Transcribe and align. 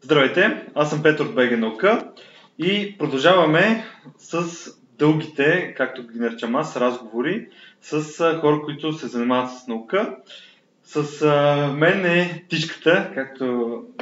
Здравейте, 0.00 0.66
аз 0.74 0.90
съм 0.90 1.02
Петър 1.02 1.24
от 1.24 1.34
БГ 1.34 1.58
Наука 1.58 2.08
и 2.58 2.98
продължаваме 2.98 3.84
с 4.18 4.42
дългите, 4.98 5.74
както 5.76 6.02
ги 6.02 6.18
наричам 6.18 6.56
аз, 6.56 6.76
разговори 6.76 7.48
с 7.80 8.02
хора, 8.40 8.62
които 8.64 8.92
се 8.92 9.06
занимават 9.06 9.50
с 9.50 9.66
наука. 9.66 10.16
С 10.84 11.22
а, 11.22 11.66
мен 11.72 12.06
е 12.06 12.44
Тичката, 12.48 13.10
както 13.14 13.44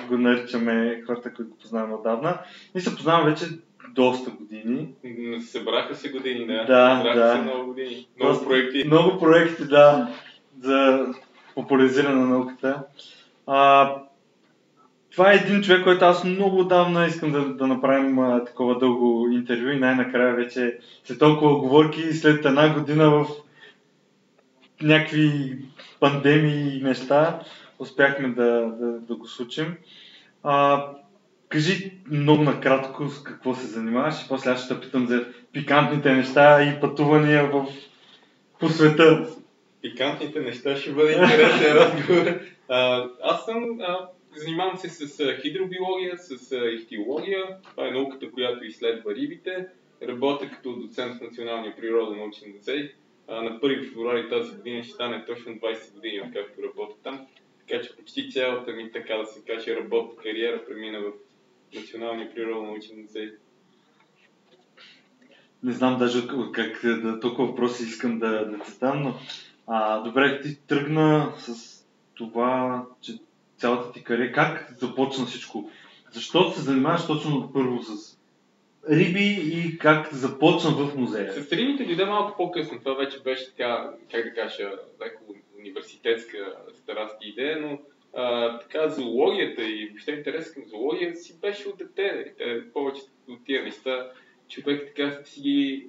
го 0.08 0.18
наричаме 0.18 1.02
хората, 1.06 1.32
които 1.34 1.50
го 1.50 1.56
познаваме 1.56 1.94
отдавна. 1.94 2.38
И 2.74 2.80
се 2.80 2.94
познаваме 2.96 3.30
вече 3.30 3.44
доста 3.88 4.30
години. 4.30 4.88
Събраха 5.40 5.94
се 5.94 6.08
години, 6.10 6.46
да. 6.46 6.64
Да, 6.64 6.96
Събраха 6.98 7.20
да. 7.20 7.32
се 7.32 7.40
много 7.42 7.66
години. 7.66 8.08
Много 8.16 8.32
Доста- 8.32 8.48
проекти. 8.48 8.82
Много 8.86 9.18
проекти, 9.18 9.64
да, 9.64 10.08
за 10.60 11.06
популяризиране 11.54 12.14
на 12.14 12.26
науката. 12.26 12.82
А, 13.46 13.94
това 15.16 15.32
е 15.32 15.36
един 15.36 15.62
човек, 15.62 15.84
който 15.84 16.04
аз 16.04 16.24
много 16.24 16.58
отдавна 16.58 17.06
искам 17.06 17.32
да, 17.32 17.44
да 17.44 17.66
направим 17.66 18.18
а, 18.18 18.44
такова 18.44 18.78
дълго 18.78 19.28
интервю 19.32 19.70
и 19.70 19.78
най-накрая 19.78 20.34
вече 20.34 20.78
след 21.04 21.18
толкова 21.18 21.52
оговорки 21.52 22.12
след 22.12 22.44
една 22.44 22.74
година 22.74 23.10
в 23.10 23.26
някакви 24.82 25.58
пандемии 26.00 26.78
и 26.78 26.82
неща 26.82 27.40
успяхме 27.78 28.28
да, 28.28 28.72
да, 28.80 28.86
да 29.00 29.16
го 29.16 29.26
случим. 29.26 29.76
А, 30.42 30.84
кажи 31.48 31.92
много 32.10 32.42
накратко 32.42 33.08
с 33.08 33.22
какво 33.22 33.54
се 33.54 33.66
занимаваш 33.66 34.22
и 34.22 34.28
после 34.28 34.50
аз 34.50 34.64
ще 34.64 34.80
питам 34.80 35.06
за 35.06 35.24
пикантните 35.52 36.14
неща 36.14 36.62
и 36.62 36.80
пътувания 36.80 37.50
в, 37.50 37.66
по 38.60 38.68
света. 38.68 39.26
Пикантните 39.82 40.40
неща 40.40 40.76
ще 40.76 40.92
бъде 40.92 41.12
интересен 41.12 41.76
разговор. 41.76 42.40
А, 42.68 43.04
аз 43.22 43.44
съм, 43.44 43.64
а, 43.80 44.08
занимавам 44.36 44.76
се 44.76 44.88
с 44.88 45.36
хидробиология, 45.42 46.18
с 46.18 46.56
ихтиология. 46.72 47.56
Това 47.70 47.88
е 47.88 47.90
науката, 47.90 48.30
която 48.30 48.64
изследва 48.64 49.14
рибите. 49.14 49.66
Работя 50.02 50.50
като 50.50 50.76
доцент 50.76 51.18
в 51.18 51.20
Националния 51.20 51.76
природен 51.76 52.18
научен 52.18 52.52
музей. 52.56 52.94
На 53.28 53.60
1 53.60 53.88
февруари 53.88 54.28
тази 54.28 54.56
година 54.56 54.82
ще 54.82 54.92
стане 54.92 55.24
точно 55.26 55.52
20 55.52 55.94
години, 55.94 56.20
откакто 56.20 56.62
работя 56.62 56.94
там. 57.02 57.26
Така 57.58 57.82
че 57.82 57.96
почти 57.96 58.30
цялата 58.30 58.72
ми, 58.72 58.92
така 58.92 59.16
да 59.16 59.26
се 59.26 59.44
каже, 59.44 59.76
работна 59.76 60.22
кариера 60.22 60.64
премина 60.64 61.00
в 61.00 61.12
Националния 61.74 62.34
природен 62.34 62.66
научен 62.66 63.02
музей. 63.02 63.32
Не 65.62 65.72
знам 65.72 65.98
даже 65.98 66.18
от 66.18 66.52
как 66.52 66.80
да, 66.82 67.20
толкова 67.20 67.48
въпроси 67.48 67.82
искам 67.82 68.18
да, 68.18 68.44
да 68.44 68.64
задам, 68.64 69.02
но 69.02 69.14
а, 69.66 70.00
добре, 70.00 70.40
ти 70.40 70.66
тръгна 70.66 71.32
с 71.38 71.76
това, 72.14 72.84
че 73.00 73.18
цялата 73.58 73.92
ти 73.92 74.04
кариера, 74.04 74.32
как 74.32 74.74
започна 74.78 75.26
всичко? 75.26 75.70
Защо 76.10 76.50
се 76.50 76.60
занимаваш 76.60 77.06
точно 77.06 77.50
първо 77.52 77.82
с 77.82 78.18
риби 78.90 79.38
и 79.52 79.78
как 79.78 80.14
започна 80.14 80.70
в 80.70 80.96
музея? 80.96 81.32
С 81.32 81.52
рибите 81.52 81.84
дойде 81.84 82.04
малко 82.04 82.36
по-късно. 82.36 82.78
Това 82.78 82.94
вече 82.94 83.22
беше 83.22 83.50
така, 83.50 83.90
как 84.12 84.24
да 84.24 84.34
кажа, 84.34 84.70
леко 85.04 85.22
университетска 85.58 86.38
страст 86.74 87.16
и 87.22 87.28
идея, 87.28 87.60
но 87.60 87.78
а, 88.14 88.58
така 88.58 88.88
зоологията 88.88 89.64
и 89.64 89.86
въобще 89.88 90.12
интерес 90.12 90.54
към 90.54 90.64
зоология 90.66 91.16
си 91.16 91.40
беше 91.40 91.68
от 91.68 91.78
дете. 91.78 92.12
нали. 92.12 92.32
Те, 92.38 92.72
повечето 92.72 93.10
от 93.28 93.44
тия 93.44 93.62
неща 93.62 94.10
човек 94.48 94.86
така 94.86 95.24
си 95.24 95.40
ги, 95.40 95.86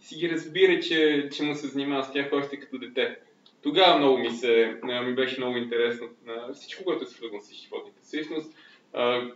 си 0.00 0.16
ги 0.16 0.30
разбира, 0.30 0.80
че, 0.80 1.28
че 1.32 1.42
му 1.42 1.54
се 1.54 1.66
занимава 1.66 2.04
с 2.04 2.12
тях 2.12 2.32
още 2.32 2.60
като 2.60 2.78
дете. 2.78 3.18
Тогава 3.66 3.98
много 3.98 4.18
ми 4.18 4.30
се, 4.30 4.80
ми 5.06 5.14
беше 5.14 5.40
много 5.40 5.56
интересно 5.56 6.08
на 6.26 6.52
всичко, 6.52 6.84
което 6.84 7.04
е 7.04 7.06
свързано 7.06 7.40
с 7.40 7.54
животните. 7.54 7.98
Всъщност, 8.02 8.54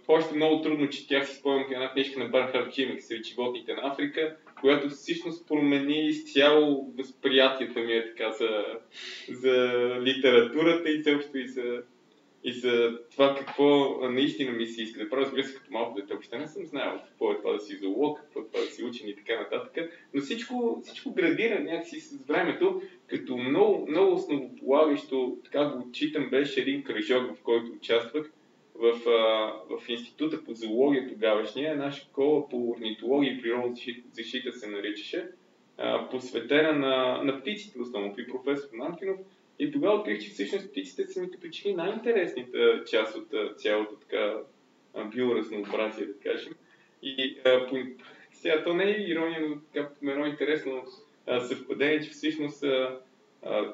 още 0.09 0.35
много 0.35 0.63
трудно 0.63 0.89
четях 0.89 1.29
си 1.29 1.37
спомням 1.37 1.73
една 1.73 1.93
книжка 1.93 2.19
на 2.19 2.29
Бархард 2.29 2.73
Чимик 2.73 3.03
сред 3.03 3.27
животните 3.27 3.75
на 3.75 3.81
Африка, 3.85 4.37
която 4.61 4.89
всъщност 4.89 5.49
промени 5.49 6.07
изцяло 6.07 6.93
възприятията 6.99 7.81
ми 7.81 7.93
е 7.93 8.07
така 8.07 8.31
за, 8.31 8.65
за 9.29 9.77
литературата 10.01 10.91
и 10.91 11.03
също 11.03 11.39
и 11.39 11.49
за, 11.49 11.83
и 12.45 12.53
за 12.53 12.99
това 13.11 13.35
какво 13.35 13.99
наистина 14.09 14.53
ми 14.53 14.67
се 14.67 14.83
иска 14.83 15.05
да 15.05 15.11
правя. 15.11 15.23
Разбира 15.23 15.45
се, 15.45 15.55
като 15.55 15.73
малко 15.73 15.95
дете 15.95 16.15
въобще 16.15 16.39
не 16.39 16.49
съм 16.49 16.67
знаел 16.67 17.01
какво 17.09 17.33
е 17.33 17.37
това 17.37 17.53
да 17.53 17.61
си 17.61 17.77
зоолог, 17.77 18.19
какво 18.21 18.41
е 18.41 18.47
това 18.53 18.61
да 18.61 18.71
си 18.71 18.85
учен 18.85 19.09
и 19.09 19.17
така 19.17 19.41
нататък. 19.41 19.91
Но 20.15 20.21
всичко, 20.21 20.81
всичко 20.85 21.15
градира 21.15 21.61
някакси 21.61 22.01
с 22.01 22.27
времето, 22.27 22.83
като 23.11 23.37
много, 23.37 23.87
много 23.91 24.15
основополагащо, 24.15 25.39
така 25.45 25.65
го 25.65 25.89
отчитам, 25.89 26.31
беше 26.31 26.61
един 26.61 26.85
кръжок, 26.85 27.37
в 27.37 27.43
който 27.43 27.73
участвах 27.73 28.31
в, 28.75 29.09
а, 29.09 29.53
в 29.71 29.89
Института 29.89 30.45
по 30.45 30.55
зоология 30.55 31.09
тогавашния, 31.09 31.73
една 31.73 31.93
школа 31.93 32.49
по 32.49 32.71
орнитология 32.71 33.33
и 33.33 33.43
природна 33.43 33.77
защита- 34.13 34.53
се 34.53 34.71
наричаше, 34.71 35.29
посветена 36.11 36.73
на, 36.73 37.23
на 37.23 37.41
птиците, 37.41 37.81
основно 37.81 38.15
при 38.15 38.27
професор 38.27 38.69
Нанкинов. 38.73 39.19
И 39.59 39.73
тогава 39.73 39.99
открих, 39.99 40.19
че 40.19 40.31
всъщност 40.31 40.71
птиците 40.71 41.07
са 41.07 41.21
ми 41.21 41.31
като 41.31 41.49
че 41.49 41.69
ли 41.69 41.75
най-интересната 41.75 42.85
част 42.91 43.17
от 43.17 43.61
цялото 43.61 43.95
така 43.95 44.37
биоразнообразие, 45.15 46.07
да 46.07 46.19
кажем. 46.19 46.53
И 47.03 47.39
а, 47.45 47.67
по, 47.67 47.77
сега 48.33 48.65
то 48.65 48.75
не 48.75 48.85
е 48.85 49.01
ирония, 49.01 49.41
но 49.49 49.57
така 49.73 49.89
едно 50.03 50.27
интересно 50.27 50.73
а, 50.73 50.83
съвпадение, 51.27 52.01
че 52.01 52.11
всъщност 52.11 52.65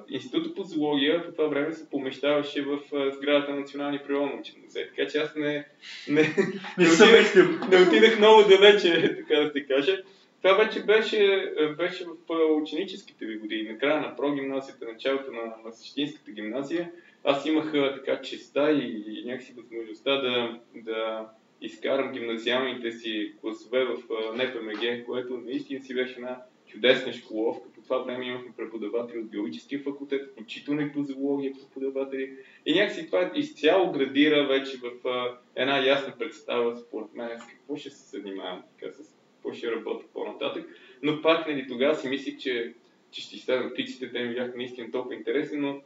Института 0.09 0.55
по 0.55 0.63
зоология 0.63 1.27
по 1.27 1.33
това 1.33 1.49
време 1.49 1.73
се 1.73 1.91
помещаваше 1.91 2.63
в 2.63 2.79
сградата 3.13 3.53
на 3.53 3.61
Националния 3.61 4.03
природен 4.07 4.29
научен 4.29 4.55
музей. 4.65 4.89
Така 4.89 5.11
че 5.11 5.19
аз 5.19 5.35
не, 5.35 5.69
не, 6.09 6.35
Не 6.79 6.87
отидах, 6.87 7.35
не 7.71 7.77
отидах 7.77 8.19
много 8.19 8.43
далече, 8.43 9.17
така 9.17 9.41
да 9.41 9.51
се 9.51 9.67
каже. 9.67 10.03
Това 10.43 10.55
вече 10.55 10.83
беше, 10.83 11.53
беше 11.79 12.05
в 12.05 12.35
ученическите 12.63 13.27
ви 13.27 13.39
години, 13.39 13.69
на 13.69 13.79
края 13.79 14.01
на 14.01 14.17
прогимназията, 14.17 14.85
началото 14.93 15.33
на, 15.33 15.43
на 15.65 15.73
същинската 15.73 16.31
гимназия. 16.31 16.91
Аз 17.25 17.47
имах 17.47 17.73
така 17.73 18.23
честа 18.23 18.73
и, 18.73 19.05
и 19.09 19.25
някакси 19.27 19.55
възможността 19.57 20.17
да, 20.17 20.61
да 20.75 21.29
изкарам 21.61 22.13
гимназиалните 22.13 22.93
си 22.93 23.33
класове 23.41 23.85
в 23.85 23.97
НПМГ, 24.35 25.07
което 25.07 25.37
наистина 25.37 25.81
си 25.81 25.95
беше 25.95 26.15
една 26.15 26.43
чудесна 26.67 27.13
школовка. 27.13 27.69
По 27.75 27.81
това 27.83 27.99
време 27.99 28.27
имахме 28.27 28.53
преподаватели 28.57 29.19
от 29.19 29.31
биологическия 29.31 29.81
факултет, 29.81 30.31
включително 30.33 30.81
и 30.81 30.93
по 30.93 31.03
зоология 31.03 31.53
преподаватели. 31.53 32.37
И 32.67 32.75
някакси 32.75 33.07
това 33.07 33.31
изцяло 33.35 33.93
градира 33.93 34.47
вече 34.47 34.79
в 34.79 35.09
а, 35.09 35.39
една 35.57 35.87
ясна 35.87 36.15
представа, 36.19 36.77
според 36.77 37.15
мен, 37.15 37.39
с 37.39 37.47
какво 37.47 37.77
ще 37.77 37.91
се 37.91 38.19
занимавам, 38.19 38.63
така, 38.79 38.93
с 38.93 39.17
какво 39.35 39.53
ще 39.53 39.73
работя 39.73 40.05
по-нататък. 40.15 40.69
Но 41.03 41.23
пак, 41.23 41.49
нали, 41.49 41.67
тогава 41.69 41.95
си 41.95 42.09
мислих, 42.09 42.39
че, 42.39 42.75
че 43.11 43.21
ще 43.21 43.37
изследвам 43.37 43.71
птиците, 43.71 44.13
те 44.13 44.25
ми 44.25 44.35
бяха 44.35 44.57
наистина 44.57 44.91
толкова 44.91 45.15
интересни, 45.15 45.59
но 45.59 45.81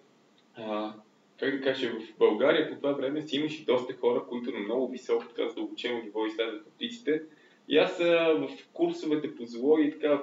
а, 0.54 0.94
как 1.40 1.56
да 1.56 1.60
кажа, 1.60 1.90
в 1.90 2.19
България 2.19 2.70
по 2.70 2.76
това 2.76 2.92
време 2.92 3.22
си 3.22 3.36
имаше 3.36 3.64
доста 3.64 3.94
хора, 3.94 4.24
които 4.28 4.50
на 4.50 4.58
много 4.58 4.88
високо, 4.88 5.24
така 5.28 5.48
задълбочено 5.48 6.02
ниво 6.02 6.26
изследваха 6.26 6.70
птиците. 6.70 7.22
И 7.69 7.78
аз 7.78 8.00
а, 8.00 8.34
в 8.34 8.48
курсовете 8.72 9.34
по 9.34 9.44
зоология 9.44 9.88
и 9.88 9.90
така, 9.90 10.22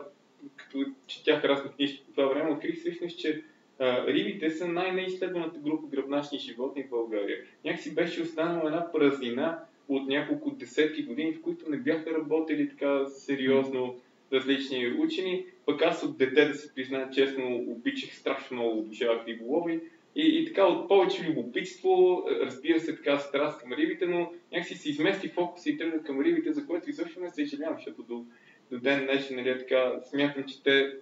като 0.55 0.85
четях 1.07 1.45
разни 1.45 1.71
книжки 1.71 2.03
по 2.05 2.11
това 2.11 2.25
време, 2.25 2.51
открих 2.51 2.79
всъщност, 2.79 3.19
че 3.19 3.43
а, 3.79 4.07
рибите 4.07 4.49
са 4.49 4.67
най-неизследваната 4.67 5.59
група 5.59 5.87
гръбначни 5.87 6.39
животни 6.39 6.83
в 6.83 6.89
България. 6.89 7.37
Някакси 7.65 7.95
беше 7.95 8.21
останала 8.21 8.67
една 8.67 8.91
празнина 8.91 9.59
от 9.89 10.07
няколко 10.07 10.51
десетки 10.51 11.03
години, 11.03 11.33
в 11.33 11.41
които 11.41 11.69
не 11.69 11.77
бяха 11.77 12.11
работили 12.11 12.69
така 12.69 13.05
сериозно 13.05 13.95
различни 14.33 14.95
учени. 14.99 15.45
Пък 15.65 15.81
аз 15.81 16.03
от 16.03 16.17
дете, 16.17 16.45
да 16.45 16.53
се 16.53 16.75
призная 16.75 17.09
честно, 17.09 17.55
обичах 17.67 18.15
страшно 18.15 18.57
много, 18.57 18.79
обожавах 18.79 19.27
риболови. 19.27 19.81
И, 20.15 20.41
и 20.41 20.45
така 20.45 20.65
от 20.65 20.87
повече 20.87 21.29
любопитство, 21.29 22.23
разбира 22.41 22.79
се, 22.79 22.95
така 22.95 23.19
страст 23.19 23.61
към 23.61 23.73
рибите, 23.73 24.05
но 24.05 24.31
някакси 24.51 24.75
се 24.75 24.89
измести 24.89 25.27
фокус 25.27 25.65
и 25.65 25.77
тръгна 25.77 26.03
към 26.03 26.21
рибите, 26.21 26.53
за 26.53 26.65
което 26.65 26.89
изобщо 26.89 27.19
не 27.19 27.29
съжалявам, 27.29 27.75
защото 27.75 28.03
до, 28.03 28.25
до 28.71 28.79
ден 28.79 29.05
днешен, 29.05 29.35
нали, 29.35 29.49
е 29.49 29.57
така, 29.57 29.93
смятам, 30.09 30.43
че 30.43 30.63
те, 30.63 30.93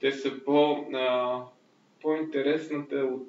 те 0.00 0.12
са 0.12 0.44
по, 0.44 0.86
а, 0.94 1.38
по-интересната 2.02 2.96
от 2.96 3.28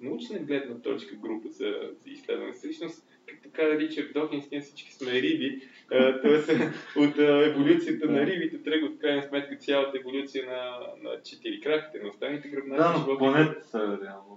научна 0.00 0.38
гледна 0.38 0.78
точка 0.78 1.14
група 1.14 1.48
за, 1.48 1.74
за 2.04 2.10
изследване. 2.10 2.52
Всъщност, 2.52 3.04
както 3.26 3.48
каза 3.52 3.78
Ричард 3.78 4.12
Докинс, 4.14 4.50
ние 4.50 4.60
всички 4.60 4.92
сме 4.92 5.12
риби, 5.12 5.60
т.е. 5.88 6.54
от 7.00 7.18
еволюцията 7.18 8.10
на 8.10 8.26
рибите 8.26 8.62
тръгва 8.62 8.88
в 8.88 8.98
крайна 8.98 9.22
сметка 9.22 9.56
цялата 9.56 9.98
еволюция 9.98 10.46
на, 10.46 10.78
на 11.02 11.22
четирикраките, 11.22 12.02
на 12.02 12.08
останалите 12.08 12.48
гръбначни 12.48 12.84
Да, 12.84 12.92
но 12.92 12.98
животни. 12.98 13.18
планетата 13.18 13.64
са 13.64 13.78
реално. 13.78 14.36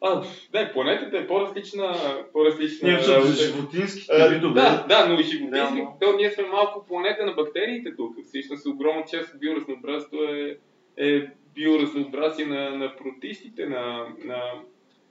А, 0.00 0.22
да, 0.52 0.72
планетата 0.72 1.18
е 1.18 1.26
по-различна, 1.26 1.96
по-различна 2.32 2.88
Ние 2.88 2.98
работа. 2.98 3.32
животинските 3.32 4.28
видове. 4.28 4.60
Да, 4.60 4.86
да, 4.88 5.08
но 5.08 5.20
и 5.20 5.22
животински. 5.22 5.56
Реално. 5.56 5.96
То 6.00 6.12
ние 6.12 6.30
сме 6.30 6.44
малко 6.44 6.86
планета 6.86 7.26
на 7.26 7.32
бактериите 7.32 7.96
тук. 7.96 8.16
Всъщност 8.24 8.66
огромна 8.66 9.04
част 9.10 9.34
от 9.34 9.40
биоразнообразието 9.40 10.24
е, 10.24 10.56
е 10.96 11.26
биоразнообразие 11.54 12.46
на, 12.46 12.70
на 12.70 12.96
протистите, 12.96 13.66
на, 13.66 14.06
на 14.24 14.42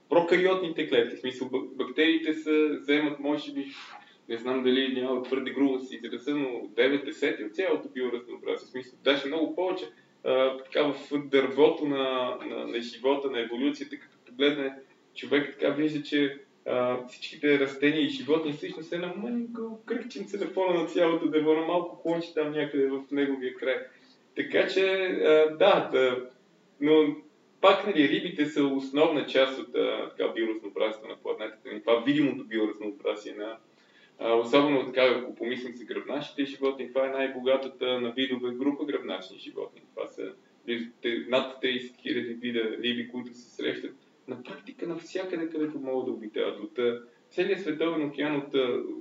прокариотните 0.08 0.88
клетки. 0.88 1.16
В 1.16 1.20
смисъл, 1.20 1.48
бак- 1.48 1.76
бактериите 1.76 2.34
са, 2.34 2.68
вземат, 2.80 3.20
може 3.20 3.52
би, 3.52 3.66
не 4.28 4.36
знам 4.38 4.62
дали 4.62 5.00
няма 5.02 5.22
твърде 5.22 5.50
грубо 5.50 5.78
си 5.80 6.00
израза, 6.02 6.34
но 6.34 6.48
9-10 6.48 7.46
от 7.46 7.54
цялото 7.54 7.88
биоразнообразие. 7.88 8.66
В 8.66 8.70
смисъл, 8.70 8.98
даже 9.04 9.26
много 9.26 9.54
повече. 9.54 9.84
А, 10.24 10.56
така 10.56 10.82
в 10.82 10.94
дървото 11.18 11.84
на, 11.86 12.36
на, 12.46 12.66
на 12.66 12.80
живота, 12.80 13.30
на 13.30 13.40
еволюцията, 13.40 13.96
като 13.98 14.15
погледне 14.36 14.74
човек 15.14 15.56
така 15.58 15.70
вижда, 15.70 16.02
че 16.02 16.38
а, 16.66 17.06
всичките 17.08 17.58
растения 17.60 18.00
и 18.00 18.08
животни 18.08 18.52
всъщност 18.52 18.92
е 18.92 18.98
на 18.98 19.12
мънко 19.16 19.84
кръгченце 19.86 20.36
на 20.36 20.46
фона 20.46 20.80
на 20.80 20.86
цялото 20.86 21.28
дърво, 21.28 21.54
на 21.54 21.66
малко 21.66 22.02
клонче 22.02 22.34
там 22.34 22.52
някъде 22.52 22.86
в 22.86 23.02
неговия 23.10 23.54
край. 23.54 23.78
Така 24.36 24.68
че, 24.68 24.82
а, 25.24 25.56
да, 25.56 25.88
да, 25.92 26.28
но 26.80 27.16
пак 27.60 27.86
нали, 27.86 28.08
рибите 28.08 28.46
са 28.46 28.64
основна 28.64 29.26
част 29.26 29.58
от 29.58 29.72
така, 30.16 30.32
биоразнообразието 30.32 31.08
на 31.08 31.16
планетата 31.16 31.72
ни. 31.72 31.80
Това 31.80 32.02
видимото 32.06 32.44
биоразнообразие 32.44 33.34
на 33.34 33.56
а, 34.18 34.34
особено 34.34 34.86
така, 34.86 35.02
ако 35.02 35.34
помислим 35.34 35.74
за 35.74 35.84
гръбначните 35.84 36.44
животни, 36.44 36.88
това 36.88 37.06
е 37.06 37.10
най-богатата 37.10 38.00
на 38.00 38.12
видове 38.12 38.54
група 38.54 38.84
гръбначни 38.84 39.38
животни. 39.38 39.82
Това 39.94 40.06
са 40.08 40.32
над 41.28 41.62
30 41.62 42.00
хиляди 42.02 42.34
вида 42.34 42.60
риби, 42.82 43.08
които 43.08 43.34
се 43.34 43.50
срещат 43.50 44.05
на 44.28 44.42
практика 44.42 44.86
навсякъде, 44.86 45.48
където 45.48 45.78
могат 45.78 46.06
да 46.06 46.12
обитават. 46.12 46.60
От 46.60 46.78
целият 47.30 47.60
световен 47.60 48.08
океан, 48.08 48.36
от 48.36 48.54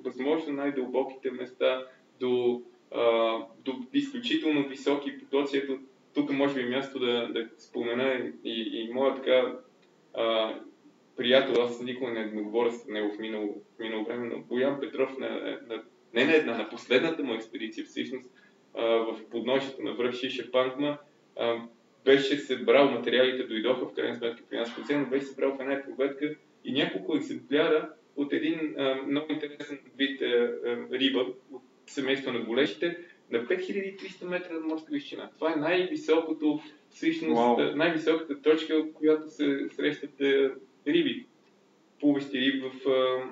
възможно 0.03 0.53
най-дълбоките 0.53 1.31
места 1.31 1.83
до, 2.19 2.61
а, 2.91 3.37
до 3.65 3.73
изключително 3.93 4.67
високи 4.67 5.19
потоци. 5.19 5.57
Ето, 5.57 5.79
тук 6.13 6.31
може 6.31 6.55
би 6.55 6.61
е 6.61 6.69
място 6.69 6.99
да, 6.99 7.27
да 7.27 7.49
спомена 7.57 8.31
и, 8.43 8.61
и 8.73 8.93
моя 8.93 9.15
така 9.15 9.55
а, 10.13 10.55
приятел, 11.17 11.63
аз 11.63 11.81
никога 11.81 12.11
не, 12.11 12.25
не 12.25 12.41
говоря 12.41 12.71
с 12.71 12.87
него 12.87 13.13
в 13.13 13.19
минало, 13.19 13.61
в 13.75 13.79
минало 13.79 14.05
време, 14.05 14.27
но 14.27 14.39
Боян 14.39 14.79
Петров 14.79 15.17
на, 15.17 15.29
на, 15.67 15.83
не 16.13 16.25
на 16.25 16.35
една, 16.35 16.57
на 16.57 16.69
последната 16.69 17.23
му 17.23 17.33
експедиция 17.33 17.85
всъщност 17.85 18.29
а, 18.73 18.85
в 18.85 19.19
подножието 19.31 19.83
на 19.83 19.93
връх 19.93 20.15
Шиша 20.15 20.51
Пангма, 20.51 20.97
а, 21.39 21.61
беше 22.05 22.37
събрал 22.37 22.91
материалите, 22.91 23.43
дойдоха 23.43 23.85
в 23.85 23.93
крайна 23.93 24.15
сметка 24.15 24.43
при 24.49 24.57
нас 24.57 24.71
но 24.89 25.05
беше 25.05 25.25
събрал 25.25 25.57
в 25.57 25.61
една 25.61 25.83
проветка 25.83 26.35
и 26.65 26.73
няколко 26.73 27.15
екземпляра 27.15 27.89
от 28.15 28.33
един 28.33 28.75
а, 28.77 28.95
много 29.07 29.25
интересен 29.29 29.79
вид 29.97 30.21
а, 30.21 30.25
а, 30.25 30.97
риба 30.99 31.25
от 31.51 31.63
семейство 31.87 32.31
на 32.31 32.39
голещите 32.39 32.97
на 33.31 33.39
5300 33.39 34.25
метра 34.25 34.59
морска 34.59 34.87
височина. 34.91 35.29
Това 35.35 35.53
е 35.53 35.59
най-високото, 35.59 36.61
всъщност, 36.89 37.39
wow. 37.39 37.75
най-високата 37.75 38.41
точка, 38.41 38.83
в 38.83 38.93
която 38.93 39.29
се 39.29 39.69
срещат 39.75 40.21
а, 40.21 40.51
риби, 40.87 41.25
плуващи 41.99 42.39
риби 42.39 42.59
в, 42.59 42.89
а, 42.89 43.23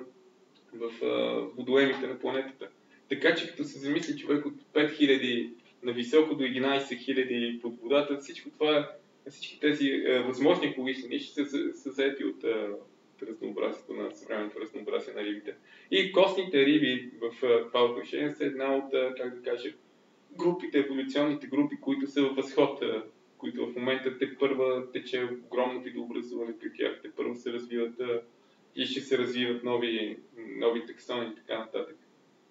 в 0.74 1.04
а, 1.04 1.40
водоемите 1.56 2.06
на 2.06 2.18
планетата. 2.18 2.68
Така 3.08 3.34
че 3.34 3.48
като 3.48 3.64
се 3.64 3.78
замисли 3.78 4.18
човек 4.18 4.46
от 4.46 4.54
5000 4.74 5.50
на 5.84 5.92
високо 5.92 6.34
до 6.34 6.44
11 6.44 6.78
000 6.78 7.60
под 7.60 7.80
водата. 7.80 8.18
Всичко 8.18 8.50
това, 8.50 8.90
всички 9.30 9.60
тези 9.60 9.88
е, 9.88 10.18
възможни 10.18 10.66
екологични 10.66 11.08
ниши 11.08 11.30
са, 11.30 11.46
са, 11.46 11.74
са 11.74 11.90
заети 11.90 12.24
от, 12.24 12.44
е, 12.44 12.68
разнообразието 13.22 13.92
на 13.92 14.10
съвременното 14.10 14.60
разнообразие 14.60 15.14
на 15.14 15.24
рибите. 15.24 15.54
И 15.90 16.12
костните 16.12 16.66
риби 16.66 17.10
в 17.20 17.46
е, 17.46 17.66
това 17.66 17.84
отношение 17.84 18.30
са 18.30 18.44
една 18.44 18.76
от, 18.76 18.94
е, 18.94 19.12
как 19.16 19.34
да 19.34 19.50
кажа, 19.50 19.72
групите, 20.36 20.78
еволюционните 20.78 21.46
групи, 21.46 21.76
които 21.80 22.06
са 22.06 22.22
в 22.22 22.34
възход, 22.34 22.82
е, 22.82 23.02
които 23.38 23.66
в 23.66 23.76
момента 23.76 24.18
те 24.18 24.38
първа 24.38 24.92
тече 24.92 25.28
огромно 25.46 25.82
видообразуване 25.82 26.58
при 26.58 26.72
тях, 26.72 27.00
те 27.02 27.10
първо 27.16 27.34
се 27.34 27.52
развиват 27.52 28.00
е, 28.00 28.20
и 28.76 28.86
ще 28.86 29.00
се 29.00 29.18
развиват 29.18 29.64
нови, 29.64 30.16
нови 30.36 30.86
таксони 30.86 31.30
и 31.32 31.34
така 31.34 31.58
нататък 31.58 31.96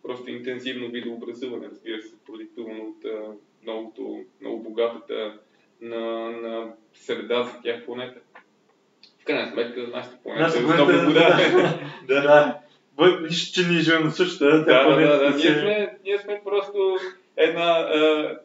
просто 0.03 0.31
интензивно 0.31 0.87
видообразуване, 0.87 1.67
разбира 1.71 2.01
се, 2.01 2.15
продиктувано 2.25 2.83
от 2.83 3.05
а, 3.05 3.31
многото, 3.63 4.19
много 4.41 4.63
богатата 4.63 5.33
на, 5.81 6.31
на 6.31 6.73
среда 6.93 7.43
за 7.43 7.61
тях 7.63 7.85
планета. 7.85 8.19
В 9.21 9.25
крайна 9.25 9.51
сметка, 9.51 9.87
нашата 9.87 10.17
планета 10.23 10.57
е 10.57 10.61
много 10.61 10.91
вода. 10.91 11.37
да. 12.07 12.21
да. 12.21 12.59
Нищо, 13.21 13.61
че 13.61 13.67
ние 13.67 13.79
живеем 13.79 14.03
на 14.03 14.11
същата. 14.11 14.45
Да, 14.45 14.89
да, 14.89 14.95
да, 14.95 15.17
да. 15.17 15.37
Ние, 15.37 15.59
сме, 15.59 15.97
ние 16.03 16.17
сме 16.17 16.41
просто 16.45 16.97
една, 17.37 17.89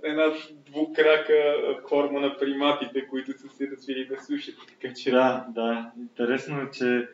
една 0.02 0.32
двукрака 0.70 1.56
форма 1.88 2.20
на 2.20 2.36
приматите, 2.38 3.06
които 3.06 3.32
са 3.32 3.48
се 3.48 3.70
развили 3.70 4.08
на 4.10 4.22
сушата. 4.24 4.62
Така, 4.66 4.94
че... 4.94 5.10
Да, 5.10 5.46
да. 5.54 5.90
Интересно 6.00 6.60
е, 6.60 6.70
че 6.72 7.08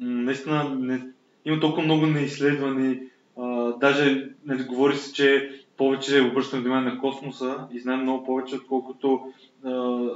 наистина 0.00 0.76
не, 0.78 1.00
има 1.44 1.60
толкова 1.60 1.82
много 1.82 2.06
неизследвани 2.06 3.00
а, 3.38 3.72
даже 3.78 4.28
нали, 4.44 4.62
говори 4.62 4.96
се, 4.96 5.12
че 5.12 5.50
повече 5.76 6.22
обръщаме 6.22 6.62
внимание 6.62 6.92
на 6.92 7.00
космоса 7.00 7.68
и 7.72 7.80
знаем 7.80 8.00
много 8.00 8.24
повече, 8.24 8.56
отколкото 8.56 9.32
а, 9.64 10.08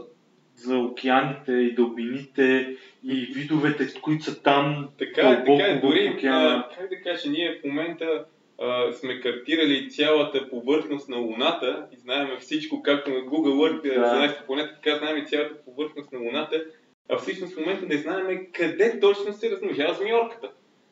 за 0.54 0.78
океаните 0.78 1.52
и 1.52 1.74
дълбините 1.74 2.76
и 3.04 3.14
видовете, 3.14 4.00
които 4.02 4.24
са 4.24 4.42
там. 4.42 4.88
Така 4.98 5.44
така 5.46 5.66
е. 5.66 5.80
Дори, 5.80 6.20
а, 6.24 6.68
как 6.78 6.88
да 6.88 6.96
кажа, 7.02 7.30
ние 7.30 7.58
в 7.60 7.64
момента 7.64 8.24
а, 8.60 8.92
сме 8.92 9.20
картирали 9.20 9.90
цялата 9.90 10.48
повърхност 10.50 11.08
на 11.08 11.16
Луната 11.16 11.86
и 11.92 12.00
знаем 12.00 12.28
всичко, 12.40 12.82
както 12.82 13.10
на 13.10 13.16
Google 13.16 13.70
Earth 13.70 13.94
да. 13.94 14.08
за 14.08 14.16
нашата 14.16 14.46
планета, 14.46 14.74
така 14.74 14.98
знаем 14.98 15.26
цялата 15.26 15.64
повърхност 15.64 16.12
на 16.12 16.18
Луната, 16.18 16.64
а 17.08 17.16
всъщност 17.16 17.54
в 17.54 17.60
момента 17.60 17.86
не 17.86 17.96
знаем 17.96 18.46
къде 18.52 19.00
точно 19.00 19.32
се 19.32 19.50
размножава 19.50 19.94
змиорката. 19.94 20.50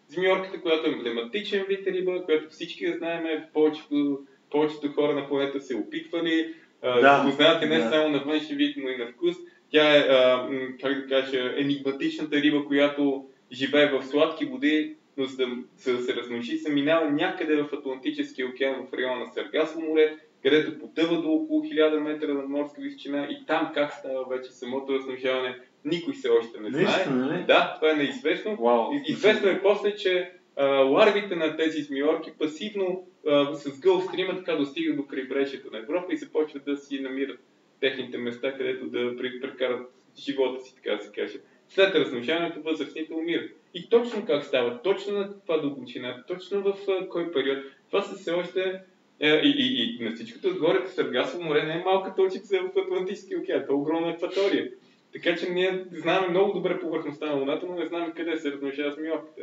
Змиорката, 0.09 0.61
която 0.61 0.89
е 0.89 0.93
емблематичен 0.93 1.65
вид 1.69 1.87
риба, 1.87 2.25
която 2.25 2.51
всички 2.51 2.87
да 2.87 2.99
знаем, 2.99 3.43
повечето, 3.55 4.21
повечето 4.51 4.93
хора 4.93 5.15
на 5.15 5.29
планета 5.29 5.61
се 5.61 5.77
опитвали, 5.77 6.55
да, 6.83 7.23
познавате 7.27 7.67
не 7.67 7.79
да. 7.79 7.91
само 7.91 8.09
на 8.09 8.19
външен 8.19 8.57
вид, 8.57 8.77
но 8.77 8.89
и 8.89 8.97
на 8.97 9.07
вкус. 9.07 9.37
Тя 9.71 9.97
е, 9.97 9.99
а, 9.99 10.49
как 10.81 11.01
да 11.01 11.07
кажа, 11.07 11.55
енигматичната 11.57 12.37
риба, 12.37 12.65
която 12.65 13.27
живее 13.53 13.87
в 13.87 14.03
сладки 14.03 14.45
води, 14.45 14.97
но 15.17 15.27
за 15.27 15.37
да, 15.37 15.47
за 15.77 15.97
да 15.97 16.03
се 16.03 16.17
размножи, 16.17 16.59
се 16.59 16.73
минава 16.73 17.11
някъде 17.11 17.57
в 17.57 17.73
Атлантическия 17.73 18.49
океан 18.49 18.87
в 18.87 18.95
района 18.95 19.25
на 19.25 19.33
Саргасово 19.33 19.81
море, 19.81 20.17
където 20.43 20.79
потъва 20.79 21.23
до 21.23 21.31
около 21.31 21.63
1000 21.63 21.99
метра 21.99 22.35
над 22.35 22.49
морска 22.49 22.81
височина 22.81 23.29
и 23.31 23.47
там 23.47 23.71
как 23.75 23.93
става 23.93 24.25
вече 24.29 24.53
самото 24.53 24.95
размножаване 24.95 25.59
никой 25.85 26.15
се 26.15 26.29
още 26.29 26.61
не 26.61 26.71
знае. 26.71 26.97
Нищо, 26.97 27.11
нали? 27.11 27.45
Да, 27.47 27.75
това 27.75 27.93
е 27.93 27.97
неизвестно. 27.97 28.57
Wow. 28.57 29.03
Известно 29.07 29.49
е 29.49 29.63
после, 29.63 29.97
че 29.97 30.33
а, 30.57 30.67
ларвите 30.67 31.37
на 31.37 31.57
тези 31.57 31.83
змиорки 31.83 32.31
пасивно 32.39 33.07
а, 33.29 33.55
с 33.55 33.81
гълстрима 33.81 34.37
така 34.37 34.57
достигат 34.57 34.97
до 34.97 35.07
крайбрежието 35.07 35.71
на 35.73 35.79
Европа 35.79 36.13
и 36.13 36.17
започват 36.17 36.65
да 36.65 36.77
си 36.77 37.01
намират 37.01 37.41
техните 37.81 38.19
места, 38.19 38.53
където 38.53 38.87
да 38.87 39.17
прекарат 39.17 39.91
живота 40.19 40.65
си, 40.65 40.75
така 40.75 40.97
да 40.97 41.03
се 41.03 41.13
каже. 41.13 41.39
След 41.69 41.95
размножаването 41.95 42.63
възрастните 42.63 43.15
умират. 43.15 43.51
И 43.75 43.89
точно 43.89 44.27
как 44.27 44.45
става, 44.45 44.83
точно 44.83 45.19
на 45.19 45.33
каква 45.33 45.59
дълбочина, 45.59 46.25
точно 46.29 46.63
в 46.63 46.75
а, 46.89 47.09
кой 47.09 47.33
период. 47.33 47.59
Това 47.91 48.03
са 48.03 48.17
все 48.17 48.31
още 48.31 48.81
е, 49.21 49.29
и, 49.29 49.55
и, 49.59 49.97
и 50.01 50.05
на 50.05 50.15
всичкото 50.15 50.49
отгоре, 50.49 50.87
Съргасово 50.87 51.45
море 51.45 51.63
не 51.63 51.73
е 51.73 51.85
малка 51.85 52.15
точица 52.15 52.61
в 52.61 52.79
Атлантическия 52.79 53.39
океан, 53.41 53.63
това 53.63 53.75
е 53.75 53.77
огромна 53.77 54.11
екватория. 54.11 54.71
Така 55.13 55.37
че 55.37 55.51
ние 55.51 55.85
знаем 55.93 56.31
много 56.31 56.53
добре 56.53 56.81
повърхността 56.81 57.27
на 57.27 57.35
Луната, 57.35 57.67
но 57.67 57.75
не 57.75 57.87
знаем 57.87 58.13
къде 58.17 58.37
се 58.37 58.53
размножава 58.53 58.93
змиорките. 58.93 59.43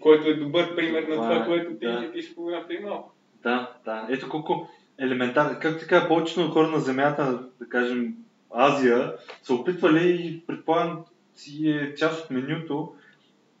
Който 0.00 0.28
е 0.28 0.34
добър 0.34 0.76
пример 0.76 1.02
на 1.02 1.14
това, 1.14 1.42
е, 1.42 1.46
което 1.46 1.70
ти, 1.70 1.86
да. 1.86 2.12
ти 2.12 2.22
спомена 2.22 2.64
преди 2.68 2.84
малко. 2.84 3.12
Да, 3.42 3.72
да. 3.84 4.06
Ето 4.10 4.28
колко 4.28 4.70
елементарно. 4.98 5.58
Как 5.60 5.80
така, 5.80 6.08
повечето 6.08 6.50
хора 6.50 6.68
на 6.68 6.80
Земята, 6.80 7.48
да 7.60 7.68
кажем 7.68 8.14
Азия, 8.50 9.14
са 9.42 9.54
опитвали 9.54 10.10
и 10.10 10.46
предполагам 10.46 11.04
си 11.34 11.70
е 11.70 11.94
част 11.94 12.24
от 12.24 12.30
менюто, 12.30 12.94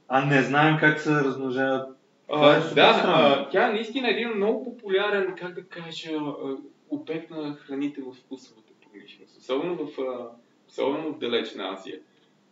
а 0.08 0.24
не 0.24 0.42
знаем 0.42 0.76
как 0.80 1.00
се 1.00 1.10
размножават. 1.10 1.88
А, 2.32 2.56
е 2.56 2.60
да, 2.74 3.02
а, 3.04 3.48
тя 3.50 3.72
наистина 3.72 4.08
е 4.08 4.12
един 4.12 4.28
много 4.36 4.64
популярен, 4.64 5.34
как 5.38 5.54
да 5.54 5.64
кажа, 5.64 6.10
обект 6.90 7.30
на 7.30 7.54
храните 7.54 8.00
в 8.00 8.14
вкусовата 8.14 8.72
промишленост. 8.82 9.38
Особено 9.38 9.86
в 9.86 9.98
особено 10.74 11.12
в 11.12 11.18
далечна 11.18 11.68
Азия. 11.72 11.98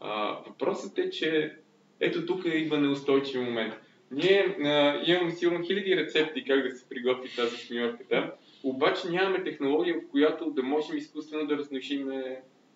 А, 0.00 0.38
въпросът 0.46 0.98
е, 0.98 1.10
че 1.10 1.56
ето 2.00 2.26
тук 2.26 2.44
идва 2.44 2.78
неустойчив 2.78 3.40
момент. 3.40 3.74
Ние 4.10 4.56
а, 4.64 5.00
имаме 5.06 5.30
сигурно 5.30 5.64
хиляди 5.64 5.96
рецепти 5.96 6.44
как 6.44 6.62
да 6.62 6.76
се 6.76 6.88
приготви 6.88 7.36
тази 7.36 7.56
смиорката, 7.56 8.32
обаче 8.62 9.08
нямаме 9.10 9.44
технология, 9.44 9.94
в 9.94 10.10
която 10.10 10.50
да 10.50 10.62
можем 10.62 10.96
изкуствено 10.96 11.46
да 11.46 11.58
разношим 11.58 12.08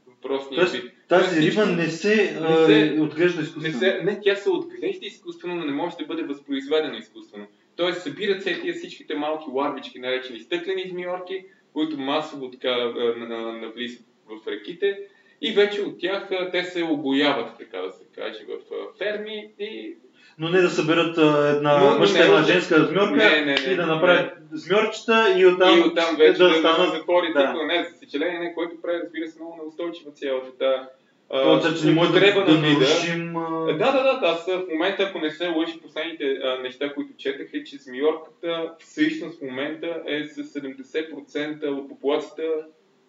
въпросния 0.06 0.60
Тоест, 0.60 0.74
вид. 0.74 0.92
Тази 1.08 1.50
риба 1.50 1.66
не 1.66 1.88
се, 1.88 2.40
не 2.40 2.66
се 2.66 3.00
отглежда 3.00 3.42
изкуствено? 3.42 3.74
Не, 3.74 3.78
се, 3.78 4.00
не, 4.04 4.20
тя 4.20 4.36
се 4.36 4.50
отглежда 4.50 5.06
изкуствено, 5.06 5.54
но 5.54 5.64
не 5.64 5.72
може 5.72 5.96
да 5.96 6.06
бъде 6.06 6.22
възпроизведена 6.22 6.98
изкуствено. 6.98 7.46
Тоест 7.76 8.02
събират 8.02 8.42
се 8.42 8.60
тия 8.60 8.74
всичките 8.74 9.14
малки 9.14 9.44
ларвички, 9.52 9.98
наречени 9.98 10.40
стъклени 10.40 10.88
змиорки, 10.88 11.44
които 11.72 11.98
масово 11.98 12.50
така 12.50 12.76
навлизат 13.60 14.06
в 14.26 14.48
реките 14.48 14.98
и 15.40 15.52
вече 15.52 15.82
от 15.82 16.00
тях 16.00 16.28
те 16.52 16.64
се 16.64 16.84
обояват, 16.84 17.48
така 17.58 17.78
да 17.78 17.90
се 17.90 18.04
каже, 18.14 18.38
в 18.48 18.98
ферми 18.98 19.50
и 19.58 19.96
но 20.38 20.48
не 20.48 20.60
да 20.60 20.70
съберат 20.70 21.18
една 21.56 21.78
Но- 21.78 21.98
мъжка, 21.98 22.18
не, 22.18 22.24
една 22.24 22.40
не. 22.40 22.46
женска 22.46 22.84
змьорка 22.84 23.16
Не, 23.16 23.40
не, 23.40 23.44
не, 23.44 23.72
и 23.72 23.76
да 23.76 23.86
направят 23.86 24.32
змьорчета 24.52 25.34
и 25.38 25.46
оттам, 25.46 25.78
и 25.78 25.82
оттам 25.82 26.16
вече 26.16 26.38
да 26.38 26.44
да, 26.44 26.50
да, 26.50 26.58
станат- 26.58 26.92
затвори 26.92 27.32
да. 27.32 27.40
цикъла. 27.40 27.66
Не, 27.66 27.84
за 27.84 27.98
съжаление, 27.98 28.38
не, 28.38 28.54
което 28.54 28.82
прави, 28.82 29.00
разбира 29.04 29.28
се, 29.28 29.38
много 29.38 29.56
неустойчива 29.62 30.10
цялата 30.10 30.58
та 30.58 30.88
Това, 31.28 31.74
че 31.80 31.86
не 31.86 31.92
може 31.92 32.12
да, 32.12 32.20
да 32.20 32.26
вида. 32.26 32.56
нарушим... 32.56 33.32
Да, 33.66 33.92
да, 33.92 34.02
да, 34.02 34.18
да, 34.20 34.26
аз 34.26 34.46
в 34.46 34.64
момента, 34.72 35.02
ако 35.02 35.18
не 35.18 35.30
се 35.30 35.48
лъжи, 35.48 35.80
последните 35.80 36.24
а, 36.44 36.58
неща, 36.58 36.94
които 36.94 37.10
четах 37.18 37.46
е, 37.54 37.64
че 37.64 37.78
змиорката 37.78 38.72
всъщност 38.78 39.38
в 39.38 39.42
момента 39.42 40.02
е 40.06 40.24
с 40.24 40.42
70% 40.42 41.66
от 41.68 41.88
популацията. 41.88 42.42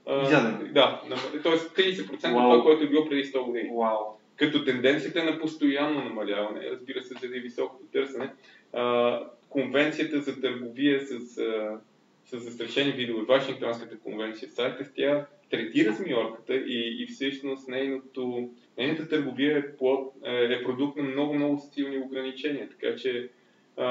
А, 0.07 0.23
Изядена. 0.23 0.59
Да, 0.73 1.01
т.е. 1.43 1.51
30% 1.51 2.13
от 2.13 2.19
това, 2.21 2.63
което 2.63 2.83
е 2.83 2.87
било 2.87 3.09
преди 3.09 3.23
100 3.23 3.45
години. 3.45 3.69
Вау. 3.77 3.97
Като 4.35 4.65
тенденцията 4.65 5.19
е 5.19 5.23
на 5.23 5.39
постоянно 5.39 6.03
намаляване, 6.03 6.69
разбира 6.71 7.03
се, 7.03 7.13
заради 7.13 7.39
високото 7.39 7.83
търсене. 7.93 8.33
А, 8.73 9.19
конвенцията 9.49 10.21
за 10.21 10.41
търговия 10.41 11.01
с, 11.01 11.37
а, 11.37 11.79
с 12.25 12.39
застрашени 12.39 12.91
видове, 12.91 13.25
Вашингтонската 13.25 13.99
конвенция, 13.99 14.49
сайтът 14.49 14.91
тя 14.95 15.25
третира 15.49 15.93
змиорката 15.93 16.55
и, 16.55 17.03
и 17.03 17.07
всъщност 17.07 17.67
нейното, 17.67 18.49
нейната 18.77 19.09
търговия 19.09 19.57
е, 19.57 19.77
плод, 19.77 20.13
е, 20.25 20.43
е 20.43 20.63
продукт 20.63 20.97
на 20.97 21.03
много-много 21.03 21.69
силни 21.73 21.99
ограничения. 21.99 22.69
Така 22.69 22.95
че 22.95 23.29
а, 23.77 23.85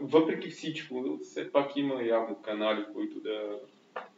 въпреки 0.00 0.50
всичко, 0.50 1.18
все 1.22 1.52
пак 1.52 1.76
има 1.76 2.02
явно 2.02 2.42
канали, 2.42 2.84
които 2.94 3.20
да, 3.20 3.58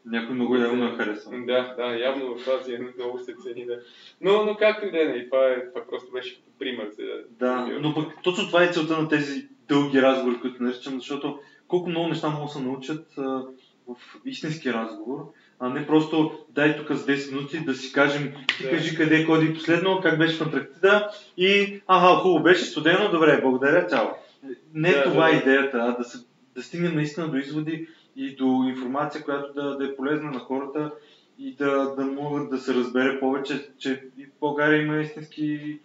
Някой 0.06 0.34
много 0.34 0.56
явно 0.56 0.84
я 0.84 0.96
харесва. 0.96 1.30
да, 1.46 1.74
да, 1.76 1.96
явно 1.96 2.38
в 2.38 2.48
Азия 2.48 2.80
много 2.98 3.18
се 3.18 3.34
цени. 3.42 3.66
Да. 3.66 3.78
Но, 4.20 4.44
но 4.44 4.56
както 4.56 4.86
и 4.86 4.90
да 4.90 5.02
е, 5.02 5.04
нали, 5.04 5.24
това, 5.30 5.46
е, 5.48 5.68
това 5.68 5.86
просто 5.90 6.12
беше 6.12 6.34
като 6.36 6.48
пример 6.58 6.88
за... 6.90 7.02
Да, 7.30 7.66
за- 7.68 7.80
но 7.80 7.94
пък 7.94 8.12
точно 8.22 8.46
това 8.46 8.64
е 8.64 8.72
целта 8.72 9.02
на 9.02 9.08
тези 9.08 9.46
дълги 9.68 10.02
разговори, 10.02 10.40
които 10.40 10.62
наричам, 10.62 10.94
защото 10.94 11.38
колко 11.68 11.90
много 11.90 12.08
неща 12.08 12.28
могат 12.28 12.46
да 12.46 12.52
се 12.52 12.60
научат 12.62 13.06
а, 13.18 13.22
в 13.88 13.96
истински 14.24 14.72
разговор, 14.72 15.32
а 15.60 15.68
не 15.68 15.86
просто 15.86 16.38
дай 16.48 16.76
тук 16.76 16.92
с 16.92 17.06
10 17.06 17.32
минути 17.34 17.60
да 17.60 17.74
си 17.74 17.92
кажем 17.92 18.32
ти 18.58 18.62
Да. 18.62 18.70
кажи 18.70 18.96
къде 18.96 19.24
ходи 19.24 19.54
последно, 19.54 20.00
как 20.02 20.18
беше 20.18 20.36
в 20.36 20.40
Антарктида 20.42 21.08
и 21.36 21.80
аха, 21.86 22.16
хубаво 22.16 22.42
беше, 22.42 22.64
студено, 22.64 23.10
добре, 23.10 23.40
благодаря, 23.42 23.86
чао. 23.86 24.06
Не 24.74 24.88
е 24.90 24.94
Да, 24.94 25.04
това 25.04 25.24
да, 25.24 25.30
е 25.30 25.32
да. 25.32 25.38
идеята, 25.40 25.78
а 25.80 25.96
да, 25.98 26.04
се, 26.04 26.18
да 26.54 26.62
стигнем 26.62 26.94
наистина 26.94 27.28
до 27.28 27.36
изводи 27.36 27.88
и 28.16 28.36
до 28.36 28.64
информация, 28.68 29.24
която 29.24 29.52
да, 29.52 29.76
да 29.76 29.84
е 29.84 29.96
полезна 29.96 30.30
на 30.30 30.38
хората 30.38 30.92
и 31.38 31.54
да, 31.54 31.94
да 31.96 32.06
могат 32.06 32.50
да 32.50 32.58
се 32.58 32.74
разбере 32.74 33.20
повече, 33.20 33.68
че 33.78 34.02
и 34.18 34.24
в 34.24 34.28
България 34.40 34.82
има 34.82 34.96
истински 34.96 35.78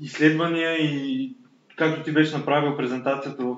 изследвания 0.00 0.76
и 0.76 1.32
както 1.76 2.02
ти 2.02 2.12
беше 2.12 2.36
направил 2.36 2.76
презентацията 2.76 3.44
в 3.44 3.56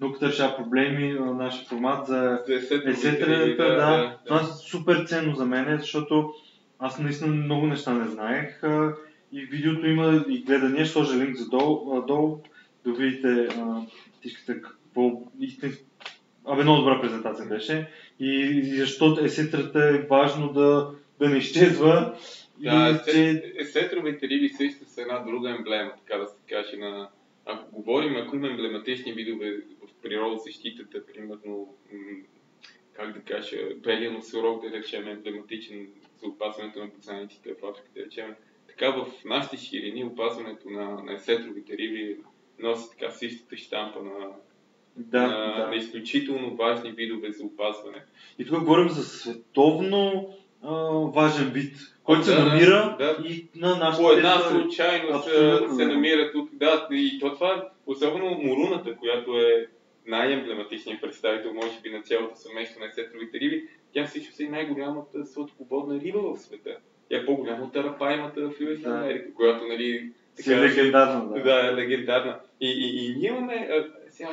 науката 0.00 0.28
решава 0.28 0.56
проблеми, 0.56 1.18
нашия 1.20 1.68
формат 1.68 2.06
за 2.06 2.42
есетрията, 2.48 3.26
риби, 3.26 3.56
да, 3.56 3.74
да, 3.74 4.18
това 4.26 4.40
е 4.40 4.44
супер 4.44 5.04
ценно 5.04 5.34
за 5.34 5.46
мен, 5.46 5.78
защото 5.78 6.32
аз 6.78 6.98
наистина 6.98 7.34
много 7.34 7.66
неща 7.66 7.94
не 7.94 8.08
знаех 8.08 8.62
и 9.32 9.40
видеото 9.40 9.86
има 9.86 10.24
и 10.28 10.42
гледания, 10.42 10.84
ще 10.84 10.92
сложа 10.92 11.18
линк 11.18 11.36
за 11.36 11.48
долу, 11.48 12.42
да 12.84 12.92
видите 12.92 13.48
тишката 14.22 14.62
какво 14.62 15.22
истински 15.40 15.84
Абе, 16.44 16.62
много 16.62 16.78
добра 16.78 17.00
презентация 17.00 17.46
беше 17.46 17.88
и, 18.20 18.30
и 18.64 18.64
защо 18.64 19.18
есетрата 19.22 19.84
е 19.84 20.06
важно 20.06 20.52
да, 20.52 20.90
да 21.18 21.28
не 21.28 21.38
изчезва 21.38 22.16
Да, 22.58 23.00
и 23.08 23.10
че 23.10 23.16
есет- 23.16 23.60
есетровите 23.60 24.28
риби 24.28 24.48
също 24.48 24.84
са 24.84 25.02
една 25.02 25.18
друга 25.18 25.50
емблема, 25.50 25.92
така 26.06 26.18
да 26.18 26.26
се 26.26 26.38
каже. 26.48 26.76
На... 26.76 27.08
Ако 27.46 27.72
говорим, 27.72 28.16
ако 28.16 28.36
има 28.36 28.48
емблематични 28.48 29.12
видове 29.12 29.50
в 29.56 30.02
природозащитата, 30.02 31.06
примерно, 31.06 31.74
м, 31.92 31.98
как 32.92 33.12
да 33.12 33.20
кажа, 33.20 33.56
белия 33.76 34.10
носорог, 34.12 34.62
да 34.62 34.76
речем, 34.76 35.08
е 35.08 35.10
емблематичен 35.10 35.86
за 36.22 36.28
опазването 36.28 36.78
на 36.78 36.86
бозаниците 36.86 37.54
в 37.62 37.66
Африка, 37.66 37.88
да 37.96 38.00
речем. 38.04 38.34
Така 38.68 38.90
в 38.90 39.06
нашите 39.24 39.56
ширини 39.56 40.04
опазването 40.04 40.70
на, 40.70 41.02
на 41.02 41.12
есетровите 41.14 41.72
риби 41.78 42.16
носи 42.58 42.90
така 42.90 43.10
същата 43.10 43.56
щампа 43.56 44.02
на, 44.02 44.26
да, 44.96 45.22
на, 45.22 45.56
да. 45.56 45.66
на 45.66 45.76
изключително 45.76 46.56
важни 46.56 46.92
видове 46.92 47.32
за 47.32 47.44
опазване. 47.44 48.02
И 48.38 48.44
тук 48.44 48.58
говорим 48.58 48.88
за 48.88 49.04
световно 49.04 50.28
а, 50.62 50.74
важен 50.90 51.50
вид, 51.50 51.76
който 52.04 52.24
се 52.24 52.34
Да, 52.34 52.44
да, 52.44 52.48
намира 52.48 52.96
да. 52.98 53.16
и 53.28 53.46
на 53.54 53.76
нашата 53.76 54.02
По 54.02 54.12
една 54.12 54.38
случайност 54.38 55.24
се 55.76 55.84
да. 55.84 55.86
намира 55.86 56.32
тук. 56.32 56.50
Да, 56.52 56.88
и 56.90 57.18
то 57.20 57.34
това, 57.34 57.68
особено 57.86 58.30
муруната, 58.30 58.96
която 58.96 59.38
е 59.38 59.66
най-емблематичният 60.06 61.00
представител, 61.00 61.54
може 61.54 61.80
би, 61.82 61.90
на 61.90 62.02
цялото 62.02 62.36
семейство 62.36 62.80
на 62.80 62.86
есетровите 62.86 63.40
риби, 63.40 63.68
тя 63.92 64.06
всъщност 64.06 64.40
е 64.40 64.48
най-голямата 64.48 65.26
сладкободна 65.26 66.00
риба 66.00 66.20
в 66.20 66.38
света. 66.38 66.76
Тя 67.08 67.16
е 67.16 67.26
по-голяма 67.26 67.64
от 67.64 67.76
арапаймата 67.76 68.40
в 68.40 68.60
Южна 68.60 68.90
Да. 68.90 68.98
Америка, 68.98 69.34
която, 69.34 69.66
нали, 69.66 70.10
Си 70.34 70.52
е 70.52 70.56
легендарна, 70.56 71.28
да. 71.28 71.42
да, 71.42 71.68
е 71.68 71.74
легендарна. 71.74 72.38
И, 72.60 72.68
и, 72.68 73.06
и 73.06 73.14
ние 73.16 73.28
имаме, 73.28 73.68
сега 74.08 74.28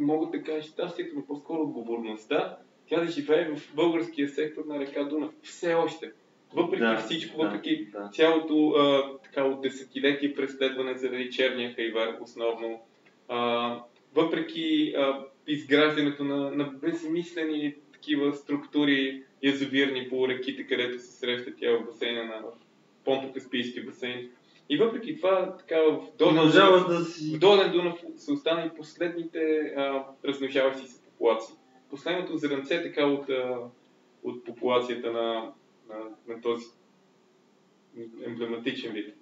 мога 0.00 0.38
да 0.38 0.42
кажа 0.42 0.62
щастието, 0.62 1.16
но 1.16 1.26
по-скоро 1.26 1.62
отговорността, 1.62 2.56
тя 2.88 3.00
да 3.00 3.10
живее 3.10 3.54
в 3.54 3.74
българския 3.74 4.28
сектор 4.28 4.64
на 4.64 4.78
река 4.78 5.04
Дунав. 5.04 5.30
Все 5.42 5.74
още. 5.74 6.12
Въпреки 6.54 6.82
Да, 6.82 6.96
всичко, 6.96 7.38
да, 7.38 7.44
въпреки 7.44 7.84
да. 7.84 8.10
цялото 8.12 8.68
а, 8.68 9.12
така 9.24 9.44
от 9.44 9.62
десетилетие 9.62 10.34
преследване 10.34 10.98
заради 10.98 11.30
черния 11.30 11.74
хайвар 11.74 12.16
основно, 12.20 12.80
а, 13.28 13.78
въпреки 14.14 14.94
а, 14.96 15.26
изграждането 15.46 16.24
на, 16.24 16.50
на 16.50 16.64
безмислени 16.64 17.74
такива 17.92 18.34
структури 18.34 19.22
язовирни 19.42 20.08
по 20.08 20.28
реките, 20.28 20.66
където 20.66 20.98
се 20.98 21.12
среща 21.12 21.52
тя 21.60 21.70
в 21.70 21.84
басейна 21.86 22.24
на 22.24 22.42
Понто-Каспийски 23.04 23.86
басейн. 23.86 24.30
И 24.70 24.76
въпреки 24.76 25.16
това, 25.16 25.56
така 25.56 25.76
в 25.76 26.16
Продължава 26.18 26.88
да 26.88 27.04
си... 27.04 27.38
Долен 27.38 27.72
Дунав 27.72 27.98
са 28.16 28.32
останали 28.32 28.70
последните 28.76 29.38
а, 29.76 30.04
размножаващи 30.24 30.86
се 30.86 31.02
популации. 31.04 31.54
Последното 31.90 32.36
зранце 32.36 32.82
така 32.82 33.06
от, 33.06 33.30
а, 33.30 33.58
от 34.22 34.44
популацията 34.44 35.12
на, 35.12 35.52
на, 35.88 35.96
на 36.28 36.40
този 36.40 36.66
емблематичен 38.26 38.92
вид. 38.92 39.14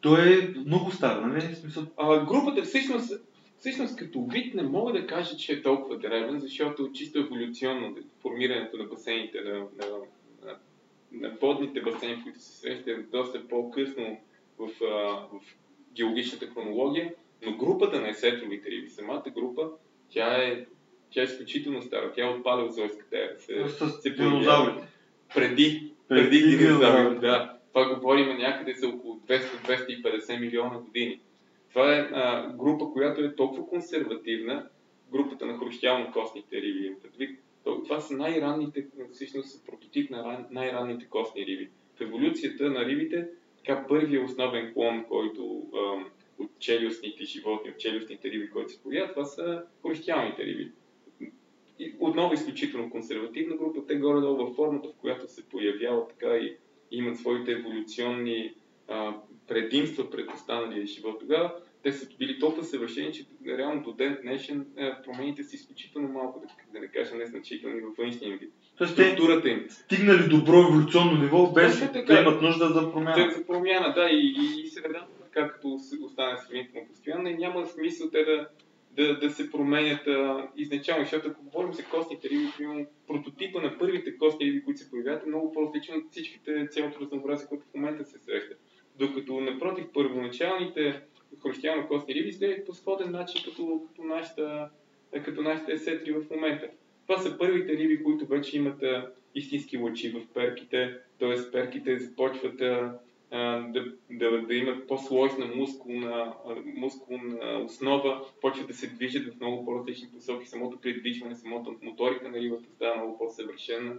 Той 0.00 0.38
е 0.38 0.48
много 0.66 0.90
стар, 0.90 1.22
нали? 1.22 1.54
Смисъл, 1.54 1.84
А, 1.96 2.24
групата 2.24 2.62
всъщност, 2.62 3.12
всъщност 3.58 3.96
като 3.96 4.24
вид 4.24 4.54
не 4.54 4.62
мога 4.62 4.92
да 4.92 5.06
кажа, 5.06 5.36
че 5.36 5.52
е 5.52 5.62
толкова 5.62 5.98
древен, 5.98 6.40
защото 6.40 6.92
чисто 6.92 7.18
еволюционно 7.18 7.96
формирането 8.22 8.76
на 8.76 8.84
басейните, 8.84 9.40
на, 9.40 9.52
на, 9.52 9.86
на, 10.44 10.56
на 11.12 11.36
водните 11.40 11.80
басейни, 11.80 12.16
в 12.16 12.22
които 12.22 12.40
се 12.40 12.58
среща, 12.58 12.90
е 12.90 12.94
доста 12.94 13.48
по-късно 13.48 14.18
в, 14.66 14.84
а, 14.84 14.86
в 15.32 15.40
геологичната 15.92 16.46
хронология, 16.46 17.14
но 17.46 17.56
групата 17.56 18.00
на 18.00 18.08
есетровите 18.08 18.70
риби, 18.70 18.90
самата 18.90 19.24
група, 19.34 19.70
тя 20.08 20.42
е, 20.42 20.66
тя 21.10 21.20
е 21.20 21.24
изключително 21.24 21.82
стара. 21.82 22.12
Тя 22.12 22.26
е 22.26 22.30
от 22.30 22.44
палеозойската 22.44 23.18
ера. 23.18 23.40
Се, 23.40 23.68
с 23.68 24.00
се 24.02 24.10
динозаврите. 24.10 24.88
преди, 25.34 25.92
Преди 26.08 26.40
преди 26.40 26.56
динозаврите, 26.56 27.20
да. 27.20 27.58
Това 27.72 27.94
говорим 27.94 28.36
някъде 28.38 28.74
за 28.74 28.88
около 28.88 29.20
200-250 29.28 30.40
милиона 30.40 30.78
години. 30.78 31.20
Това 31.68 31.96
е 31.96 32.00
а, 32.12 32.48
група, 32.48 32.84
която 32.92 33.20
е 33.20 33.34
толкова 33.34 33.66
консервативна, 33.66 34.68
групата 35.12 35.46
на 35.46 35.58
хрущялно-костните 35.58 36.52
риби. 36.52 36.94
предвид. 37.02 37.40
Това 37.64 38.00
са 38.00 38.14
най-ранните, 38.14 38.86
всъщност 39.12 39.66
прототип 39.66 40.10
на 40.10 40.24
ран, 40.24 40.46
най-ранните 40.50 41.06
костни 41.06 41.46
риби. 41.46 41.70
В 41.96 42.00
еволюцията 42.00 42.70
на 42.70 42.86
рибите, 42.86 43.28
така 43.64 43.86
първият 43.88 44.30
основен 44.30 44.72
клон, 44.74 45.04
който 45.08 45.62
ам, 45.74 46.10
от 46.38 46.50
челюстните 46.58 47.24
животни, 47.24 47.70
от 47.70 47.78
челюстните 47.78 48.30
риби, 48.30 48.50
които 48.50 48.72
се 48.72 48.82
появяват, 48.82 49.14
това 49.14 49.24
са 49.24 49.64
хрущялните 49.82 50.44
риби. 50.44 50.72
И 51.78 51.94
отново 52.00 52.34
изключително 52.34 52.90
консервативна 52.90 53.56
група, 53.56 53.86
те 53.86 53.94
горе-долу 53.94 54.36
във 54.36 54.56
формата, 54.56 54.88
в 54.88 55.00
която 55.00 55.28
се 55.28 55.48
появяват 55.48 56.08
така 56.08 56.36
и 56.36 56.56
имат 56.90 57.18
своите 57.18 57.52
еволюционни 57.52 58.54
а, 58.88 59.14
предимства 59.48 60.10
пред 60.10 60.30
останалия 60.34 60.86
живот. 60.86 61.20
Тогава 61.20 61.54
те 61.82 61.92
са 61.92 62.16
били 62.18 62.38
толкова 62.38 62.64
съвършени, 62.64 63.12
че 63.12 63.26
реално 63.46 63.82
до 63.82 63.92
ден 63.92 64.18
днешен 64.22 64.66
а, 64.76 65.02
промените 65.02 65.44
са 65.44 65.56
изключително 65.56 66.08
малко, 66.08 66.40
да, 66.40 66.46
да 66.72 66.80
не 66.80 66.88
кажа 66.88 67.14
незначителни 67.14 67.80
във 67.80 67.96
външния 67.96 68.38
вид. 68.38 68.52
Тоест 68.78 68.92
Структурата 68.92 69.48
им. 69.48 69.66
стигнали 69.70 70.28
добро 70.28 70.58
еволюционно 70.58 71.22
ниво, 71.22 71.46
без 71.46 71.72
Точно 71.72 71.92
така. 71.92 72.14
да 72.14 72.20
имат 72.20 72.42
нужда 72.42 72.68
за 72.68 72.92
промяна. 72.92 73.30
за 73.30 73.46
промяна, 73.46 73.94
да, 73.94 74.04
и, 74.04 74.34
и, 74.38 74.62
и 74.62 74.66
средата, 74.66 75.06
с- 75.78 76.04
остане 76.04 76.38
сравнително 76.38 76.88
постоянно, 76.88 77.28
и 77.28 77.34
няма 77.34 77.66
смисъл 77.66 78.10
те 78.10 78.24
да, 78.24 78.48
да, 78.90 79.18
да 79.18 79.30
се 79.30 79.50
променят 79.50 80.06
а, 80.06 80.48
изначално, 80.56 81.04
защото 81.04 81.28
ако 81.28 81.42
говорим 81.44 81.72
за 81.72 81.84
костните 81.84 82.28
риби, 82.30 82.46
примерно 82.58 82.86
прототипа 83.06 83.60
на 83.60 83.78
първите 83.78 84.18
костни 84.18 84.46
риби, 84.46 84.64
които 84.64 84.80
се 84.80 84.90
появяват, 84.90 85.22
е 85.22 85.28
много 85.28 85.52
по-различен 85.52 85.96
от 85.96 86.04
всичките, 86.10 86.68
цялото 86.70 87.00
разнообразие, 87.00 87.48
което 87.48 87.64
в 87.64 87.74
момента 87.74 88.04
се 88.04 88.18
среща. 88.18 88.54
Докато, 88.98 89.40
напротив, 89.40 89.84
първоначалните 89.94 91.00
хрущялно-костни 91.40 92.14
риби 92.14 92.28
изглеждат 92.28 92.66
по 92.66 92.74
сходен 92.74 93.10
начин, 93.10 93.40
като, 93.44 93.82
като, 93.88 94.02
нашата, 94.04 94.68
като 95.24 95.42
нашите 95.42 95.78
сетри 95.78 96.12
в 96.12 96.22
момента. 96.30 96.66
Това 97.12 97.22
са 97.22 97.38
първите 97.38 97.72
риби, 97.72 98.02
които 98.02 98.26
вече 98.26 98.56
имат 98.56 98.82
а, 98.82 99.10
истински 99.34 99.78
лъчи 99.78 100.10
в 100.10 100.34
перките, 100.34 100.98
т.е. 101.18 101.50
перките 101.52 101.98
започват 101.98 102.60
а, 102.60 102.98
да, 103.68 103.84
да, 104.10 104.42
да 104.42 104.54
имат 104.54 104.86
по-сложна 104.86 105.46
мускулна, 105.46 106.32
мускулна 106.76 107.62
основа, 107.64 108.24
почват 108.40 108.66
да 108.66 108.74
се 108.74 108.86
движат 108.86 109.34
в 109.34 109.40
много 109.40 109.64
по-различни 109.64 110.08
посоки, 110.08 110.48
самото 110.48 110.80
придвижване, 110.80 111.36
самото 111.36 111.76
моторика 111.82 112.28
на 112.28 112.38
рибата 112.38 112.68
става 112.76 112.96
много 112.96 113.18
по-съвършена. 113.18 113.94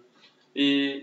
И 0.55 0.99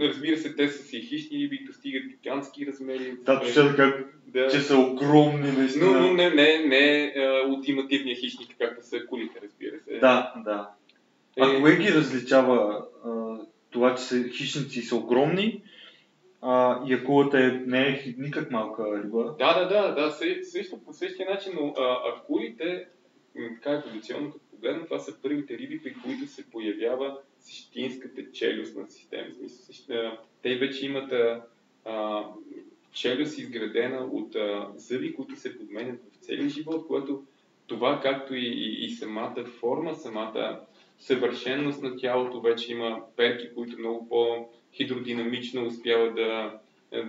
разбира 0.00 0.36
се, 0.36 0.56
те 0.56 0.68
са 0.68 0.82
си 0.82 1.00
хищни 1.00 1.38
риби, 1.38 1.64
достигат 1.66 2.02
гигантски 2.06 2.66
размери. 2.66 3.16
Да, 3.22 3.40
да 3.40 3.76
кажа, 3.76 4.04
да. 4.26 4.48
че 4.48 4.60
са 4.60 4.78
огромни, 4.78 5.52
наистина. 5.52 5.86
Но, 5.86 6.00
но 6.00 6.12
не, 6.12 6.30
не, 6.30 6.58
не 6.58 7.14
ултимативният 7.48 8.20
хищник, 8.20 8.56
както 8.58 8.86
са 8.86 9.06
кулите, 9.06 9.40
разбира 9.42 9.80
се. 9.80 9.98
Да, 9.98 10.34
да. 10.44 10.70
А 11.40 11.56
е... 11.56 11.60
кое 11.60 11.76
ги 11.76 11.94
различава 11.94 12.86
а, 13.04 13.38
това, 13.70 13.94
че 13.94 14.02
са 14.02 14.28
хищници 14.28 14.82
са 14.82 14.96
огромни 14.96 15.62
а, 16.42 16.82
и 16.86 16.94
акулата 16.94 17.38
е, 17.40 17.50
не 17.50 17.88
е 17.88 18.14
никак 18.18 18.50
малка 18.50 19.02
риба. 19.04 19.34
Да, 19.38 19.64
да, 19.64 19.68
да, 19.68 19.94
да 19.94 20.10
също, 20.44 20.78
по 20.84 20.92
същия 20.92 21.30
начин, 21.30 21.52
но 21.60 21.74
а, 21.78 21.98
акулите, 22.08 22.86
така 23.54 23.70
еволюционно 23.70 24.32
като 24.32 24.44
погледна, 24.50 24.84
това 24.84 24.98
са 24.98 25.22
първите 25.22 25.58
риби, 25.58 25.82
при 25.82 25.94
които 25.94 26.26
се 26.26 26.50
появява 26.50 27.18
същинската 27.40 28.32
челюстна 28.32 28.84
система. 28.88 30.18
Те 30.42 30.56
вече 30.56 30.86
имат 30.86 31.12
а, 31.12 31.42
а, 31.84 32.24
челюст 32.92 33.38
изградена 33.38 33.98
от 33.98 34.36
а, 34.36 34.68
зъби, 34.76 35.14
които 35.14 35.36
се 35.36 35.58
подменят 35.58 36.00
в 36.12 36.24
целия 36.24 36.48
живот, 36.48 36.86
което 36.86 37.22
това, 37.66 38.00
както 38.00 38.34
и, 38.34 38.46
и, 38.46 38.84
и 38.84 38.90
самата 38.90 39.44
форма, 39.60 39.94
самата 39.94 40.60
съвършенност 40.98 41.82
на 41.82 41.96
тялото, 41.96 42.40
вече 42.40 42.72
има 42.72 43.00
перки, 43.16 43.48
които 43.54 43.78
много 43.78 44.08
по- 44.08 44.48
хидродинамично 44.74 45.66
успява 45.66 46.12
да, 46.12 46.58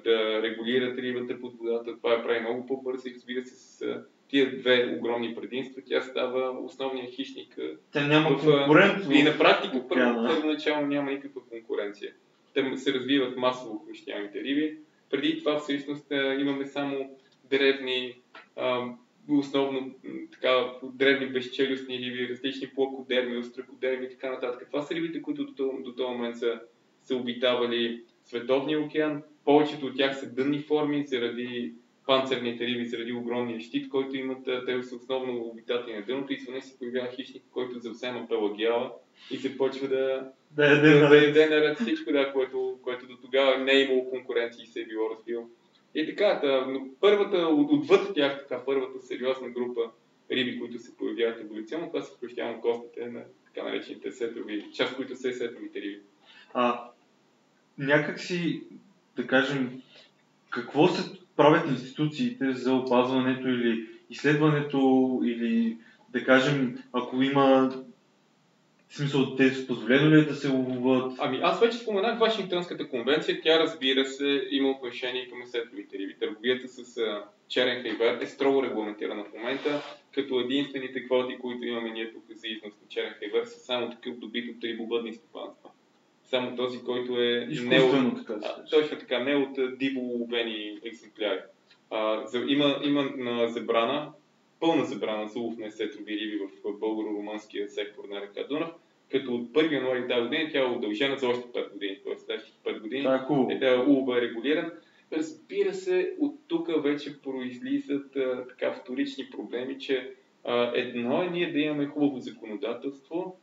да 0.04 0.42
регулират 0.42 0.98
рибата 0.98 1.42
под 1.42 1.58
водата. 1.58 1.98
Това 1.98 2.14
я 2.14 2.24
прави 2.24 2.40
много 2.40 2.66
по-бързо 2.66 3.08
и 3.08 3.14
разбира 3.16 3.46
се 3.46 3.56
с 3.56 3.86
тия 4.28 4.58
две 4.58 4.98
огромни 4.98 5.36
предимства, 5.36 5.82
тя 5.86 6.02
става 6.02 6.60
основният 6.60 7.16
хищник. 7.16 7.58
Тя 7.94 8.08
няма 8.08 8.40
конкуренция. 8.40 9.20
И 9.20 9.24
на 9.24 9.38
практика 9.38 9.88
първо, 9.90 10.28
първоначално 10.28 10.88
няма 10.88 11.12
никаква 11.12 11.42
конкуренция. 11.52 12.14
Те 12.54 12.78
се 12.78 12.94
развиват 12.94 13.38
масово 13.38 13.86
хрущяните 13.88 14.44
риби. 14.44 14.78
Преди 15.10 15.40
това 15.40 15.60
всъщност 15.60 16.06
имаме 16.12 16.66
само 16.66 17.10
древни, 17.50 18.16
основно 19.30 19.94
така, 20.32 20.72
древни 20.84 21.26
безчелюстни 21.26 22.00
риби, 22.00 22.30
различни 22.30 22.68
плакодерми, 22.68 23.38
остракодерми 23.38 24.06
и 24.06 24.10
така 24.10 24.32
нататък. 24.32 24.68
Това 24.72 24.82
са 24.82 24.96
рибите, 24.96 25.22
които 25.22 25.46
до, 25.46 25.74
до 25.84 25.94
този 25.94 26.12
момент 26.12 26.38
са 26.38 26.60
са 27.08 27.16
обитавали 27.16 28.04
Световния 28.26 28.80
океан. 28.80 29.24
Повечето 29.46 29.86
от 29.86 29.98
тях 29.98 30.20
са 30.20 30.34
дънни 30.34 30.60
форми 30.60 31.08
заради 31.08 31.74
панцерните 32.06 32.66
риби, 32.68 32.88
заради 32.88 33.14
огромния 33.14 33.60
щит, 33.60 33.90
който 33.90 34.18
имат. 34.18 34.46
Те 34.66 34.84
са 34.84 34.96
основно 34.96 35.38
обитатели 35.38 35.96
на 35.96 36.02
дъното 36.02 36.34
и 36.34 36.36
извън 36.36 36.62
се 36.62 36.78
появява 36.80 37.08
хищник, 37.16 37.44
който 37.52 37.80
завзема 37.80 38.28
пелагиала 38.28 38.92
и 39.32 39.38
се 39.38 39.58
почва 39.58 39.88
да, 39.88 40.32
да, 40.52 40.66
яде, 40.66 41.26
яде 41.26 41.50
наред 41.50 41.80
всичко, 41.80 42.12
да, 42.12 42.34
което, 42.34 42.80
което 42.84 43.08
до 43.08 43.18
тогава 43.18 43.58
не 43.58 43.72
е 43.72 43.82
имало 43.82 44.10
конкуренция 44.10 44.64
и 44.64 44.68
се 44.68 44.82
е 44.82 44.86
било 44.86 45.10
развил. 45.10 45.50
И 45.98 46.06
така, 46.06 46.40
да, 46.44 46.68
първата, 47.00 47.38
отвъд 47.48 48.14
тях, 48.16 48.40
така, 48.40 48.66
първата 48.66 49.02
сериозна 49.02 49.50
група 49.50 49.82
риби, 50.32 50.60
които 50.60 50.80
се 50.80 50.98
появяват 50.98 51.42
еволюционно, 51.42 51.88
това 51.88 52.02
са 52.02 52.12
хрущяно 52.20 52.62
костите 52.62 53.10
на 53.10 53.22
така 53.46 53.68
наречените 53.68 54.12
сетрови, 54.12 54.66
част, 54.74 54.96
които 54.96 55.16
са 55.16 55.34
сетровите 55.34 55.82
риби. 55.82 56.02
А, 56.54 56.90
някак 57.78 58.20
си, 58.20 58.64
да 59.16 59.28
кажем, 59.28 59.82
какво 60.50 60.88
се 60.88 61.20
правят 61.36 61.70
институциите 61.70 62.52
за 62.54 62.74
опазването 62.74 63.48
или 63.48 63.90
изследването 64.10 65.22
или 65.26 65.78
да 66.10 66.24
кажем, 66.24 66.84
ако 66.94 67.22
има 67.22 67.72
в 68.90 68.96
смисъл, 68.96 69.36
те 69.36 69.50
са 69.50 69.68
позволено 69.68 70.16
ли 70.16 70.20
е 70.20 70.24
да 70.24 70.36
се 70.36 70.48
ловуват? 70.48 71.14
Ами 71.20 71.40
аз 71.44 71.60
вече 71.60 71.78
споменах 71.78 72.20
Вашингтонската 72.20 72.90
конвенция. 72.90 73.42
Тя 73.44 73.60
разбира 73.60 74.06
се 74.06 74.48
има 74.52 74.70
отношение 74.70 75.30
към 75.30 75.42
есетовите 75.42 75.98
риби. 75.98 76.16
Търговията 76.20 76.68
с 76.68 77.02
черен 77.48 77.84
хайвер 77.84 78.22
е 78.22 78.26
строго 78.26 78.64
регламентирана 78.64 79.24
в 79.24 79.34
момента, 79.34 79.82
като 80.14 80.40
единствените 80.40 81.06
квоти, 81.06 81.38
които 81.38 81.66
имаме 81.66 81.90
ние 81.90 82.14
тук 82.14 82.24
за 82.30 82.48
износ 82.48 82.74
на 82.74 82.88
черен 82.90 83.14
хайвер 83.20 83.46
са 83.46 83.60
само 83.60 83.90
такъв 83.90 84.18
добит 84.18 84.56
от 84.56 84.64
рибовъдни 84.64 85.14
стопанства 85.14 85.70
само 86.30 86.56
този, 86.56 86.84
който 86.84 87.22
е 87.22 87.48
не 87.64 87.80
от, 87.80 88.18
така, 88.18 88.40
а, 88.44 88.66
точно 88.66 89.00
така, 89.00 89.20
не 89.20 89.36
от 89.36 89.78
диво 89.78 90.02
ловени 90.02 90.80
екземпляри. 90.84 91.40
А, 91.90 92.28
за, 92.28 92.44
има, 92.48 92.80
има 92.84 93.10
на 93.18 93.48
забрана, 93.48 94.12
пълна 94.60 94.86
забрана 94.86 95.28
за 95.28 95.40
лов 95.40 95.58
на 95.58 95.66
есетрови 95.66 96.20
риби 96.20 96.38
в 96.38 96.80
българо-румънския 96.80 97.68
сектор 97.68 98.04
на 98.10 98.22
река 98.22 98.48
Дунав, 98.48 98.72
като 99.12 99.36
от 99.36 99.52
1 99.52 99.74
януари 99.74 100.08
тази 100.08 100.22
година 100.22 100.50
тя 100.52 100.60
е 100.60 100.76
удължена 100.76 101.18
за 101.18 101.28
още 101.28 101.48
5 101.48 101.74
години, 101.74 102.00
т.е. 102.04 102.18
следващите 102.18 102.70
5 102.70 102.80
години 102.80 103.06
е, 103.52 103.66
е, 103.66 103.78
улова 103.78 104.18
е 104.18 104.22
регулиран. 104.22 104.72
Разбира 105.14 105.74
се, 105.74 106.16
от 106.20 106.36
тук 106.48 106.84
вече 106.84 107.22
произлизат 107.22 108.16
а, 108.16 108.46
така 108.48 108.74
вторични 108.74 109.30
проблеми, 109.30 109.80
че 109.80 110.14
а, 110.44 110.72
едно 110.76 111.24
е 111.24 111.30
ние 111.30 111.52
да 111.52 111.60
имаме 111.60 111.86
хубаво 111.86 112.20
законодателство, 112.20 113.40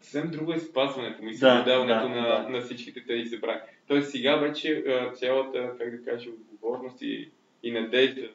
съвсем 0.00 0.30
друго 0.30 0.52
е 0.52 0.58
спазването, 0.58 1.22
мисля, 1.22 1.48
да, 1.48 1.64
даването 1.64 2.08
да, 2.08 2.14
на, 2.14 2.42
да. 2.42 2.48
на 2.48 2.60
всичките 2.60 3.04
тези 3.06 3.30
събрания. 3.30 3.62
Тоест 3.88 4.10
сега 4.10 4.36
вече 4.36 4.84
цялата, 5.14 5.74
как 5.78 5.96
да 5.96 6.10
кажа, 6.10 6.30
отговорност 6.30 7.02
и, 7.02 7.30
и 7.62 7.70
надежда 7.70 8.28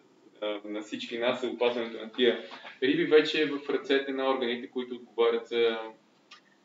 на 0.65 0.81
всички 0.81 1.17
нас 1.17 1.41
за 1.41 1.47
опазването 1.47 1.97
на 2.03 2.11
тия 2.11 2.39
риби 2.83 3.05
вече 3.05 3.41
е 3.41 3.45
в 3.45 3.69
ръцете 3.69 4.11
на 4.11 4.29
органите, 4.29 4.67
които 4.67 4.95
отговарят 4.95 5.47
за 5.47 5.77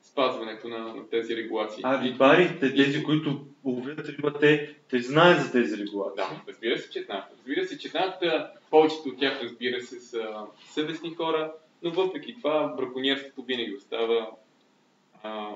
спазването 0.02 0.68
на, 0.68 0.78
на 0.78 1.08
тези 1.10 1.36
регулации. 1.36 1.80
А 1.84 2.04
рибарите, 2.04 2.74
тези, 2.74 3.02
които 3.02 3.46
ловят 3.64 4.08
риба, 4.08 4.38
те, 4.40 4.74
те 4.90 4.98
знаят 4.98 5.42
за 5.42 5.52
тези 5.52 5.76
регулации? 5.76 6.16
Да, 6.16 6.42
разбира 6.48 6.78
се, 6.78 6.90
че 6.90 7.02
знаят. 7.02 7.24
Разбира 7.38 7.64
се, 7.64 7.78
че 7.78 7.88
знаят. 7.88 8.24
Повечето 8.70 9.08
от 9.08 9.18
тях, 9.18 9.42
разбира 9.42 9.80
се, 9.80 10.00
са 10.00 10.46
съвестни 10.70 11.14
хора, 11.14 11.52
но 11.82 11.90
въпреки 11.90 12.34
това 12.34 12.74
браконьерството 12.76 13.42
винаги 13.42 13.74
остава 13.74 14.30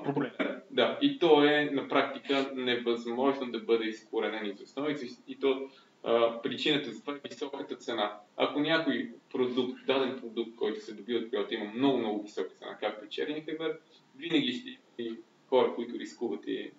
проблем. 0.03 0.31
Да, 0.71 0.97
и 1.01 1.19
то 1.19 1.43
е 1.43 1.69
на 1.73 1.87
практика 1.87 2.51
невъзможно 2.55 3.51
да 3.51 3.59
бъде 3.59 3.85
изкоренен 3.85 4.45
из 4.45 4.61
основи. 4.61 4.95
И 5.27 5.39
то 5.39 5.69
а, 6.03 6.41
причината 6.41 6.91
за 6.91 7.01
това 7.01 7.13
е 7.13 7.29
високата 7.29 7.75
цена. 7.75 8.17
Ако 8.37 8.59
някой 8.59 9.11
продукт, 9.31 9.85
даден 9.87 10.19
продукт, 10.19 10.55
който 10.55 10.85
се 10.85 10.93
добива 10.93 11.19
от 11.19 11.31
природа, 11.31 11.55
има 11.55 11.65
много, 11.75 11.97
много 11.97 12.23
висока 12.23 12.49
цена, 12.49 12.77
както 12.79 13.05
и 13.05 13.09
черния 13.09 13.43
хебер, 13.43 13.79
винаги 14.17 14.53
ще 14.53 14.69
има 14.69 15.09
и 15.09 15.15
хора, 15.49 15.73
които 15.75 15.99
рискуват 15.99 16.47
и... 16.47 16.71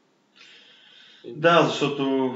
Да, 1.24 1.62
защото 1.62 2.34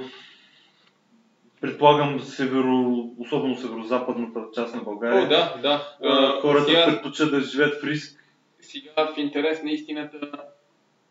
предполагам 1.61 2.21
северо, 2.21 3.11
особено 3.19 3.57
северо-западната 3.57 4.45
част 4.55 4.75
на 4.75 4.83
България. 4.83 5.27
О, 5.27 5.29
да, 5.29 5.59
да. 5.63 6.39
Хората 6.41 6.65
сега... 6.65 6.87
предпочитат 6.87 7.31
да 7.31 7.41
живеят 7.41 7.81
в 7.81 7.85
риск 7.85 8.23
сега 8.63 9.15
в 9.15 9.19
интерес 9.19 9.63
на 9.63 9.71
истината 9.71 10.31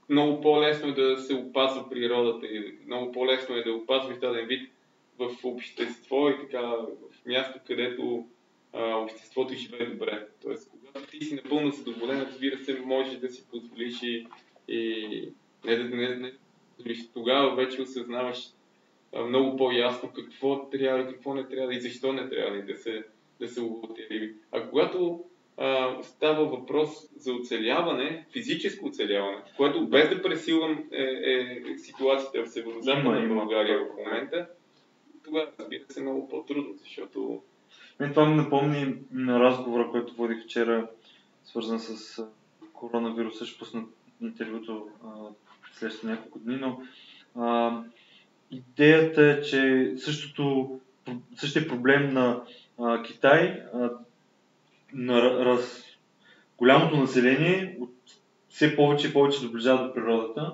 много 0.09 0.41
по-лесно 0.41 0.89
е 0.89 0.93
да 0.93 1.17
се 1.17 1.33
опазва 1.33 1.89
природата 1.89 2.45
и 2.45 2.75
много 2.87 3.11
по-лесно 3.11 3.55
е 3.55 3.63
да 3.63 3.73
опазваш 3.73 4.17
даден 4.17 4.45
вид 4.45 4.71
в 5.29 5.45
общество 5.45 6.29
и 6.29 6.39
така 6.41 6.61
в 6.61 7.25
място, 7.25 7.59
където 7.67 8.27
а, 8.73 8.95
обществото 8.95 9.53
живее 9.53 9.85
добре. 9.85 10.27
Тоест, 10.41 10.71
когато 10.71 11.11
ти 11.11 11.25
си 11.25 11.35
напълно 11.35 11.71
задоволен, 11.71 12.21
разбира 12.21 12.57
се, 12.57 12.79
можеш 12.79 13.15
да 13.15 13.29
си 13.29 13.47
позволиш 13.51 14.03
и, 14.03 14.27
и 14.67 15.29
не 15.65 15.75
да 15.75 15.83
не, 15.83 16.15
не, 16.15 16.31
тогава 17.13 17.55
вече 17.55 17.81
осъзнаваш 17.81 18.47
а, 19.15 19.23
много 19.23 19.57
по-ясно 19.57 20.11
какво 20.15 20.69
трябва 20.69 21.01
и 21.01 21.13
какво 21.13 21.33
не 21.33 21.47
трябва 21.47 21.75
и 21.75 21.81
защо 21.81 22.13
не 22.13 22.29
трябва 22.29 22.61
да 22.61 22.75
се, 22.75 23.03
да 23.39 23.47
се 23.47 23.61
риби. 24.11 24.35
А 24.51 24.69
когато 24.69 25.23
а, 25.57 25.97
става 26.03 26.45
въпрос 26.45 26.89
за 27.15 27.33
оцеляване, 27.33 28.25
физическо 28.33 28.87
оцеляване, 28.87 29.41
което 29.57 29.87
без 29.87 30.09
да 30.09 30.21
пресилвам 30.21 30.83
е, 30.91 31.03
е 31.03 31.77
ситуацията 31.77 32.43
в 32.43 32.49
Северо-Западна 32.49 33.27
България 33.27 33.79
в 33.79 33.97
момента, 33.97 34.47
тогава 35.23 35.47
разбира 35.59 35.83
се 35.89 36.01
много 36.01 36.29
по-трудно, 36.29 36.73
защото... 36.79 37.41
Мен 37.99 38.09
това 38.09 38.29
ми 38.29 38.35
напомни 38.35 38.95
на 39.11 39.39
разговора, 39.39 39.89
който 39.91 40.13
водих 40.13 40.43
вчера, 40.43 40.87
свързан 41.45 41.79
с 41.79 42.23
коронавируса, 42.73 43.45
ще 43.45 43.59
пусна 43.59 43.83
интервюто 44.21 44.87
след 45.73 46.03
няколко 46.03 46.39
дни, 46.39 46.55
но 46.55 46.81
а, 47.35 47.77
идеята 48.51 49.25
е, 49.25 49.41
че 49.41 49.93
същото, 49.97 50.79
същия 51.35 51.67
проблем 51.67 52.13
на 52.13 52.43
а, 52.79 53.03
Китай 53.03 53.63
а, 53.73 53.89
на, 54.93 55.45
раз, 55.45 55.83
голямото 56.57 56.97
население 56.97 57.77
от, 57.79 57.93
все 58.49 58.75
повече 58.75 59.07
и 59.07 59.13
повече 59.13 59.41
доближава 59.41 59.87
до 59.87 59.93
природата. 59.93 60.53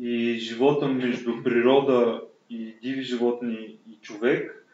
И 0.00 0.38
живота 0.38 0.88
между 0.88 1.42
природа 1.42 2.22
и 2.50 2.74
диви 2.82 3.02
животни 3.02 3.76
и 3.90 3.98
човек 4.02 4.66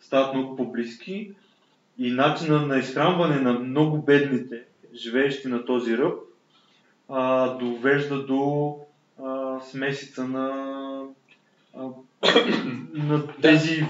стават 0.00 0.34
много 0.34 0.56
по-близки 0.56 1.34
и 1.98 2.10
начина 2.10 2.66
на 2.66 2.78
изхранване 2.78 3.40
на 3.40 3.52
много 3.52 4.02
бедните, 4.02 4.62
живеещи 4.94 5.48
на 5.48 5.64
този 5.64 5.98
ръб, 5.98 6.18
а, 7.08 7.48
довежда 7.48 8.26
до 8.26 8.76
а, 9.22 9.60
смесица 9.60 10.28
на, 10.28 11.04
а, 11.74 11.88
на 12.94 13.26
тези 13.42 13.86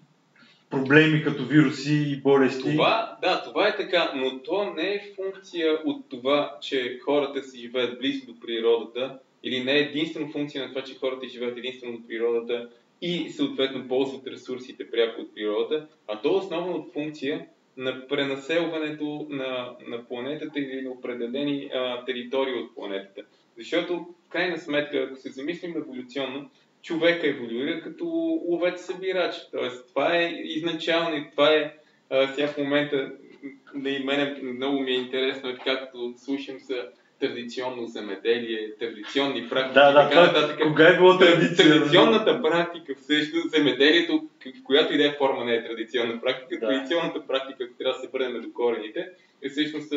проблеми 0.70 1.22
като 1.22 1.44
вируси 1.44 1.94
и 1.94 2.20
болести. 2.20 2.72
Това, 2.72 3.18
да, 3.22 3.42
това 3.42 3.68
е 3.68 3.76
така, 3.76 4.12
но 4.16 4.38
то 4.38 4.74
не 4.74 4.94
е 4.94 5.12
функция 5.16 5.72
от 5.84 6.08
това, 6.08 6.56
че 6.60 7.00
хората 7.04 7.42
си 7.42 7.58
живеят 7.58 7.98
близо 7.98 8.26
до 8.26 8.40
природата, 8.40 9.18
или 9.42 9.64
не 9.64 9.72
е 9.72 9.80
единствено 9.80 10.32
функция 10.32 10.62
на 10.62 10.68
това, 10.68 10.84
че 10.84 10.94
хората 10.94 11.28
живеят 11.28 11.58
единствено 11.58 11.98
до 11.98 12.06
природата 12.06 12.68
и 13.02 13.30
съответно 13.30 13.88
ползват 13.88 14.26
ресурсите 14.26 14.90
пряко 14.90 15.20
от 15.20 15.34
природата, 15.34 15.86
а 16.08 16.20
то 16.20 16.28
е 16.28 16.38
основно 16.38 16.76
от 16.76 16.92
функция 16.92 17.46
на 17.76 18.08
пренаселването 18.08 19.26
на, 19.30 19.76
на 19.86 20.04
планетата 20.08 20.60
или 20.60 20.82
на 20.82 20.90
определени 20.90 21.70
а, 21.74 22.04
територии 22.04 22.54
от 22.54 22.74
планетата. 22.74 23.22
Защото, 23.58 24.06
в 24.26 24.28
крайна 24.28 24.58
сметка, 24.58 24.98
ако 24.98 25.16
се 25.16 25.30
замислим 25.30 25.76
еволюционно, 25.76 26.50
човека 26.82 27.28
еволюира 27.28 27.80
като 27.82 28.04
ловец-събирач. 28.48 29.50
Тоест, 29.52 29.88
това 29.88 30.16
е 30.16 30.32
изначално 30.44 31.16
и 31.16 31.30
това 31.30 31.54
е 31.54 31.74
а, 32.10 32.34
сега 32.34 32.48
в 32.48 32.58
момента 32.58 33.12
на 33.74 33.90
и 33.90 34.04
мене 34.04 34.42
много 34.42 34.80
ми 34.80 34.90
е 34.90 34.94
интересно, 34.94 35.56
както 35.64 36.14
слушам 36.16 36.58
за 36.58 36.88
традиционно 37.20 37.86
земеделие, 37.86 38.74
традиционни 38.78 39.48
практики. 39.48 39.74
Да, 39.74 39.92
да, 39.92 40.08
така, 40.08 40.22
нататък. 40.22 40.62
Кога 40.62 40.88
е 40.88 40.96
било 40.96 41.18
традиция? 41.18 41.56
Традиционната 41.56 42.42
практика, 42.42 42.94
всъщност 43.02 43.50
земеделието, 43.50 44.28
в 44.46 44.62
която 44.64 44.94
и 44.94 44.98
да 44.98 45.06
е 45.06 45.16
форма 45.18 45.44
не 45.44 45.54
е 45.54 45.64
традиционна 45.64 46.20
практика, 46.20 46.60
да. 46.60 46.66
традиционната 46.66 47.26
практика, 47.26 47.64
ако 47.64 47.74
трябва 47.74 47.94
да 47.94 48.00
се 48.00 48.08
върнем 48.12 48.42
до 48.42 48.52
корените, 48.52 49.08
е 49.42 49.48
всъщност 49.48 49.92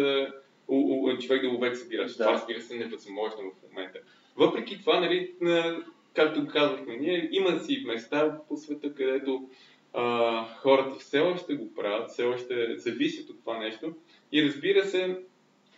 у, 0.68 1.10
у, 1.10 1.18
човек 1.18 1.42
да 1.42 1.50
ловец 1.50 1.80
събира. 1.80 2.06
Да. 2.06 2.14
Това 2.14 2.32
разбира 2.34 2.62
се 2.62 2.78
невъзможно 2.78 3.38
в 3.38 3.70
момента. 3.70 4.00
Въпреки 4.38 4.80
това, 4.80 5.00
нали, 5.00 5.32
както 6.14 6.48
казахме 6.48 6.98
ние, 6.98 7.30
има 7.32 7.60
си 7.60 7.84
места 7.88 8.38
по 8.48 8.58
света, 8.58 8.94
където 8.94 9.50
а, 9.94 10.46
хората 10.56 11.00
все 11.00 11.20
още 11.20 11.54
го 11.54 11.74
правят, 11.76 12.10
все 12.10 12.24
още 12.24 12.78
зависят 12.78 13.30
от 13.30 13.40
това 13.40 13.58
нещо. 13.58 13.94
И 14.32 14.44
разбира 14.44 14.86
се, 14.86 15.18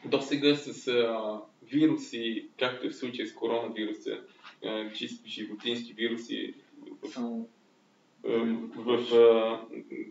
до 0.06 0.22
сега 0.22 0.56
с 0.56 0.88
а, 0.88 1.40
вируси, 1.72 2.48
както 2.60 2.88
е 2.88 2.90
в 2.90 2.96
случая 2.96 3.28
с 3.28 3.34
коронавируса, 3.34 4.20
а, 4.66 4.94
чисто 4.94 5.30
животински 5.30 5.94
вируси, 5.94 6.54
в, 7.02 7.46
в, 8.24 8.68
в, 8.76 8.98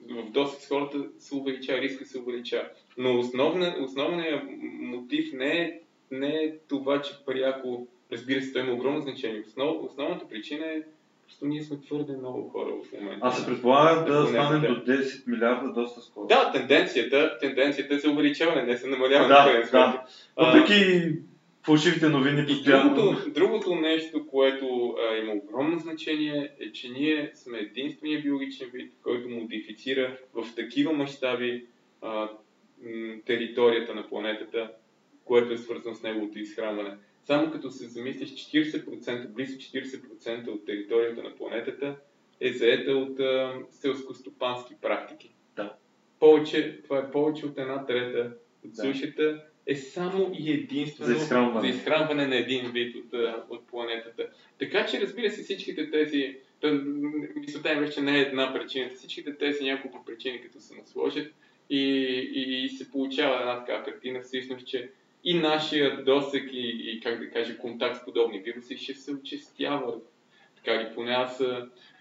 в 0.09 0.31
досег 0.31 0.61
с 0.61 0.69
хората 0.69 1.09
се 1.19 1.35
увеличава, 1.35 1.81
риска 1.81 2.07
се 2.07 2.19
увеличава. 2.19 2.69
Но 2.99 3.19
основна, 3.19 3.77
основният 3.81 4.43
мотив 4.81 5.33
не 5.33 5.63
е, 5.63 5.81
не 6.11 6.29
е 6.29 6.59
това, 6.69 7.03
че 7.03 7.25
пряко, 7.27 7.87
разбира 8.13 8.43
се, 8.43 8.53
той 8.53 8.63
има 8.63 8.73
огромно 8.73 9.01
значение. 9.01 9.43
Основ, 9.47 9.85
основната 9.85 10.29
причина 10.29 10.67
е 10.67 10.83
Просто 11.31 11.47
ние 11.47 11.63
сме 11.63 11.81
твърде 11.81 12.17
много 12.17 12.49
хора 12.49 12.71
в 12.85 12.93
момента. 12.93 13.19
А 13.21 13.31
се 13.31 13.47
предполага 13.47 14.13
да 14.13 14.27
станем 14.27 14.61
до 14.61 14.93
10 14.93 15.29
милиарда 15.29 15.73
доста 15.73 16.01
скоро. 16.01 16.27
Да, 16.27 16.53
тенденцията, 16.53 17.39
тенденцията 17.41 17.95
е 17.95 17.99
за 17.99 18.11
увеличаване, 18.11 18.63
не 18.63 18.77
се 18.77 18.89
намалява. 18.89 19.29
Да, 19.29 19.69
да. 19.73 20.05
Въпреки 20.37 21.13
фалшивите 21.63 22.09
новини 22.09 22.47
постоянно. 22.47 22.95
Другото, 22.95 23.31
другото 23.31 23.75
нещо, 23.75 24.27
което 24.27 24.97
а, 24.99 25.17
има 25.17 25.33
огромно 25.33 25.79
значение 25.79 26.51
е, 26.61 26.73
че 26.73 26.89
ние 26.89 27.31
сме 27.35 27.59
единствения 27.59 28.23
биологичен 28.23 28.71
вид, 28.75 28.93
който 29.03 29.29
модифицира 29.29 30.17
в 30.35 30.55
такива 30.57 30.93
мащаби 30.93 31.67
територията 33.27 33.95
на 33.95 34.09
планетата, 34.09 34.71
което 35.25 35.53
е 35.53 35.59
свързано 35.59 35.95
с 35.95 36.03
неговото 36.03 36.39
изхранване. 36.39 36.91
Само 37.31 37.51
като 37.51 37.71
се 37.71 37.89
замислиш, 37.89 38.31
40%, 38.31 39.29
близо 39.29 39.57
40% 39.57 40.49
от 40.49 40.67
територията 40.67 41.23
на 41.23 41.37
планетата 41.37 41.97
е 42.41 42.53
заета 42.53 42.93
от 42.93 43.21
а, 43.21 43.55
селско-стопански 43.71 44.75
практики. 44.83 45.35
Да. 45.57 45.75
Повече, 46.21 46.81
това 46.83 46.99
е 46.99 47.11
повече 47.11 47.47
от 47.47 47.59
една 47.59 47.87
трета 47.87 48.33
от 48.65 48.73
да. 48.73 48.83
сушата 48.83 49.45
е 49.67 49.77
само 49.77 50.33
и 50.39 50.53
единствено 50.53 51.11
за 51.11 51.17
изхранване, 51.17 51.73
за 51.73 51.79
изхранване 51.79 52.27
на 52.27 52.37
един 52.37 52.71
вид 52.73 52.97
от, 52.97 53.21
от 53.51 53.67
планетата. 53.67 54.29
Така 54.59 54.87
че, 54.87 55.01
разбира 55.01 55.31
се, 55.31 55.43
всичките 55.43 55.91
тези, 55.91 56.37
мисълта 57.37 57.71
е 57.71 57.81
вече 57.81 58.01
не 58.01 58.19
е 58.19 58.23
една 58.23 58.55
причина, 58.55 58.91
всичките 58.97 59.37
тези 59.37 59.65
няколко 59.65 60.05
причини, 60.05 60.43
като 60.43 60.61
се 60.61 60.75
насложат 60.75 61.33
и, 61.71 61.81
и, 62.35 62.65
и 62.65 62.69
се 62.69 62.91
получава 62.91 63.41
една 63.41 63.65
така 63.65 63.83
картина, 63.83 64.21
всъщност, 64.23 64.67
че 64.67 64.91
и 65.25 65.35
нашия 65.35 66.05
досек 66.05 66.51
и, 66.53 66.93
и 66.93 67.01
как 67.01 67.19
да 67.19 67.31
кажа, 67.31 67.59
контакт 67.59 67.97
с 67.97 68.05
подобни 68.05 68.39
вируси 68.39 68.77
ще 68.77 68.95
се 68.95 69.13
очистява. 69.13 69.95
Така 70.57 70.81
ли, 70.81 70.95
поне 70.95 71.11
аз 71.11 71.43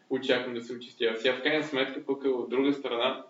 очаквам 0.09 0.53
да 0.53 0.61
се 0.61 0.73
очистява. 0.73 1.17
Сега 1.17 1.33
в 1.33 1.43
крайна 1.43 1.63
сметка, 1.63 2.05
пък 2.05 2.23
от 2.23 2.49
друга 2.49 2.73
страна, 2.73 3.23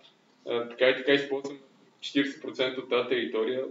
така 0.45 0.89
и 0.89 0.95
така 0.95 1.13
използвам 1.13 1.59
40% 1.99 2.77
от 2.77 2.89
тази 2.89 3.09
територия. 3.09 3.65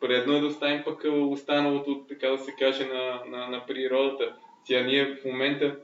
Предно 0.00 0.36
е 0.36 0.40
да 0.40 0.46
оставим 0.46 0.84
пък 0.84 1.04
останалото, 1.30 2.04
така 2.08 2.28
да 2.28 2.38
се 2.38 2.52
каже, 2.52 2.86
на, 2.86 3.22
на, 3.26 3.48
на 3.48 3.66
природата. 3.66 4.36
Сега 4.64 4.80
ние 4.80 5.16
в 5.16 5.24
момента 5.24 5.76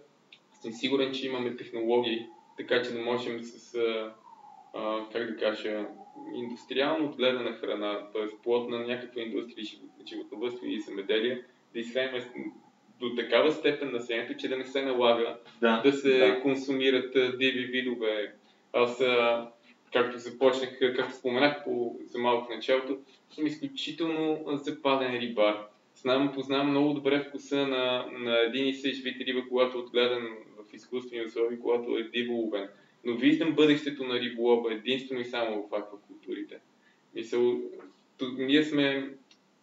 съм 0.62 0.72
сигурен, 0.72 1.12
че 1.12 1.26
имаме 1.26 1.56
технологии, 1.56 2.26
така 2.56 2.82
че 2.82 2.90
да 2.90 2.98
можем 2.98 3.42
с, 3.42 3.74
а, 4.74 5.04
как 5.12 5.30
да 5.30 5.36
кажа, 5.36 5.86
индустриално 6.34 7.08
отгледана 7.08 7.52
храна, 7.52 8.10
т.е. 8.12 8.42
плод 8.42 8.68
на 8.70 8.78
някаква 8.78 9.22
индустрия, 9.22 9.66
животновътство 10.08 10.66
и 10.66 10.80
земеделие, 10.80 11.44
да 11.72 11.80
изхраним 11.80 12.22
до 13.00 13.14
такава 13.14 13.52
степен 13.52 13.92
населението, 13.92 14.36
че 14.36 14.48
да 14.48 14.56
не 14.56 14.64
се 14.64 14.82
налага 14.82 15.36
да, 15.60 15.80
да 15.84 15.92
се 15.92 16.18
да. 16.18 16.40
консумират 16.40 17.38
диви 17.38 17.64
видове. 17.64 18.34
Аз, 18.72 19.02
както 19.92 20.18
започнах, 20.18 20.78
както 20.96 21.16
споменах 21.16 21.64
по, 21.64 21.96
за 22.04 22.18
малко 22.18 22.46
в 22.46 22.54
началото, 22.54 22.98
съм 23.30 23.46
изключително 23.46 24.44
западен 24.52 25.14
рибар. 25.14 25.66
Знам, 25.94 26.32
познавам 26.34 26.70
много 26.70 26.94
добре 26.94 27.20
вкуса 27.20 27.66
на, 27.66 28.06
на 28.12 28.38
един 28.38 28.68
и 28.68 28.74
същ 28.74 29.04
вид 29.04 29.20
риба, 29.20 29.48
когато 29.48 29.78
отгледан 29.78 30.28
в 30.58 30.74
изкуствени 30.74 31.26
условия, 31.26 31.60
когато 31.60 31.98
е 31.98 32.02
диво 32.02 32.34
ловен 32.34 32.68
но 33.04 33.16
виждам 33.16 33.54
бъдещето 33.54 34.04
на 34.04 34.20
риболова 34.20 34.72
единствено 34.72 35.20
и 35.20 35.24
само 35.24 35.68
в 35.70 35.74
аквакултурите. 35.74 36.58
Мисъл, 37.14 37.60
ние 38.38 38.64
сме 38.64 39.10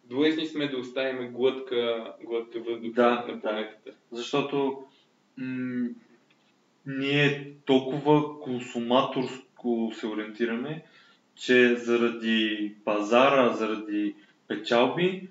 длъжни 0.04 0.46
сме 0.46 0.68
да 0.68 0.78
оставим 0.78 1.32
глътка, 1.32 2.12
глътка 2.24 2.60
въздух 2.60 2.92
да, 2.92 3.24
на 3.28 3.40
планетата. 3.40 3.90
Да. 3.90 4.16
Защото 4.16 4.84
м- 5.36 5.88
ние 6.86 7.52
толкова 7.66 8.40
консуматорско 8.40 9.92
се 9.94 10.06
ориентираме, 10.06 10.82
че 11.34 11.76
заради 11.76 12.74
пазара, 12.84 13.52
заради 13.52 14.14
печалби, 14.48 15.28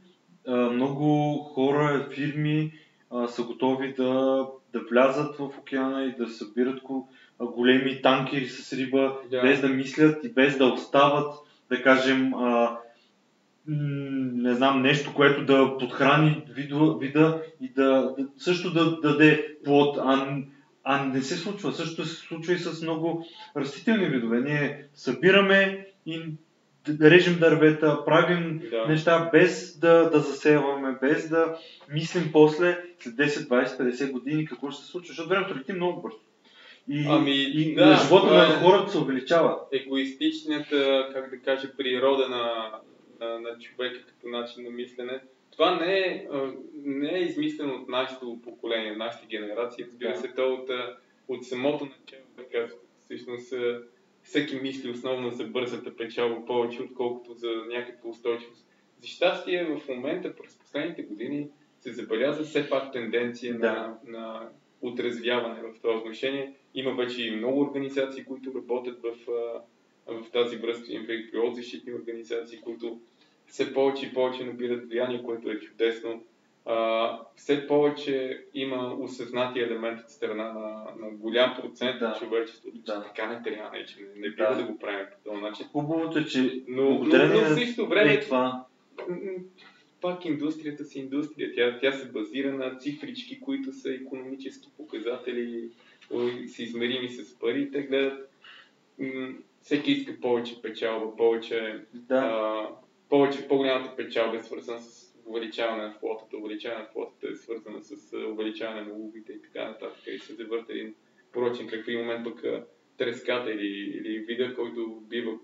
много 0.48 1.38
хора, 1.38 2.10
фирми 2.14 2.72
са 3.28 3.44
готови 3.44 3.94
да, 3.94 4.46
да 4.74 4.80
влязат 4.80 5.36
в 5.36 5.52
океана 5.60 6.06
и 6.06 6.16
да 6.16 6.28
събират 6.28 6.84
големи 7.46 8.02
танкери 8.02 8.48
с 8.48 8.74
риба, 8.74 9.18
да. 9.32 9.42
без 9.42 9.62
да 9.62 9.70
мислят 9.70 10.24
и 10.24 10.30
без 10.30 10.58
да 10.58 10.66
остават, 10.66 11.34
да 11.70 11.84
кажем, 11.84 12.34
а, 12.34 12.78
не 13.68 14.54
знам, 14.54 14.82
нещо, 14.82 15.14
което 15.16 15.46
да 15.46 15.78
подхрани 15.80 16.44
вида, 16.50 16.98
вида 17.00 17.42
и 17.62 17.70
да, 17.70 18.14
да 18.18 18.28
също 18.38 18.74
да, 18.74 18.86
да 18.86 19.02
даде 19.02 19.58
плод, 19.64 19.98
а, 20.02 20.38
а 20.84 21.06
не 21.06 21.22
се 21.22 21.38
случва. 21.38 21.74
Също 21.74 22.06
се 22.06 22.16
случва 22.16 22.54
и 22.54 22.58
с 22.58 22.82
много 22.82 23.26
растителни 23.58 24.06
видове. 24.06 24.40
Ние 24.40 24.86
събираме 24.94 25.88
и 26.06 26.22
режем 27.02 27.40
дървета, 27.40 28.06
правим 28.06 28.62
да. 28.72 28.86
неща 28.88 29.30
без 29.32 29.80
да, 29.80 30.10
да 30.10 30.20
засеваме, 30.20 30.98
без 31.02 31.30
да 31.30 31.58
мислим 31.90 32.30
после 32.32 32.84
след 33.00 33.14
10, 33.14 33.28
20, 33.28 33.66
50 33.66 34.12
години 34.12 34.46
какво 34.46 34.72
ще 34.72 34.84
се 34.84 34.92
случи, 34.92 35.08
защото 35.08 35.30
времето 35.30 35.56
лети 35.56 35.74
много 35.74 36.02
бързо. 36.02 36.18
И, 36.90 37.06
ами, 37.10 37.32
и 37.32 37.76
да, 37.76 37.96
живота 37.96 38.34
на 38.34 38.44
е 38.44 38.64
хората 38.64 38.92
се 38.92 38.98
увеличава. 38.98 39.60
Егоистичната, 39.72 41.10
как 41.14 41.30
да 41.30 41.40
кажа, 41.40 41.72
природа 41.78 42.30
на, 42.30 42.72
на, 43.20 43.40
на 43.40 43.60
човека 43.60 44.06
като 44.06 44.28
начин 44.28 44.64
на 44.64 44.70
мислене. 44.70 45.20
Това 45.52 45.76
не 45.76 45.98
е, 45.98 46.28
не 46.74 47.10
е 47.10 47.22
измислено 47.22 47.74
от 47.74 47.90
нашето 47.90 48.40
поколение, 48.44 48.96
нашите 48.96 49.28
генерации. 49.28 49.84
Разбира 49.84 50.18
се, 50.18 50.28
то 50.28 50.54
от, 50.54 50.70
от 51.28 51.46
самото 51.46 51.86
начало, 51.86 52.24
така, 52.38 52.68
всъщност 53.06 53.54
всеки 54.24 54.56
мисли 54.56 54.90
основно 54.90 55.32
за 55.32 55.44
бързата 55.44 55.96
печалба 55.96 56.46
повече, 56.46 56.82
отколкото 56.82 57.34
за 57.34 57.50
някаква 57.70 58.10
устойчивост. 58.10 58.66
За 59.02 59.08
щастие 59.08 59.66
в 59.66 59.88
момента, 59.90 60.36
през 60.36 60.58
последните 60.58 61.02
години, 61.02 61.48
се 61.80 61.94
забелязва 61.94 62.44
все 62.44 62.70
пак 62.70 62.94
тенденция 62.94 63.58
Да. 63.60 63.72
на, 63.72 63.98
на 64.20 64.50
отразвяване 64.82 65.62
в 65.62 65.82
това 65.82 65.94
отношение. 65.94 66.54
Има 66.76 66.92
вече 66.92 67.24
и 67.24 67.36
много 67.36 67.62
организации, 67.62 68.24
които 68.24 68.54
работят 68.56 69.02
в, 69.04 69.16
в 70.08 70.32
тази 70.34 70.58
връзка. 70.58 70.94
Има 70.94 71.14
и 71.14 71.32
природозащитни 71.32 71.94
организации, 71.94 72.62
които 72.62 73.00
все 73.48 73.74
повече 73.74 74.06
и 74.06 74.14
повече 74.14 74.46
набират 74.46 74.90
влияние, 74.90 75.24
което 75.24 75.50
е 75.52 75.60
чудесно. 75.60 76.24
Все 77.36 77.68
повече 77.68 78.44
има 78.54 78.96
осъзнати 79.00 79.60
елемент 79.60 80.00
от 80.02 80.10
страна 80.10 80.54
на, 80.54 80.86
на 81.00 81.10
голям 81.12 81.56
процент 81.62 82.00
Да. 82.00 82.08
от 82.08 82.20
човечеството, 82.20 82.78
че 82.78 82.84
Да. 82.84 83.04
така 83.04 83.28
не 83.28 83.42
трябва, 83.42 83.78
не, 83.78 83.86
че 83.86 84.02
не, 84.02 84.08
не 84.28 84.30
бива 84.30 84.50
Да. 84.50 84.56
да. 84.56 84.64
го 84.64 84.80
правим 84.80 85.06
по 85.12 85.30
този 85.30 85.42
начин. 85.42 85.66
Хубавото 85.72 86.20
е, 86.20 86.26
че 86.26 86.64
Но, 86.68 86.84
но, 86.84 87.00
но 87.00 87.40
в 87.40 87.50
на 87.50 87.56
същото 87.58 87.88
време 87.88 88.14
е 88.14 88.20
това, 88.20 88.66
пак 90.02 90.26
индустрията 90.26 90.86
си 90.86 91.00
индустрия. 91.00 91.52
Тя, 91.56 91.80
тя 91.80 91.92
се 91.92 92.12
базира 92.12 92.54
на 92.54 92.78
цифрички, 92.78 93.40
които 93.40 93.72
са 93.74 93.94
економически 93.94 94.70
показатели, 94.78 95.70
са 96.48 96.64
измерими 96.64 97.10
с 97.10 97.40
пари. 97.40 97.72
Те 97.72 97.82
гледат, 97.82 98.30
м, 99.00 99.34
всеки 99.62 99.92
иска 99.92 100.20
повече 100.22 100.62
печалба, 100.62 101.16
повече, 101.18 101.86
да, 101.94 102.16
а, 102.16 102.70
повече, 103.10 103.48
по-голямата 103.48 103.96
печалба 103.96 104.38
е 104.38 104.44
свързана 104.44 104.80
с 104.80 105.16
увеличаване 105.26 105.84
на 105.84 105.94
флотата. 105.94 106.38
Увеличаване 106.38 106.82
на 106.82 106.88
флотата 106.88 107.28
е 107.32 107.36
свързана 107.36 107.82
с 107.82 108.14
увеличаване 108.14 108.82
на 108.82 108.94
уловите 108.94 109.34
и 109.34 109.42
така 109.42 109.68
нататък. 109.68 110.08
И 110.08 110.20
се 110.20 110.34
завърта 110.34 110.74
един 110.74 110.96
порочен 111.32 111.68
кръг. 111.68 111.86
В 111.86 111.94
момент 111.94 112.24
пък 112.24 112.44
треската 112.98 113.52
или, 113.52 113.68
или 113.98 114.20
вида, 114.20 114.56
който 114.56 115.02
бива 115.02 115.38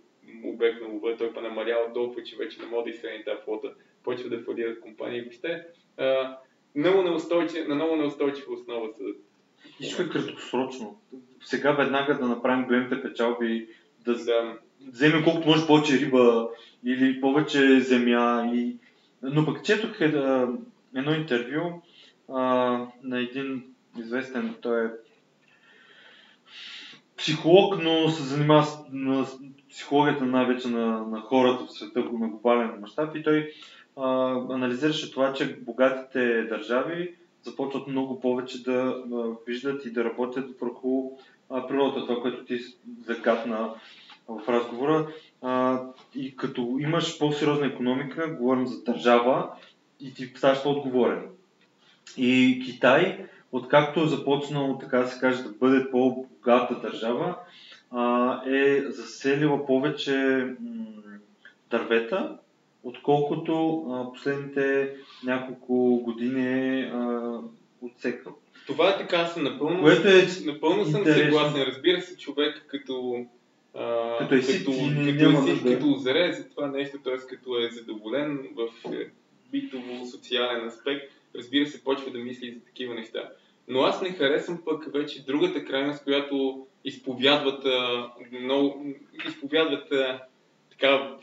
обект 0.43 0.81
на 0.81 0.87
лова, 0.87 1.17
той 1.17 1.33
па 1.33 1.41
намалява 1.41 1.93
толкова, 1.93 2.23
че 2.23 2.35
вече 2.35 2.61
не 2.61 2.65
може 2.65 2.83
да 2.83 2.89
изхрани 2.89 3.23
тази 3.23 3.41
флота, 3.43 3.73
почва 4.03 4.29
да 4.29 4.43
фалират 4.43 4.79
компании. 4.79 5.21
Въобще, 5.21 5.67
а, 5.97 6.37
много 6.75 7.01
на 7.01 7.75
много 7.75 7.95
неустойчива 7.95 8.53
основа 8.53 8.89
са. 8.89 9.03
Всичко 9.73 10.01
е 10.01 10.09
краткосрочно. 10.09 10.99
Сега 11.43 11.71
веднага 11.71 12.17
да 12.17 12.25
направим 12.25 12.65
големите 12.65 13.01
печалби, 13.01 13.67
да 14.05 14.13
Да, 14.13 14.57
вземем 14.87 15.23
колкото 15.23 15.47
може 15.47 15.67
повече 15.67 15.99
риба 15.99 16.49
или 16.85 17.21
повече 17.21 17.79
земя. 17.79 18.51
И... 18.53 18.75
Но 19.21 19.45
пък 19.45 19.63
четох 19.63 20.01
е, 20.01 20.05
едно 20.95 21.13
интервю 21.13 21.81
а, 22.33 22.41
на 23.03 23.19
един 23.19 23.63
известен, 23.99 24.55
той 24.61 24.85
е 24.85 24.89
психолог, 27.17 27.83
но 27.83 28.09
се 28.09 28.23
занимава 28.23 28.63
с, 28.63 28.77
на, 28.91 29.25
психологията 29.69 30.25
най-вече 30.25 30.67
на, 30.67 31.07
на 31.07 31.21
хората 31.21 31.65
в 31.65 31.71
света 31.71 31.99
на 31.99 32.27
глобален 32.27 32.71
мащаб 32.81 33.15
и 33.15 33.23
той 33.23 33.51
а, 33.97 34.31
анализираше 34.49 35.11
това, 35.11 35.33
че 35.33 35.55
богатите 35.55 36.43
държави 36.43 37.15
започват 37.45 37.87
много 37.87 38.19
повече 38.19 38.63
да 38.63 39.03
виждат 39.47 39.85
и 39.85 39.91
да 39.91 40.03
работят 40.03 40.59
върху 40.61 41.11
природата, 41.67 42.07
това, 42.07 42.21
което 42.21 42.45
ти 42.45 42.59
загадна 43.05 43.73
в 44.27 44.49
разговора. 44.49 45.07
И 46.15 46.35
като 46.35 46.77
имаш 46.79 47.19
по-сериозна 47.19 47.65
економика, 47.65 48.27
говорим 48.27 48.67
за 48.67 48.83
държава, 48.83 49.49
и 49.99 50.13
ти 50.13 50.33
ставаш 50.35 50.63
по-отговорен. 50.63 51.23
И 52.17 52.61
Китай, 52.65 53.25
откакто 53.51 54.03
е 54.03 54.07
започнал, 54.07 54.77
така 54.77 54.97
да 54.97 55.07
се 55.07 55.19
каже, 55.19 55.43
да 55.43 55.49
бъде 55.49 55.91
по-богата 55.91 56.79
държава, 56.81 57.35
е 58.47 58.81
заселила 58.91 59.65
повече 59.65 60.47
дървета, 61.69 62.37
отколкото 62.85 63.85
а, 63.89 64.13
последните 64.13 64.95
няколко 65.23 66.01
години 66.03 66.79
е 66.81 66.91
отсекал. 67.81 68.35
това 68.67 68.89
е 68.89 68.97
така, 68.97 69.25
съм 69.27 69.43
напълно, 69.43 69.81
Което 69.83 70.07
е 70.07 70.27
напълно 70.45 70.85
съм 70.85 70.99
интересно. 70.99 71.23
съгласен. 71.23 71.61
Разбира 71.63 72.01
се, 72.01 72.17
човек 72.17 72.65
като 72.67 73.25
а, 73.75 74.17
Като 74.17 74.35
е 74.35 74.41
сит 74.41 74.65
като, 74.65 74.71
не- 74.71 75.11
като, 75.17 75.25
няма 75.31 75.39
е 75.39 75.41
сит, 75.41 75.51
нужда. 75.63 75.73
като 75.73 75.91
озре 75.91 76.33
за 76.33 76.49
това 76.49 76.67
нещо, 76.67 76.97
т.е. 77.03 77.17
като 77.17 77.59
е 77.59 77.69
задоволен 77.71 78.47
в 78.55 78.91
е, 78.93 79.09
битово-социален 79.51 80.67
аспект, 80.67 81.11
разбира 81.35 81.67
се, 81.67 81.83
почва 81.83 82.11
да 82.11 82.17
мисли 82.19 82.51
за 82.51 82.59
такива 82.59 82.93
неща. 82.93 83.29
Но 83.67 83.81
аз 83.81 84.01
не 84.01 84.09
харесвам 84.09 84.61
пък 84.65 84.93
вече 84.93 85.25
другата 85.25 85.65
крайност, 85.65 86.03
която 86.03 86.65
изповядват, 86.85 87.63
много, 88.41 88.85
изповядват 89.27 89.89
така 90.71 91.15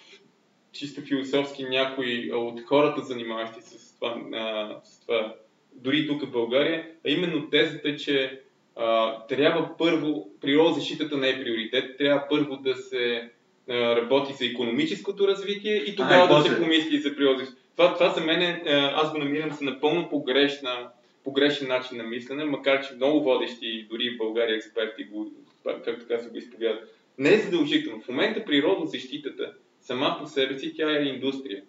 чисто 0.72 1.00
философски 1.00 1.64
някои 1.64 2.30
а, 2.32 2.36
от 2.36 2.60
хората, 2.64 3.02
занимаващи 3.02 3.62
се 3.62 3.78
с 3.78 3.94
това, 3.94 4.22
а, 4.34 4.76
с 4.84 5.00
това 5.00 5.34
дори 5.74 6.06
тук 6.06 6.22
в 6.22 6.30
България, 6.30 6.86
а 7.06 7.10
именно 7.10 7.50
тезата, 7.50 7.96
че 7.96 8.40
а, 8.76 9.18
трябва 9.26 9.76
първо, 9.78 10.28
природозащитата 10.40 11.16
не 11.16 11.28
е 11.28 11.42
приоритет, 11.42 11.98
трябва 11.98 12.26
първо 12.30 12.56
да 12.56 12.74
се 12.74 13.30
а, 13.68 13.96
работи 13.96 14.32
за 14.32 14.46
економическото 14.46 15.28
развитие 15.28 15.76
и 15.76 15.96
тогава 15.96 16.36
Ай, 16.36 16.42
да 16.42 16.48
се 16.48 16.62
помисли 16.62 16.98
за 16.98 17.16
природозащита. 17.16 17.62
Това, 17.76 17.94
това 17.94 18.08
за 18.08 18.20
мен 18.20 18.42
е, 18.42 18.62
а, 18.66 18.92
аз 18.94 19.12
го 19.12 19.18
намирам 19.18 19.50
за 19.50 19.64
напълно 19.64 20.08
погрешна, 20.08 20.88
погрешен 21.24 21.68
начин 21.68 21.96
на 21.96 22.04
мислене, 22.04 22.44
макар 22.44 22.86
че 22.86 22.94
много 22.94 23.22
водещи, 23.22 23.86
дори 23.90 24.10
в 24.10 24.18
България 24.18 24.56
експерти, 24.56 25.04
го, 25.04 25.32
както 25.64 26.06
така 26.06 26.22
се 26.22 26.30
го 26.30 26.36
изповядат. 26.36 26.98
Не 27.18 27.34
е 27.34 27.38
задължително. 27.38 28.02
В 28.02 28.08
момента 28.08 28.44
природозащитата 28.44 29.52
сама 29.82 30.16
по 30.20 30.26
себе 30.26 30.58
си 30.58 30.74
тя 30.76 30.90
е 30.98 31.02
индустрия. 31.02 31.62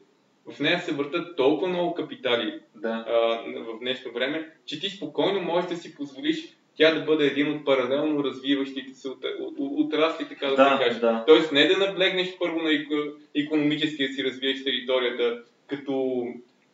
В 0.52 0.60
нея 0.60 0.80
се 0.80 0.94
въртат 0.94 1.36
толкова 1.38 1.68
много 1.70 1.94
капитали 1.94 2.60
Да. 2.76 3.06
а, 3.08 3.14
в 3.46 3.80
днешно 3.80 4.12
време, 4.12 4.50
че 4.66 4.80
ти 4.80 4.90
спокойно 4.90 5.42
можеш 5.42 5.70
да 5.70 5.78
си 5.78 5.96
позволиш 5.96 6.38
тя 6.78 6.94
да 6.94 7.02
бъде 7.02 7.26
един 7.26 7.52
от 7.52 7.66
паралелно 7.66 8.24
развиващите 8.24 8.94
се 8.94 9.08
от, 9.10 9.26
от, 9.40 9.56
от, 9.60 9.86
отрасли, 9.86 10.26
така 10.30 10.48
да, 10.48 10.56
Да, 10.56 10.78
се 10.78 10.84
каже. 10.84 11.00
да. 11.00 11.24
Тоест 11.28 11.52
не 11.52 11.68
да 11.68 11.78
наблегнеш 11.88 12.38
първо 12.40 12.58
на 12.62 12.70
еко- 12.70 13.14
економически 13.36 14.08
да 14.08 14.14
си 14.14 14.24
развиеш 14.24 14.64
територията, 14.64 15.42
като 15.68 16.24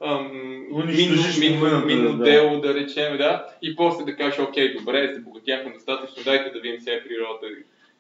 ам, 0.04 0.32
минно, 1.40 1.86
минно, 1.86 2.18
да. 2.18 2.24
дело, 2.24 2.62
да 2.62 2.74
речем, 2.74 3.18
да, 3.18 3.46
и 3.62 3.76
после 3.76 4.06
да 4.06 4.16
кажеш, 4.16 4.40
окей, 4.40 4.74
добре, 4.74 5.14
забогатяхме 5.16 5.74
достатъчно, 5.74 6.24
дайте 6.24 6.50
да 6.50 6.60
видим 6.60 6.82
сега 6.82 6.98
природата. 7.08 7.48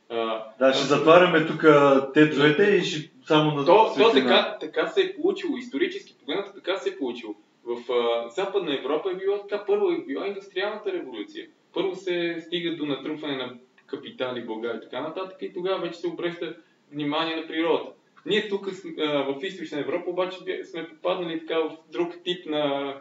А, 0.10 0.44
Да, 0.60 0.74
ще 0.74 0.86
затваряме 0.86 1.46
тук 1.46 1.66
тецовете 2.14 2.64
и 2.64 2.84
ще 2.84 3.10
само 3.30 3.52
на 3.52 3.66
то, 3.66 3.94
то 3.98 4.12
така, 4.12 4.58
така 4.60 4.88
се 4.88 5.02
е 5.02 5.16
получило, 5.16 5.58
исторически 5.58 6.16
погледнато 6.20 6.54
така 6.54 6.78
се 6.78 6.90
е 6.90 6.98
получило. 6.98 7.36
В 7.64 7.92
а, 7.92 8.30
Западна 8.30 8.76
Европа 8.76 9.12
е 9.12 9.16
било 9.16 9.38
така, 9.38 9.66
първо 9.66 9.92
е 9.92 10.06
била 10.08 10.28
индустриалната 10.28 10.94
революция. 10.94 11.48
Първо 11.74 11.96
се 11.96 12.38
стига 12.46 12.76
до 12.76 12.86
натрупване 12.86 13.36
на 13.36 13.54
капитали 13.86 14.42
в 14.42 14.46
България 14.46 14.78
и 14.78 14.82
така 14.82 15.02
нататък 15.02 15.38
и 15.42 15.54
тогава 15.54 15.82
вече 15.82 16.00
се 16.00 16.08
обръща 16.08 16.56
внимание 16.92 17.36
на 17.36 17.48
природата. 17.48 17.92
Ние 18.26 18.50
тук 18.50 18.70
в 18.98 19.38
Източна 19.44 19.80
Европа 19.80 20.10
обаче 20.10 20.38
сме 20.64 20.88
попаднали 20.88 21.40
така 21.40 21.60
в 21.60 21.78
друг 21.92 22.14
тип 22.24 22.46
на 22.46 22.96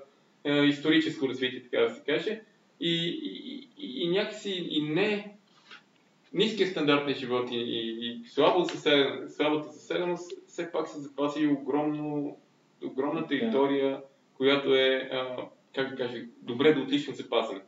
историческо 0.47 1.29
развитие, 1.29 1.63
така 1.63 1.81
да 1.81 1.91
се 1.91 2.03
каже. 2.07 2.41
И, 2.81 2.95
и, 3.23 3.69
и, 3.79 4.03
и 4.03 4.09
някакси 4.09 4.67
и 4.71 4.83
не 4.83 5.38
ниският 6.33 6.71
стандарт 6.71 7.07
на 7.07 7.15
живот 7.15 7.51
и, 7.51 7.57
и, 7.57 8.07
и 8.07 8.29
слабо 8.29 8.65
заселен, 8.65 9.29
слабата 9.29 9.69
заселеност 9.69 10.33
все 10.47 10.73
пак 10.73 10.89
се 10.89 10.99
запази 10.99 11.47
огромно, 11.47 12.37
огромна 12.85 13.27
територия, 13.27 14.01
която 14.37 14.75
е, 14.75 15.09
а, 15.13 15.37
как 15.75 15.91
да 15.91 15.97
кажа, 15.97 16.23
добре 16.43 16.73
до 16.73 16.83
отлично 16.83 17.15
запазена. 17.15 17.61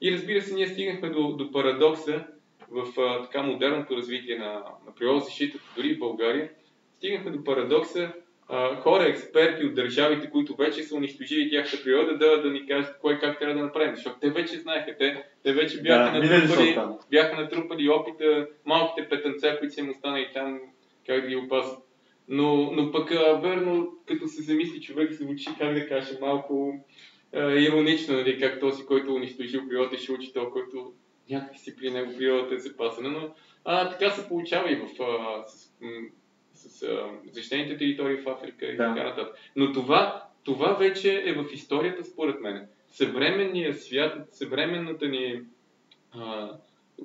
И 0.00 0.12
разбира 0.12 0.42
се, 0.42 0.54
ние 0.54 0.68
стигнахме 0.68 1.10
до, 1.10 1.32
до 1.32 1.52
парадокса 1.52 2.24
в 2.70 3.00
а, 3.00 3.22
така 3.22 3.42
модерното 3.42 3.96
развитие 3.96 4.38
на, 4.38 4.52
на 4.86 4.94
природозащитата, 4.98 5.64
дори 5.76 5.94
в 5.94 5.98
България, 5.98 6.50
стигнахме 6.96 7.30
до 7.30 7.44
парадокса 7.44 8.12
а, 8.48 8.76
хора, 8.76 9.08
експерти 9.08 9.64
от 9.64 9.74
държавите, 9.74 10.30
които 10.30 10.56
вече 10.56 10.82
са 10.82 10.96
унищожили 10.96 11.50
тяхната 11.50 11.84
природа, 11.84 12.18
да, 12.18 12.42
да 12.42 12.50
ни 12.50 12.66
кажат 12.66 12.98
кой 13.00 13.18
как 13.18 13.38
трябва 13.38 13.54
да 13.54 13.64
направим. 13.64 13.94
Защото 13.96 14.16
те 14.20 14.30
вече 14.30 14.58
знаеха, 14.58 14.96
те, 14.98 15.24
те 15.42 15.52
вече 15.52 15.82
бяха 15.82 16.20
Да, 16.20 16.38
натрупали, 16.38 16.78
бяха 17.10 17.40
натрупали 17.40 17.88
опита, 17.88 18.48
малките 18.64 19.08
петънца, 19.08 19.56
които 19.58 19.74
са 19.74 19.80
им 19.80 19.90
останали 19.90 20.30
там, 20.34 20.60
как 21.06 21.20
да 21.20 21.28
ги 21.28 21.36
опазват. 21.36 21.78
Но, 22.28 22.72
но 22.72 22.92
пък, 22.92 23.10
а, 23.10 23.32
верно, 23.32 23.92
като 24.06 24.28
се 24.28 24.42
замисли 24.42 24.80
човек, 24.80 25.12
звучи, 25.12 25.50
как 25.58 25.74
да 25.74 25.88
кажа, 25.88 26.18
малко 26.20 26.84
а, 27.34 27.52
иронично, 27.52 28.14
нали, 28.14 28.40
как 28.40 28.60
този, 28.60 28.86
който 28.86 29.10
е 29.10 29.14
унищожил 29.14 29.68
природата, 29.68 29.98
ще 29.98 30.12
учи 30.12 30.32
то, 30.32 30.50
който 30.50 30.92
някак 31.30 31.58
си 31.58 31.76
при 31.76 31.90
него 31.90 32.12
природата 32.18 32.54
е 32.54 32.58
запасена. 32.58 33.08
Но 33.08 33.34
а, 33.64 33.90
така 33.90 34.10
се 34.10 34.28
получава 34.28 34.72
и 34.72 34.76
в, 34.76 35.02
а, 35.02 35.46
с, 35.48 35.72
с 36.56 36.82
а, 36.82 37.08
защитените 37.32 37.76
територии 37.76 38.16
в 38.16 38.28
Африка 38.28 38.66
и 38.66 38.76
Да. 38.76 38.94
така 38.94 39.08
нататък. 39.08 39.34
Но 39.56 39.72
това, 39.72 40.22
това 40.44 40.72
вече 40.72 41.22
е 41.26 41.32
в 41.32 41.44
историята, 41.52 42.04
според 42.04 42.40
мен. 42.40 42.66
Съвременният 42.88 43.82
свят, 43.82 44.28
съвременната 44.30 45.08
ни, 45.08 45.40
а, 46.12 46.50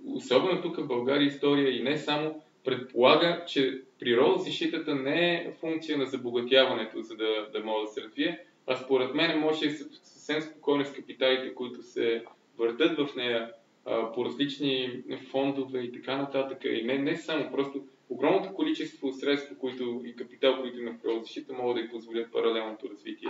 особено 0.06 0.62
тук 0.62 0.78
в 0.78 0.88
България 0.88 1.26
история 1.28 1.78
и 1.78 1.84
не 1.84 1.98
само, 1.98 2.42
предполага, 2.66 3.44
че 3.48 3.82
природозащитата 4.00 4.96
не 4.96 5.34
е 5.34 5.52
функция 5.60 5.98
на 5.98 6.06
забогатяването, 6.06 7.02
за 7.02 7.16
да, 7.16 7.48
да 7.54 7.60
може 7.64 7.86
да 7.86 7.92
се 7.92 8.02
развие, 8.02 8.40
а 8.68 8.76
според 8.76 9.14
мен 9.14 9.40
може 9.40 9.70
съвсем 9.70 10.42
спокойно 10.42 10.86
с 10.86 10.94
капиталите, 10.94 11.56
които 11.56 11.84
се 11.84 12.24
въртат 12.58 12.98
в 12.98 13.16
нея 13.16 13.52
а, 13.86 14.12
по 14.12 14.26
различни 14.26 15.04
фондове 15.32 15.80
и 15.80 15.92
така 15.92 16.18
нататък. 16.18 16.58
И 16.64 16.84
не, 16.84 16.98
не 16.98 17.18
само, 17.18 17.52
просто 17.52 17.84
огромното 18.12 18.54
количество 18.54 19.12
средства 19.12 19.56
които, 19.56 20.02
и 20.06 20.16
капитал, 20.16 20.62
които 20.62 20.80
има 20.80 20.92
в 20.92 21.02
природозащита, 21.02 21.54
могат 21.54 21.76
да 21.76 21.82
й 21.82 21.90
позволят 21.90 22.32
паралелното 22.32 22.90
развитие. 22.90 23.30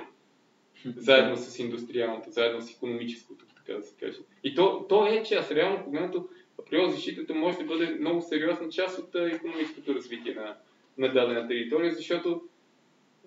Заедно 0.97 1.37
с 1.37 1.59
индустриалното, 1.59 2.31
заедно 2.31 2.61
с 2.61 2.71
економическото, 2.71 3.45
така 3.55 3.77
да 3.77 3.83
се 3.83 3.95
каже. 3.99 4.17
И 4.43 4.55
то, 4.55 4.85
то 4.89 5.07
е 5.07 5.23
част, 5.23 5.51
реално 5.51 5.83
погледнато, 5.83 6.27
природозащитата 6.69 7.33
може 7.33 7.57
да 7.57 7.63
бъде 7.63 7.95
много 7.99 8.21
сериозна 8.21 8.69
част 8.69 8.99
от 8.99 9.15
економическото 9.15 9.95
развитие 9.95 10.33
на, 10.33 10.55
на 10.97 11.13
дадена 11.13 11.47
територия, 11.47 11.93
защото 11.93 12.41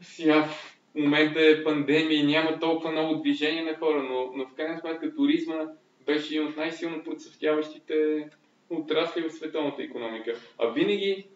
сега 0.00 0.42
в 0.42 0.74
момента 0.94 1.40
е 1.40 1.64
пандемия 1.64 2.20
и 2.20 2.26
няма 2.26 2.58
толкова 2.60 2.92
много 2.92 3.14
движение 3.14 3.62
на 3.62 3.76
хора, 3.76 4.02
но, 4.02 4.32
но 4.34 4.46
в 4.46 4.54
крайна 4.54 4.80
сметка 4.80 5.14
туризма 5.14 5.66
беше 6.06 6.34
един 6.34 6.48
от 6.48 6.56
най-силно 6.56 7.04
процъфтяващите 7.04 8.28
отрасли 8.70 9.22
в 9.22 9.32
световната 9.32 9.82
економика. 9.82 10.34
А 10.58 10.66
винаги, 10.66 11.26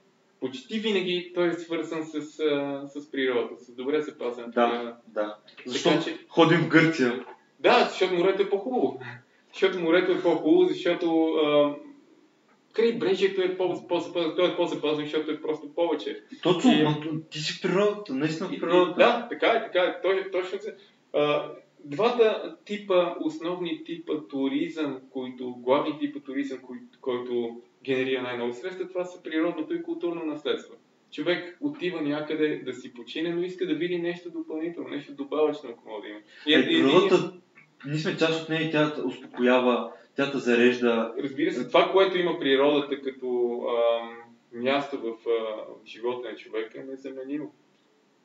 почти 0.40 0.78
винаги, 0.78 1.32
той 1.34 1.48
е 1.48 1.52
свързан 1.52 2.04
с, 2.06 2.22
с 2.86 3.10
природата, 3.10 3.64
с 3.64 3.74
добре 3.74 4.00
запазен. 4.00 4.50
Да, 4.54 4.96
да. 5.08 5.36
Защото 5.66 6.04
че... 6.04 6.18
ходим 6.28 6.60
в 6.60 6.68
Гърция. 6.68 7.24
Да, 7.60 7.84
защото 7.90 8.14
морето 8.14 8.42
е 8.42 8.50
по-хубаво. 8.50 9.00
Защото 9.52 9.80
морето 9.80 10.12
е 10.12 10.22
по-хубаво, 10.22 10.68
защото 10.68 11.24
а, 11.26 11.74
крайбрежието 12.72 13.42
е 13.42 13.56
по-запазено, 13.56 14.34
той 14.34 14.52
е 14.52 14.56
по-запазен, 14.56 15.04
защото 15.04 15.30
е 15.30 15.40
просто 15.40 15.74
повече. 15.74 16.22
Точно, 16.42 16.72
и, 16.72 16.86
ти 17.30 17.38
си 17.38 17.60
природата, 17.60 18.14
наистина 18.14 18.48
в 18.48 18.60
природата. 18.60 19.02
И, 19.02 19.04
да, 19.04 19.28
така 19.30 19.46
е, 19.46 19.64
така 19.64 19.78
е. 19.78 20.00
Точно, 20.02 20.30
точно 20.30 20.72
а, 21.12 21.52
двата 21.84 22.56
типа, 22.64 23.14
основни 23.20 23.84
типа 23.84 24.12
туризъм, 24.30 25.00
които, 25.10 25.54
главни 25.54 25.98
типа 25.98 26.20
туризъм, 26.20 26.58
който, 26.58 26.82
който 27.00 27.60
генерира 27.84 28.22
най-много 28.22 28.52
средства, 28.52 28.88
това 28.88 29.04
са 29.04 29.22
природното 29.22 29.74
и 29.74 29.82
културно 29.82 30.24
наследство. 30.24 30.74
Човек 31.12 31.58
отива 31.60 32.02
някъде 32.02 32.62
да 32.64 32.74
си 32.74 32.94
почине, 32.94 33.34
но 33.34 33.42
иска 33.42 33.66
да 33.66 33.74
види 33.74 33.98
нещо 33.98 34.30
допълнително, 34.30 34.88
нещо 34.88 35.12
добавъчно, 35.12 35.70
ако 35.70 35.88
може 35.88 36.02
да 36.02 36.08
има. 36.08 36.20
И, 36.46 36.54
е, 36.54 36.64
природата, 36.64 37.32
ние 37.86 37.98
сме 37.98 38.16
част 38.16 38.42
от 38.42 38.48
нея 38.48 38.62
и 38.62 38.70
тя 38.70 38.94
успокоява, 39.04 39.92
тя 40.16 40.30
те 40.30 40.38
зарежда. 40.38 41.14
Разбира 41.22 41.52
се, 41.52 41.66
това, 41.66 41.92
което 41.92 42.18
има 42.18 42.38
природата 42.38 43.02
като 43.02 43.60
а, 43.68 44.08
място 44.52 44.98
в, 44.98 45.28
а, 45.30 45.64
живота 45.86 46.28
на 46.28 46.36
човека 46.36 46.80
е 46.80 46.84
незаменимо. 46.84 47.52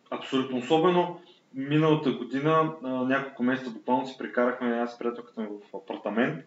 Абсолютно. 0.10 0.58
Особено 0.58 1.22
миналата 1.54 2.12
година, 2.12 2.76
а, 2.84 2.90
няколко 2.90 3.44
месеца 3.44 3.72
буквално 3.72 4.08
си 4.08 4.16
прекарахме 4.20 4.68
аз 4.68 4.96
с 4.96 5.00
приятелката 5.00 5.42
ми 5.42 5.48
в 5.48 5.78
апартамент 5.78 6.46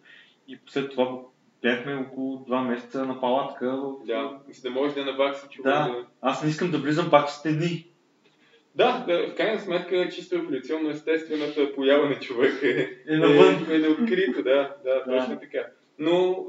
и 0.49 0.59
след 0.67 0.91
това 0.91 1.21
бяхме 1.63 1.95
около 1.95 2.45
два 2.47 2.63
месеца 2.63 3.07
на 3.07 3.21
палатка. 3.21 3.83
Да, 4.05 4.39
за 4.49 4.63
да 4.63 4.71
можеш 4.71 4.95
да 4.95 5.05
навакси 5.05 5.47
човек. 5.51 5.75
Да, 5.75 6.07
аз 6.21 6.43
не 6.43 6.51
искам 6.51 6.71
да 6.71 6.79
влизам 6.79 7.11
пак 7.11 7.29
в 7.29 7.33
стени. 7.33 7.87
Да, 8.75 9.05
в 9.09 9.35
крайна 9.35 9.61
сметка 9.61 10.09
чисто 10.09 10.35
еволюционно 10.35 10.91
естествената 10.91 11.75
поява 11.75 12.09
на 12.09 12.21
човека 12.21 12.69
е, 12.69 12.89
е, 13.09 13.17
навън. 13.17 13.67
е, 13.71 13.77
е 13.77 13.89
открито, 13.89 14.43
да, 14.43 14.77
да, 14.85 15.05
да, 15.05 15.05
точно 15.05 15.41
така. 15.41 15.67
Но, 15.99 16.47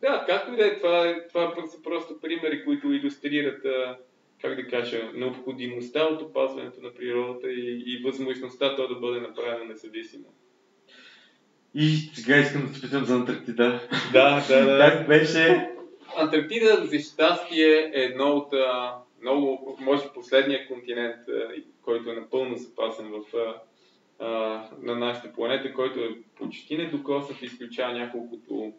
да, 0.00 0.24
както 0.26 0.52
и 0.52 0.56
да 0.56 0.66
е, 0.66 0.76
това, 0.76 1.16
това 1.28 1.54
са 1.66 1.82
просто 1.82 2.20
примери, 2.20 2.64
които 2.64 2.92
иллюстрират, 2.92 3.66
как 4.42 4.56
да 4.56 4.68
кажа, 4.68 5.10
необходимостта 5.14 6.04
от 6.04 6.22
опазването 6.22 6.80
на 6.82 6.94
природата 6.94 7.52
и, 7.52 7.82
и 7.86 8.02
възможността 8.04 8.76
то 8.76 8.88
да 8.88 8.94
бъде 8.94 9.20
направено 9.20 9.64
независимо. 9.64 10.24
И 11.78 12.10
сега 12.14 12.36
искам 12.36 12.66
да 12.66 12.74
се 12.74 12.80
питам 12.80 13.04
за 13.04 13.14
Антарктида. 13.14 13.88
Да, 14.12 14.44
да, 14.48 14.64
да. 14.64 14.78
как 14.78 15.08
беше? 15.08 15.70
Антарктида, 16.16 16.86
за 16.86 16.98
щастие, 16.98 17.90
е 17.94 18.00
едно 18.00 18.28
от 18.28 18.52
много, 19.22 19.76
може 19.80 20.12
последния 20.14 20.68
континент, 20.68 21.16
който 21.82 22.10
е 22.10 22.14
напълно 22.14 22.56
запасен 22.56 23.06
в, 23.10 23.36
а, 24.20 24.64
на 24.82 24.96
нашата 24.96 25.32
планета, 25.32 25.74
който 25.74 26.00
е 26.00 26.16
почти 26.38 26.76
недокоснат, 26.76 27.42
изключава 27.42 27.92
няколкото 27.92 28.72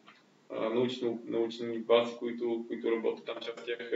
а, 0.50 0.70
научно, 0.70 1.22
научни 1.26 1.80
бази, 1.80 2.14
които, 2.20 2.66
които 2.68 2.92
работят 2.92 3.26
там, 3.26 3.36
част 3.42 3.60
от 3.60 3.66
тях 3.66 3.92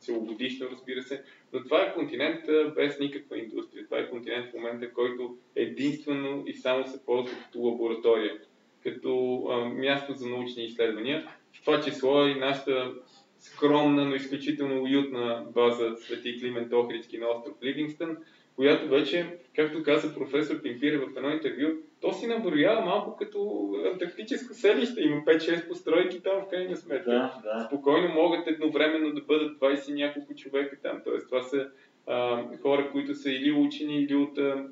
целогодишно, 0.00 0.66
разбира 0.72 1.02
се. 1.02 1.22
Но 1.56 1.64
това 1.64 1.82
е 1.82 1.94
континент 1.94 2.44
без 2.74 3.00
никаква 3.00 3.38
индустрия. 3.38 3.84
Това 3.84 3.98
е 3.98 4.10
континент 4.10 4.50
в 4.50 4.54
момента, 4.54 4.92
който 4.92 5.36
единствено 5.54 6.44
и 6.46 6.54
само 6.54 6.86
се 6.86 7.04
ползва 7.04 7.36
като 7.44 7.60
лаборатория, 7.60 8.38
като 8.82 9.42
а, 9.50 9.64
място 9.64 10.14
за 10.14 10.28
научни 10.28 10.64
изследвания. 10.64 11.28
В 11.52 11.64
това 11.64 11.80
число 11.80 12.26
и 12.26 12.34
нашата 12.34 12.92
скромна, 13.38 14.04
но 14.04 14.14
изключително 14.14 14.82
уютна 14.82 15.46
база 15.54 15.96
Свети 15.96 16.40
Климент 16.40 16.72
Охридски 16.72 17.18
на 17.18 17.26
остров 17.28 17.54
Ливингстън, 17.62 18.16
която 18.56 18.88
вече, 18.88 19.26
както 19.56 19.82
каза 19.82 20.14
професор 20.14 20.62
Пимпире 20.62 20.98
в 20.98 21.16
едно 21.16 21.30
интервю, 21.30 21.68
то 22.00 22.12
си 22.12 22.26
наброява 22.26 22.80
малко 22.80 23.16
като 23.16 23.70
антарктическо 23.92 24.54
селище. 24.54 25.02
Има 25.02 25.16
5-6 25.16 25.68
постройки 25.68 26.22
там 26.22 26.42
в 26.42 26.48
крайна 26.50 26.76
сметка. 26.76 27.10
Да, 27.10 27.40
да. 27.44 27.64
Спокойно 27.66 28.14
могат 28.14 28.46
едновременно 28.46 29.14
да 29.14 29.20
бъдат 29.20 29.58
20 29.58 29.94
няколко 29.94 30.34
човека 30.34 30.76
там. 30.82 31.00
Тоест 31.04 31.26
това 31.26 31.42
са 31.42 31.68
а, 32.06 32.42
хора, 32.62 32.90
които 32.92 33.14
са 33.14 33.30
или 33.30 33.52
учени, 33.52 34.02
или 34.02 34.14
от 34.14 34.38
а, 34.38 34.64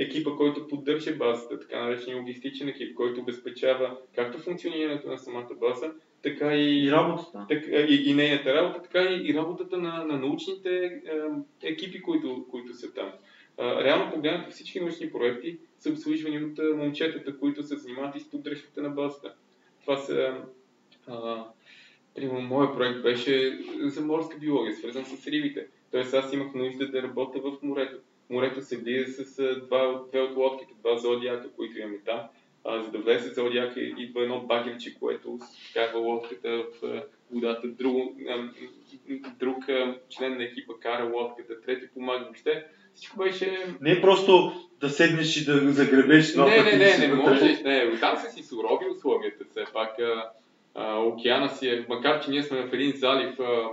екипа, 0.00 0.30
който 0.36 0.68
поддържа 0.68 1.16
базата, 1.16 1.60
така 1.60 1.84
наречен 1.84 2.18
логистичен 2.18 2.68
екип, 2.68 2.94
който 2.94 3.20
обезпечава 3.20 3.98
както 4.14 4.38
функционирането 4.38 5.08
на 5.08 5.18
самата 5.18 5.48
база, 5.60 5.92
така 6.22 6.56
и, 6.56 6.84
и 6.84 6.92
работата. 6.92 7.46
Так, 7.48 7.64
и, 7.90 8.02
и 8.06 8.14
нейната 8.14 8.54
работа, 8.54 8.82
така 8.82 9.02
и, 9.02 9.30
и 9.30 9.34
работата 9.34 9.78
на, 9.78 10.04
на 10.04 10.18
научните 10.18 10.84
е, 10.84 11.68
екипи, 11.68 12.02
които, 12.02 12.46
които 12.50 12.74
са 12.74 12.94
там. 12.94 13.12
А, 13.58 13.84
реално 13.84 14.12
погледнато 14.12 14.50
всички 14.50 14.80
научни 14.80 15.12
проекти 15.12 15.58
са 15.78 15.90
обслужвани 15.90 16.44
от 16.44 16.58
а, 16.58 16.76
момчетата, 16.76 17.38
които 17.38 17.62
се 17.62 17.76
занимават 17.76 18.16
и 18.16 18.20
с 18.20 18.30
поддръжката 18.30 18.82
на 18.82 18.90
базата. 18.90 19.34
Това 19.80 19.96
са... 19.96 20.34
А, 21.06 21.44
примерно, 22.14 22.40
моят 22.40 22.76
проект 22.76 23.02
беше 23.02 23.58
за 23.82 24.00
морска 24.00 24.38
биология, 24.38 24.74
свързан 24.74 25.04
с 25.04 25.26
рибите. 25.26 25.66
Тоест 25.90 26.14
аз 26.14 26.32
имах 26.32 26.54
нужда 26.54 26.90
да 26.90 27.02
работя 27.02 27.40
в 27.40 27.58
морето. 27.62 27.96
Морето 28.30 28.62
се 28.62 28.76
влиза 28.76 29.24
с 29.24 29.60
два, 29.66 30.02
две 30.08 30.20
от 30.20 30.36
лодките, 30.36 30.74
два 30.80 30.98
зодиака, 30.98 31.52
които 31.56 31.78
имаме 31.78 31.98
там 32.04 32.20
а, 32.64 32.82
за 32.82 32.90
да 32.90 32.98
влезе 32.98 33.34
зодиака, 33.34 33.80
идва 33.80 34.22
едно 34.22 34.40
багерче, 34.40 34.98
което 35.00 35.38
вкарва 35.70 35.98
лодката 35.98 36.64
в 36.82 37.02
водата, 37.32 37.68
друг, 37.68 38.12
друг 39.38 39.64
член 40.10 40.36
на 40.36 40.44
екипа 40.44 40.72
кара 40.80 41.10
лодката, 41.14 41.60
трети 41.60 41.88
помага 41.94 42.24
въобще. 42.24 42.66
Всичко 42.94 43.18
беше... 43.18 43.76
Не 43.80 44.00
просто 44.00 44.52
да 44.80 44.90
седнеш 44.90 45.36
и 45.36 45.44
да 45.44 45.72
загребеш 45.72 46.32
това. 46.32 46.44
Не, 46.44 46.62
не, 46.62 46.76
не, 46.76 46.98
не, 46.98 47.08
не 47.08 47.14
можеш, 47.14 47.62
не. 47.62 47.98
Там 48.00 48.16
са 48.16 48.30
си 48.30 48.42
сурови 48.42 48.86
условията, 48.96 49.44
все 49.50 49.64
пак. 49.72 49.98
А, 49.98 50.30
а, 50.74 50.98
океана 50.98 51.48
си 51.48 51.68
е, 51.68 51.86
макар 51.88 52.24
че 52.24 52.30
ние 52.30 52.42
сме 52.42 52.62
в 52.62 52.74
един 52.74 52.92
залив, 52.96 53.40
а, 53.40 53.68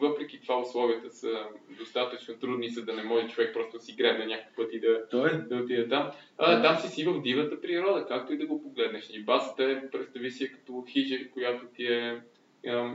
въпреки 0.00 0.40
това 0.40 0.60
условията 0.60 1.10
са 1.10 1.44
достатъчно 1.78 2.38
трудни, 2.38 2.70
за 2.70 2.84
да 2.84 2.92
не 2.92 3.02
може 3.02 3.28
човек 3.28 3.54
просто 3.54 3.72
да 3.72 3.82
си 3.82 3.96
гребне 3.96 4.26
някакъв 4.26 4.56
път 4.56 4.72
и 4.72 4.80
да, 4.80 5.08
Той... 5.10 5.30
да 5.48 5.56
отиде 5.56 5.88
там. 5.88 6.10
А, 6.38 6.62
там 6.62 6.76
си 6.76 6.88
си 6.88 7.04
в 7.04 7.22
дивата 7.22 7.60
природа, 7.60 8.06
както 8.08 8.32
и 8.32 8.38
да 8.38 8.46
го 8.46 8.62
погледнеш. 8.62 9.10
И 9.12 9.22
базата 9.22 9.64
е, 9.64 9.90
представи 9.90 10.30
си, 10.30 10.44
е 10.44 10.48
като 10.48 10.84
хижа, 10.88 11.30
която 11.30 11.66
ти 11.66 11.86
е 11.86 12.22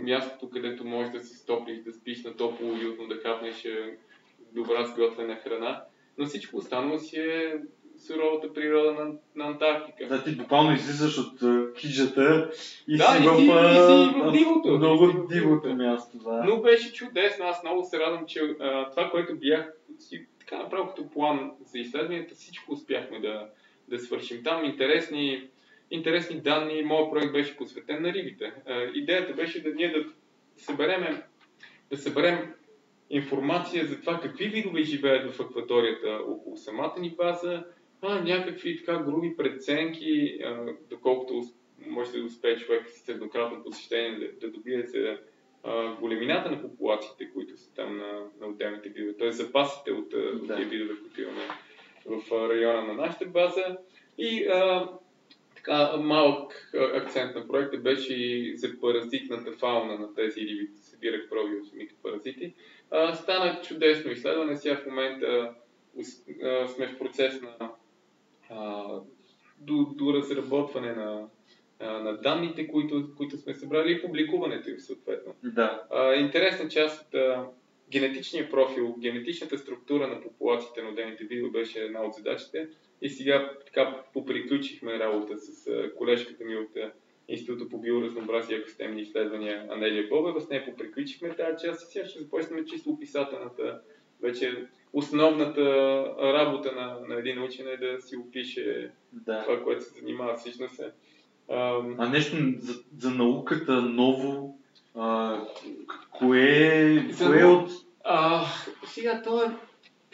мястото, 0.02 0.50
където 0.50 0.86
можеш 0.86 1.12
да 1.12 1.20
се 1.20 1.38
стоплиш, 1.38 1.80
да 1.80 1.94
спиш 1.94 2.24
на 2.24 2.36
топло, 2.36 2.68
уютно, 2.68 3.08
да 3.08 3.16
хапнеш 3.16 3.68
добра 4.52 4.86
сготвена 4.86 5.36
храна. 5.36 5.84
Но 6.18 6.26
всичко 6.26 6.58
останало 6.58 7.00
си 7.00 7.20
е 7.20 7.56
суровата 7.98 8.54
природа 8.54 8.94
на, 8.94 9.12
на 9.36 9.52
Антарктика. 9.52 10.08
Да, 10.08 10.24
ти 10.24 10.36
буквално 10.36 10.74
излизаш 10.74 11.18
от 11.18 11.40
uh, 11.40 11.78
хижата 11.80 12.52
и 12.88 12.98
да, 12.98 13.04
си 13.04 13.24
и 13.24 13.28
в, 13.28 13.38
си, 13.38 13.44
и 13.44 13.48
си 13.48 14.22
в 14.22 14.32
дивото. 14.32 14.78
Много 14.78 15.28
дивото 15.32 15.76
място, 15.76 16.18
да. 16.18 16.44
Но 16.44 16.62
беше 16.62 16.94
чудесно. 16.94 17.46
Аз 17.46 17.64
много 17.64 17.84
се 17.84 18.00
радвам, 18.00 18.26
че 18.28 18.40
а, 18.40 18.90
това, 18.90 19.10
което 19.10 19.36
бях 19.36 19.74
си, 20.00 20.26
така 20.40 20.58
направо 20.58 20.88
като 20.88 21.10
план 21.10 21.52
за 21.66 21.80
изследванията, 21.80 22.36
всичко 22.36 22.72
успяхме 22.72 23.20
да, 23.20 23.48
да 23.88 24.00
свършим 24.00 24.44
там. 24.44 24.66
Интересни, 24.66 25.48
интересни 25.92 26.42
данни. 26.42 26.84
Моят 26.84 27.12
проект 27.12 27.34
беше 27.34 27.58
посветен 27.58 28.02
на 28.02 28.14
рибите. 28.14 28.54
А, 28.68 28.82
идеята 28.94 29.34
беше 29.34 29.64
да 29.64 29.74
ние 29.74 29.92
да 29.92 30.06
съберем, 30.58 31.22
да 31.92 31.98
съберем 31.98 32.54
информация 33.10 33.86
за 33.86 34.00
това 34.00 34.20
какви 34.20 34.48
видове 34.48 34.84
живеят 34.84 35.32
в 35.32 35.40
акваторията 35.40 36.20
около 36.28 36.58
самата 36.58 36.94
ни 37.00 37.10
база, 37.10 37.64
а, 38.08 38.22
някакви 38.22 38.78
така 38.78 39.04
груби 39.04 39.38
преценки, 39.38 40.40
а, 40.44 40.74
доколкото 40.90 41.44
може 41.88 42.12
да 42.12 42.24
успее 42.24 42.58
човек 42.58 42.90
с 42.90 43.10
еднократно 43.10 43.64
посещение 43.64 44.20
да, 44.20 44.48
да 44.48 44.54
добие 44.54 44.86
а, 45.64 45.96
големината 45.96 46.52
на 46.52 46.62
популациите, 46.62 47.32
които 47.34 47.58
са 47.58 47.74
там 47.74 47.98
на, 47.98 48.24
на 48.42 48.48
отделните 48.48 48.90
видове, 48.90 49.18
т.е. 49.18 49.32
запасите 49.32 49.92
от, 49.92 50.10
да. 50.10 50.18
от 50.18 50.48
тези 50.48 50.70
видове, 50.70 51.00
които 51.02 51.22
имаме 51.22 51.44
в 52.06 52.50
района 52.50 52.84
на 52.84 52.94
нашата 52.94 53.26
база. 53.26 53.78
И 54.18 54.48
а, 54.48 54.90
така, 55.56 55.98
малък 55.98 56.72
акцент 56.96 57.36
на 57.36 57.48
проекта 57.48 57.78
беше 57.78 58.14
и 58.14 58.58
за 58.58 58.80
паразитната 58.82 59.52
фауна 59.52 60.00
на 60.00 60.14
тези 60.14 60.42
риби. 60.42 60.70
Събирах 60.76 61.30
проби 61.30 61.56
от 61.56 61.68
самите 61.68 61.96
паразити. 62.04 62.54
А, 62.92 63.14
стана 63.14 63.62
чудесно 63.62 64.12
изследване. 64.12 64.56
Сега 64.56 64.76
в 64.76 64.86
момента 64.86 65.56
сме 66.68 66.88
в 66.88 66.98
процес 66.98 67.42
на 67.42 67.72
а, 68.56 68.86
до, 69.60 69.86
до 69.96 70.14
разработване 70.14 70.94
на, 70.94 71.28
а, 71.80 72.00
на 72.00 72.18
данните, 72.18 72.68
които, 72.68 73.16
които 73.18 73.38
сме 73.38 73.54
събрали 73.54 73.92
и 73.92 74.02
публикуването 74.02 74.70
им 74.70 74.80
съответно. 74.80 75.34
Да. 75.44 75.84
А, 75.92 76.14
интересна 76.14 76.70
част 76.70 77.08
от 77.08 77.16
а, 77.16 77.46
генетичния 77.92 78.50
профил, 78.50 78.96
генетичната 79.00 79.58
структура 79.58 80.08
на 80.08 80.22
популациите 80.22 80.84
на 80.84 80.90
отделните 80.90 81.24
видове 81.24 81.52
беше 81.52 81.80
една 81.80 82.02
от 82.02 82.14
задачите. 82.14 82.68
И 83.02 83.10
сега 83.10 83.52
така 83.66 84.04
поприключихме 84.14 85.00
работа 85.00 85.38
с 85.38 85.70
колежката 85.98 86.46
ми 86.46 86.56
от 86.56 86.78
Института 87.28 87.70
по 87.70 87.78
биоразнообразие 87.78 88.58
и 88.58 88.60
екосистемни 88.60 89.02
изследвания 89.02 89.68
Анелия 89.70 90.10
Бобева. 90.10 90.42
С 90.42 90.50
нея 90.50 90.66
поприключихме 90.66 91.36
тази 91.36 91.66
част 91.66 91.84
и 91.84 91.92
сега 91.92 92.06
ще 92.06 92.20
започнем 92.20 92.66
чисто 92.66 92.90
описателната 92.90 93.82
вече 94.22 94.66
основната 94.96 95.62
работа 96.22 96.72
на, 96.72 96.98
на 97.08 97.20
един 97.20 97.44
учен 97.44 97.68
е 97.68 97.78
да 97.78 98.02
си 98.02 98.18
опише 98.18 98.92
да. 99.12 99.44
това, 99.44 99.64
което 99.64 99.84
се 99.84 100.00
занимава 100.00 100.36
всъщност 100.36 100.80
е. 100.80 100.92
А, 101.50 101.82
а 101.98 102.10
нещо 102.10 102.38
за, 102.58 102.74
за 102.98 103.10
науката 103.10 103.82
ново, 103.82 104.60
а, 104.96 105.40
кое, 106.12 107.08
за, 107.12 107.26
кое 107.26 107.44
от... 107.44 107.70
А, 108.04 108.46
сега, 108.86 109.22
то 109.24 109.44
е 109.44 109.52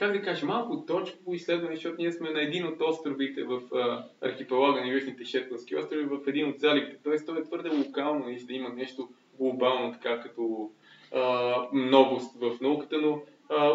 как 0.01 0.13
да 0.13 0.21
кажа, 0.21 0.45
малко 0.45 0.86
точково 0.86 1.34
изследване, 1.34 1.75
защото 1.75 1.95
ние 1.99 2.11
сме 2.11 2.29
на 2.29 2.41
един 2.41 2.67
от 2.67 2.82
островите 2.82 3.43
в 3.43 3.61
а, 3.75 4.05
архипелага 4.21 4.82
на 4.82 4.88
Южните 4.88 5.25
Шетландски 5.25 5.75
острови, 5.75 6.03
в 6.03 6.19
един 6.27 6.49
от 6.49 6.59
заливите. 6.59 6.97
Тоест, 7.03 7.25
той 7.25 7.39
е 7.39 7.43
твърде 7.43 7.69
локално 7.69 8.29
и 8.29 8.43
да 8.45 8.53
има 8.53 8.69
нещо 8.69 9.09
глобално, 9.39 9.93
така 9.93 10.21
като 10.21 10.69
а, 11.15 11.55
новост 11.73 12.36
в 12.39 12.57
науката, 12.61 12.97
но 12.97 13.21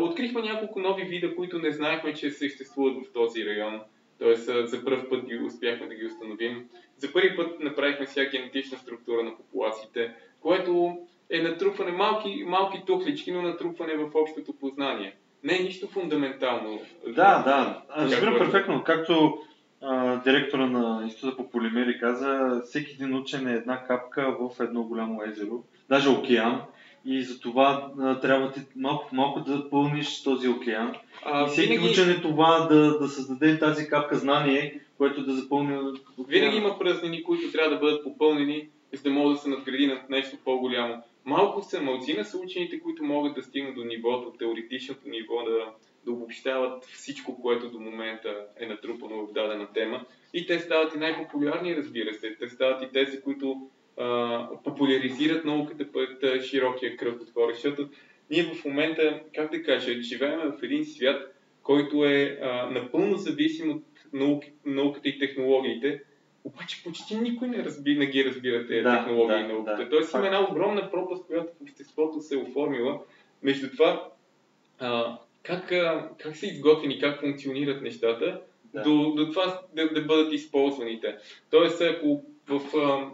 открихме 0.01 0.43
няколко 0.43 0.81
нови 0.81 1.03
вида, 1.03 1.37
които 1.37 1.59
не 1.59 1.72
знаехме, 1.72 2.14
че 2.14 2.31
съществуват 2.31 2.95
в 2.97 3.12
този 3.12 3.47
район. 3.47 3.81
Тоест, 4.18 4.45
за 4.45 4.85
първ 4.85 5.09
път 5.09 5.27
ги 5.27 5.39
успяхме 5.39 5.87
да 5.87 5.95
ги 5.95 6.07
установим. 6.07 6.68
За 6.97 7.12
първи 7.12 7.37
път 7.37 7.61
направихме 7.61 8.07
сега 8.07 8.31
генетична 8.31 8.79
структура 8.79 9.22
на 9.22 9.37
популациите, 9.37 10.14
което 10.41 10.97
е 11.31 11.43
натрупване 11.43 11.93
малки, 11.93 12.45
малки 12.47 12.83
тухлички, 12.87 13.33
но 13.33 13.43
натрупване 13.43 13.97
в 13.97 14.11
общото 14.14 14.53
познание 14.53 15.16
не 15.47 15.57
е 15.57 15.62
нищо 15.62 15.87
фундаментално. 15.87 16.81
Да, 17.07 17.43
да. 17.43 17.83
Разбирам 17.97 18.39
перфектно. 18.39 18.83
Както 18.85 19.39
а, 19.83 20.16
директора 20.22 20.66
на 20.66 21.01
Института 21.05 21.37
по 21.37 21.51
полимери 21.51 21.99
каза, 22.01 22.61
всеки 22.64 22.93
един 22.93 23.14
учен 23.14 23.49
е 23.49 23.55
една 23.55 23.85
капка 23.85 24.37
в 24.41 24.61
едно 24.61 24.83
голямо 24.83 25.22
езеро, 25.27 25.64
даже 25.89 26.09
океан. 26.09 26.62
И 27.07 27.22
за 27.22 27.40
това 27.40 27.92
а, 28.00 28.20
трябва 28.20 28.52
ти 28.52 28.61
малко 28.76 29.14
малко 29.14 29.40
да 29.40 29.70
пълниш 29.70 30.22
този 30.22 30.48
океан. 30.48 30.94
А, 31.24 31.46
и 31.46 31.48
всеки 31.48 31.68
винаги... 31.68 31.88
учен 31.90 32.11
е 32.11 32.20
това 32.20 32.66
да, 32.70 32.98
да 32.98 33.09
създаде 33.09 33.59
тази 33.59 33.88
капка 33.88 34.16
знание, 34.16 34.80
което 34.98 35.24
да 35.24 35.32
запълни. 35.32 35.92
Винаги 36.28 36.57
има 36.57 36.78
празнини, 36.78 37.22
които 37.22 37.52
трябва 37.52 37.70
да 37.70 37.80
бъдат 37.80 38.04
попълнени, 38.04 38.68
за 38.92 39.02
да 39.02 39.11
могат 39.11 39.34
да 39.34 39.40
се 39.40 39.48
надгради 39.48 39.86
над 39.86 40.11
нещо 40.11 40.36
по-голямо. 40.44 41.02
Малко 41.24 41.62
са, 41.62 41.80
малцина 41.80 42.24
са 42.24 42.38
учените, 42.38 42.80
които 42.80 43.04
могат 43.04 43.34
да 43.34 43.42
стигнат 43.42 43.74
до 43.74 43.84
нивото, 43.84 44.38
теоретичното 44.38 45.09
ниво, 45.09 45.42
да, 45.42 45.72
да 46.04 46.12
обобщават 46.12 46.84
всичко, 46.84 47.42
което 47.42 47.70
до 47.70 47.80
момента 47.80 48.46
е 48.61 48.66
натрупано 48.66 49.26
в 49.26 49.32
дадена 49.32 49.66
тема. 49.74 50.04
И 50.34 50.46
те 50.46 50.61
стават 50.61 50.94
и 50.94 50.98
най-популярни, 50.98 51.76
разбира 51.76 52.14
се. 52.14 52.36
Те 52.40 52.48
стават 52.48 52.82
и 52.82 52.92
тези, 52.92 53.20
които 53.20 53.68
а, 53.99 54.49
популяризират 54.64 55.44
науката 55.44 55.92
пред 55.92 56.44
широкия 56.44 56.97
кръг 56.97 57.22
от 57.22 57.30
хора. 57.30 57.55
Защото 57.55 57.88
ние 58.30 58.42
в 58.42 58.64
момента, 58.64 59.20
как 59.34 59.51
да 59.51 59.62
кажа, 59.62 60.03
живеем 60.03 60.38
в 60.38 60.62
един 60.62 60.84
свят, 60.84 61.34
който 61.62 62.05
е 62.05 62.38
а, 62.42 62.70
напълно 62.70 63.16
зависим 63.16 63.70
от 63.70 63.84
наук, 64.12 64.44
науката 64.64 65.09
и 65.09 65.18
технологиите, 65.18 66.03
обаче 66.44 66.84
почти 66.84 67.16
никой 67.16 67.49
не, 67.49 67.64
разби, 67.64 67.99
не 67.99 68.07
ги 68.07 68.24
разбира 68.24 68.66
тези 68.66 68.82
да, 68.82 68.99
технологии 68.99 69.36
да, 69.36 69.44
и 69.44 69.53
науката. 69.53 69.84
Да, 69.84 69.88
Тоест 69.88 70.14
има 70.14 70.26
една 70.26 70.51
огромна 70.51 70.90
пропаст, 70.90 71.26
която 71.26 71.53
в 71.59 71.62
обществото 71.62 72.20
се 72.20 72.34
е 72.34 72.38
оформила 72.38 73.01
между 73.42 73.70
това 73.70 74.09
а, 74.78 75.18
как, 75.42 75.72
а, 75.72 76.11
как 76.18 76.36
са 76.36 76.47
изготвени, 76.47 77.01
как 77.01 77.20
функционират 77.20 77.82
нещата, 77.82 78.40
да. 78.74 78.82
до, 78.82 79.14
до 79.14 79.30
това 79.30 79.61
да, 79.74 79.88
да 79.88 80.03
бъдат 80.03 80.32
използваните. 80.32 81.16
Тоест, 81.51 81.80
ако 81.80 82.24
в, 82.49 82.76
а, 82.76 83.11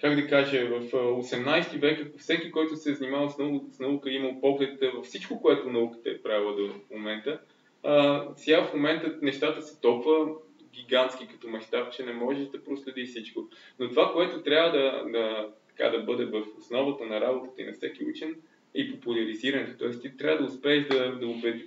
как 0.00 0.14
да 0.14 0.26
кажа, 0.26 0.66
в 0.66 0.90
18 0.90 1.80
век, 1.80 2.12
всеки, 2.18 2.50
който 2.50 2.76
се 2.76 2.90
е 2.90 2.94
занимавал 2.94 3.28
с 3.28 3.38
наука, 3.38 3.66
с 3.72 3.78
наука 3.78 4.10
имал 4.10 4.40
поглед 4.40 4.80
във 4.94 5.06
всичко, 5.06 5.42
което 5.42 5.70
науката 5.70 6.10
е 6.10 6.22
правила 6.22 6.56
до 6.56 6.74
момента, 6.96 7.40
а, 7.82 8.26
сега 8.36 8.64
в 8.64 8.74
момента 8.74 9.18
нещата 9.22 9.62
са 9.62 9.80
толкова 9.80 10.34
гигантски 10.72 11.26
като 11.26 11.48
мащаб, 11.48 11.92
че 11.92 12.04
не 12.04 12.12
можеш 12.12 12.48
да 12.48 12.64
проследи 12.64 13.04
всичко. 13.04 13.48
Но 13.78 13.88
това, 13.88 14.12
което 14.12 14.42
трябва 14.42 14.78
да, 14.78 15.04
да, 15.12 15.48
така, 15.68 15.90
да 15.90 16.02
бъде 16.02 16.24
в 16.24 16.44
основата 16.58 17.04
на 17.04 17.20
работата 17.20 17.62
и 17.62 17.64
на 17.64 17.72
всеки 17.72 18.04
учен, 18.04 18.34
и 18.74 18.92
популяризирането. 18.92 19.78
Т.е. 19.78 19.90
ти 19.90 20.16
трябва 20.16 20.38
да 20.38 20.44
успееш 20.44 20.86
да, 20.86 21.18
да 21.18 21.26
убедиш, 21.26 21.62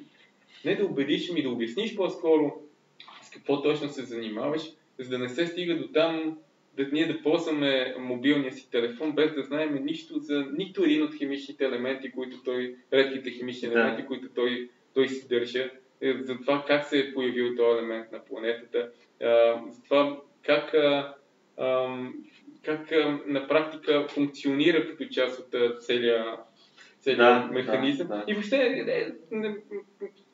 не 0.66 0.76
да 0.76 0.86
убедиш, 0.86 1.32
ми 1.32 1.44
да 1.44 1.50
обясниш 1.50 1.96
по-скоро 1.96 2.54
с 3.22 3.30
какво 3.30 3.62
точно 3.62 3.90
се 3.90 4.04
занимаваш, 4.04 4.62
за 5.00 5.10
да 5.10 5.20
не 5.20 5.30
се 5.30 5.48
стига 5.48 5.78
до 5.78 5.88
там 5.88 6.38
да 6.78 6.88
ние 6.92 7.08
да 7.08 7.22
ползваме 7.22 7.96
мобилния 8.00 8.54
си 8.54 8.72
телефон, 8.72 9.12
без 9.12 9.34
да 9.34 9.44
знаем 9.44 9.86
нищо 9.86 10.20
за 10.20 10.46
нито 10.58 10.84
един 10.84 11.04
от 11.04 11.16
химичните 11.16 11.66
елементи, 11.66 12.12
които 12.12 12.38
той, 12.44 12.76
редките 12.94 13.32
химични 13.32 13.68
елементи, 13.68 14.02
да. 14.02 14.08
които 14.08 14.28
той, 14.36 14.70
той 14.94 15.10
съдържа 15.10 15.70
е, 16.02 16.14
за 16.22 16.38
това 16.38 16.64
как 16.68 16.86
се 16.86 17.00
е 17.00 17.14
появил 17.14 17.56
този 17.56 17.80
елемент 17.80 18.12
на 18.12 18.26
планетата, 18.26 18.90
за 19.70 19.84
това 19.84 20.18
как, 20.46 20.76
как 22.64 22.92
на 23.28 23.48
практика 23.48 24.08
функционира 24.10 24.88
като 24.90 25.06
част 25.12 25.40
от 25.40 25.84
целия, 25.84 26.38
целия 27.00 27.26
да, 27.26 27.50
механизъм. 27.52 28.08
Да, 28.08 28.16
да. 28.16 28.24
И 28.28 28.34
въобще 28.34 28.58
е, 28.88 29.12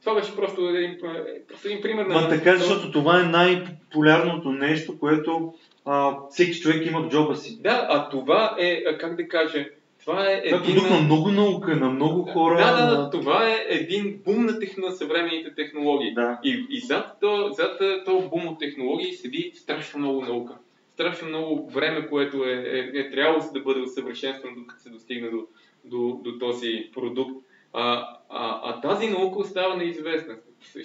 това 0.01 0.15
беше 0.15 0.35
просто 0.35 0.69
един, 0.69 0.97
просто 1.47 1.67
един 1.67 1.81
пример 1.81 2.05
на... 2.05 2.21
Ма 2.21 2.29
така, 2.29 2.55
защото 2.55 2.91
това 2.91 3.19
е 3.19 3.23
най-популярното 3.23 4.51
нещо, 4.51 4.99
което 4.99 5.53
а, 5.89 6.17
всеки 6.29 6.59
човек 6.59 6.87
има 6.87 7.01
в 7.01 7.09
джоба 7.09 7.35
си. 7.35 7.59
Да, 7.61 7.87
а 7.89 8.09
това 8.09 8.55
е, 8.59 8.97
как 8.97 9.15
да 9.15 9.27
кажа, 9.27 9.65
това 9.99 10.31
е, 10.31 10.49
това 10.49 10.59
е 10.59 10.67
един... 10.67 10.75
продукт 10.75 10.89
на 10.89 11.01
много 11.01 11.31
наука, 11.31 11.75
на 11.75 11.89
много 11.89 12.23
хора. 12.23 12.57
Да, 12.57 12.85
да, 12.85 12.97
да, 12.97 13.09
това 13.09 13.49
е 13.49 13.65
един 13.69 14.21
бум 14.25 14.45
на, 14.45 14.59
тех... 14.59 14.77
на 14.77 14.91
съвременните 14.91 15.55
технологии. 15.55 16.13
Да. 16.13 16.39
И, 16.43 16.65
и 16.69 16.79
зад 16.79 17.17
този 17.21 17.61
то 18.05 18.29
бум 18.29 18.47
от 18.47 18.59
технологии 18.59 19.13
седи 19.13 19.51
страшно 19.55 19.99
много 19.99 20.21
наука. 20.21 20.53
Страшно 20.93 21.27
много 21.27 21.69
време, 21.69 22.07
което 22.07 22.45
е, 22.45 22.51
е, 22.51 22.99
е 22.99 23.11
трябвало 23.11 23.43
да 23.53 23.59
бъде 23.59 23.81
усъвършенствано, 23.81 24.55
докато 24.55 24.81
се 24.81 24.89
достигне 24.89 25.29
до, 25.29 25.45
до, 25.85 26.19
до 26.23 26.39
този 26.39 26.89
продукт. 26.93 27.45
А, 27.73 28.07
а, 28.29 28.61
а 28.63 28.81
тази 28.81 29.09
наука 29.09 29.39
остава 29.39 29.75
неизвестна. 29.75 30.35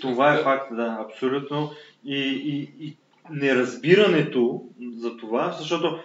Това 0.01 0.35
е 0.35 0.43
факт, 0.43 0.77
да, 0.77 0.99
абсолютно. 1.01 1.71
И, 2.05 2.19
и, 2.19 2.87
и 2.87 2.97
неразбирането 3.31 4.63
за 4.97 5.17
това, 5.17 5.57
защото 5.59 5.99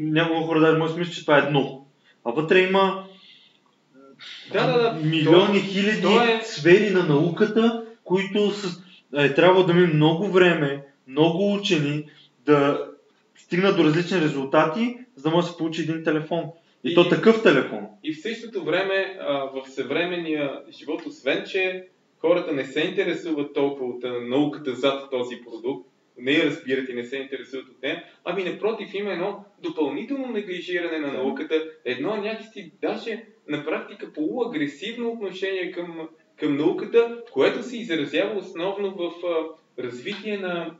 няколко 0.00 0.46
хора 0.46 0.60
даже 0.60 0.78
може 0.78 0.92
да 0.92 0.98
мислят, 0.98 1.14
че 1.14 1.24
това 1.24 1.38
е 1.38 1.46
едно 1.46 1.86
а 2.26 2.30
вътре 2.30 2.60
има 2.60 3.04
да, 4.52 4.66
да, 4.66 4.82
да. 4.82 5.00
милиони, 5.06 5.60
то, 5.60 5.66
хиляди 5.66 6.02
то 6.02 6.22
е... 6.22 6.40
сфери 6.44 6.90
на 6.90 7.02
науката, 7.02 7.84
които 8.04 8.50
с, 8.50 8.82
е, 9.16 9.34
трябва 9.34 9.66
да 9.66 9.74
ми 9.74 9.86
много 9.86 10.28
време, 10.28 10.84
много 11.06 11.54
учени 11.54 12.04
да 12.46 12.86
стигнат 13.36 13.76
до 13.76 13.84
различни 13.84 14.20
резултати, 14.20 14.98
за 15.16 15.22
да 15.22 15.30
може 15.30 15.46
да 15.46 15.52
се 15.52 15.58
получи 15.58 15.82
един 15.82 16.04
телефон. 16.04 16.44
И, 16.84 16.90
и 16.90 16.94
то 16.94 17.08
такъв 17.08 17.42
телефон. 17.42 17.86
И 18.04 18.14
в 18.14 18.22
същото 18.22 18.64
време, 18.64 19.18
а, 19.20 19.32
в 19.32 19.62
съвременния 19.68 20.60
живот, 20.78 21.06
освен 21.06 21.44
че 21.46 21.88
хората 22.18 22.52
не 22.52 22.64
се 22.64 22.80
интересуват 22.80 23.54
толкова 23.54 23.86
от 23.86 24.04
науката 24.28 24.74
зад 24.74 25.10
този 25.10 25.36
продукт, 25.44 25.88
не 26.18 26.32
я 26.32 26.44
разбират 26.44 26.88
и 26.88 26.94
не 26.94 27.04
се 27.04 27.16
интересуват 27.16 27.68
от 27.68 27.82
нея, 27.82 28.04
ами 28.24 28.44
напротив 28.44 28.94
има 28.94 29.12
едно 29.12 29.44
допълнително 29.62 30.26
неглижиране 30.26 30.98
на 30.98 31.12
науката, 31.12 31.64
едно 31.84 32.16
някакси 32.16 32.72
даже 32.82 33.24
на 33.48 33.64
практика 33.64 34.12
полуагресивно 34.12 35.10
отношение 35.10 35.72
към, 35.72 36.08
към 36.38 36.56
науката, 36.56 37.22
което 37.32 37.62
се 37.62 37.78
изразява 37.78 38.38
основно 38.38 38.94
в 38.94 39.12
а, 39.26 39.44
развитие 39.82 40.38
на, 40.38 40.76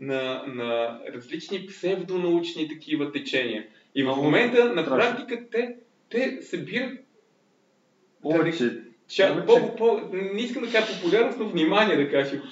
на, 0.00 0.44
на 0.46 1.00
различни 1.14 1.66
псевдонаучни 1.66 2.68
такива 2.68 3.12
течения. 3.12 3.66
И 3.94 4.02
в 4.02 4.16
момента 4.16 4.74
на 4.74 4.84
практика 4.84 5.44
те, 5.50 5.76
те 6.10 6.42
събират 6.42 7.04
Повече. 8.24 8.80
Ча, 9.08 9.46
по, 9.46 9.76
по, 9.76 10.00
не 10.12 10.40
искам 10.40 10.62
да 10.62 10.70
кажа 10.70 10.86
популярност, 10.94 11.38
но 11.38 11.48
внимание 11.48 11.96
да 11.96 12.10
кажа. 12.10 12.42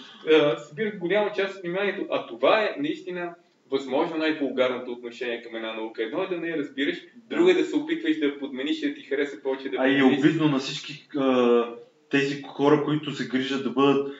Събират 0.68 0.98
голяма 0.98 1.32
част 1.32 1.56
от 1.56 1.62
вниманието. 1.62 2.06
А 2.10 2.26
това 2.26 2.62
е 2.62 2.76
наистина 2.78 3.34
възможно 3.70 4.16
най-вулгарното 4.16 4.92
отношение 4.92 5.42
към 5.42 5.56
една 5.56 5.72
наука. 5.72 6.02
Едно 6.02 6.22
е 6.22 6.26
да 6.26 6.36
не 6.36 6.48
я 6.48 6.56
разбираш, 6.56 6.96
друго 7.30 7.48
е 7.48 7.54
да 7.54 7.64
се 7.64 7.76
опитваш 7.76 8.18
да 8.18 8.38
подмениш 8.38 8.82
и 8.82 8.88
да 8.88 8.94
ти 8.94 9.02
хареса 9.02 9.42
повече 9.42 9.68
да 9.68 9.76
А 9.78 9.88
и 9.88 9.98
е 9.98 10.04
обидно 10.04 10.48
на 10.48 10.58
всички 10.58 11.08
а, 11.16 11.64
тези 12.10 12.42
хора, 12.42 12.84
които 12.84 13.12
се 13.12 13.28
грижат 13.28 13.64
да 13.64 13.70
бъдат 13.70 14.14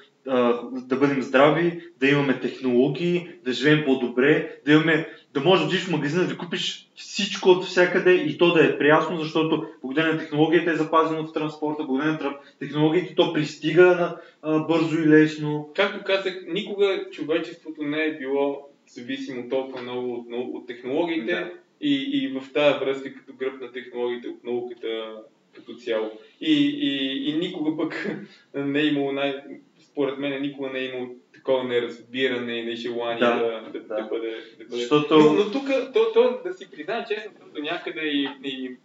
да 0.73 0.97
бъдем 0.97 1.23
здрави, 1.23 1.81
да 2.01 2.09
имаме 2.09 2.41
технологии, 2.41 3.29
да 3.45 3.53
живеем 3.53 3.85
по-добре, 3.85 4.57
да 4.67 4.73
имаме, 4.73 5.09
да 5.35 5.41
можеш 5.41 5.63
да 5.63 5.67
отидеш 5.67 5.85
в 5.85 5.91
магазина 5.91 6.27
да 6.27 6.37
купиш 6.37 6.89
всичко 6.97 7.49
от 7.49 7.65
всякъде 7.65 8.15
и 8.15 8.39
то 8.39 8.55
да 8.55 8.65
е 8.65 8.79
приясно, 8.79 9.19
защото 9.19 9.67
благодарение 9.81 10.13
на 10.13 10.19
технологията 10.19 10.71
е 10.71 10.77
запазено 10.77 11.27
в 11.27 11.33
транспорта, 11.33 11.85
благодарение 11.85 12.19
на 12.23 12.35
технологията 12.59 13.15
то 13.15 13.33
пристига 13.33 13.87
на, 13.87 14.17
а, 14.43 14.59
бързо 14.59 14.99
и 14.99 15.09
лесно. 15.09 15.71
Както 15.75 16.05
казах, 16.05 16.45
никога 16.49 17.05
човечеството 17.11 17.83
не 17.83 18.05
е 18.05 18.19
било 18.19 18.69
зависимо 18.89 19.49
толкова 19.49 19.83
много 19.83 20.15
от, 20.15 20.27
от 20.31 20.67
технологиите 20.67 21.35
да. 21.35 21.53
и, 21.81 21.95
и 21.95 22.29
в 22.29 22.53
тази 22.53 22.79
връзка 22.85 23.15
като 23.15 23.33
гръб 23.33 23.61
на 23.61 23.73
технологиите 23.73 24.29
от 24.29 24.45
науката 24.45 25.17
като 25.55 25.75
цяло. 25.75 26.11
И, 26.41 26.53
и, 26.81 27.31
и 27.31 27.39
никога 27.39 27.77
пък 27.77 28.09
не 28.55 28.81
е 28.81 28.87
имало 28.87 29.13
най 29.13 29.35
според 29.81 30.19
мен 30.19 30.43
никога 30.43 30.71
не 30.71 30.79
е 30.79 30.85
имал 30.85 31.09
такова 31.43 31.65
неразбиране 31.65 32.53
и 32.53 32.65
нежелание 32.65 33.21
да, 33.21 33.37
да, 33.37 33.71
да, 33.73 33.81
да. 33.81 33.95
да 33.95 34.03
бъде. 34.03 34.37
Да 34.59 34.65
бъде. 34.65 34.77
Защото... 34.77 35.19
Но, 35.19 35.33
но 35.33 35.51
тук, 35.51 35.67
то, 35.95 36.13
то, 36.13 36.41
да 36.45 36.55
си 36.55 36.71
призная 36.71 37.05
честно, 37.09 37.33
до 37.55 37.63
някъде 37.63 38.01
и, 38.01 38.29
и 38.45 38.77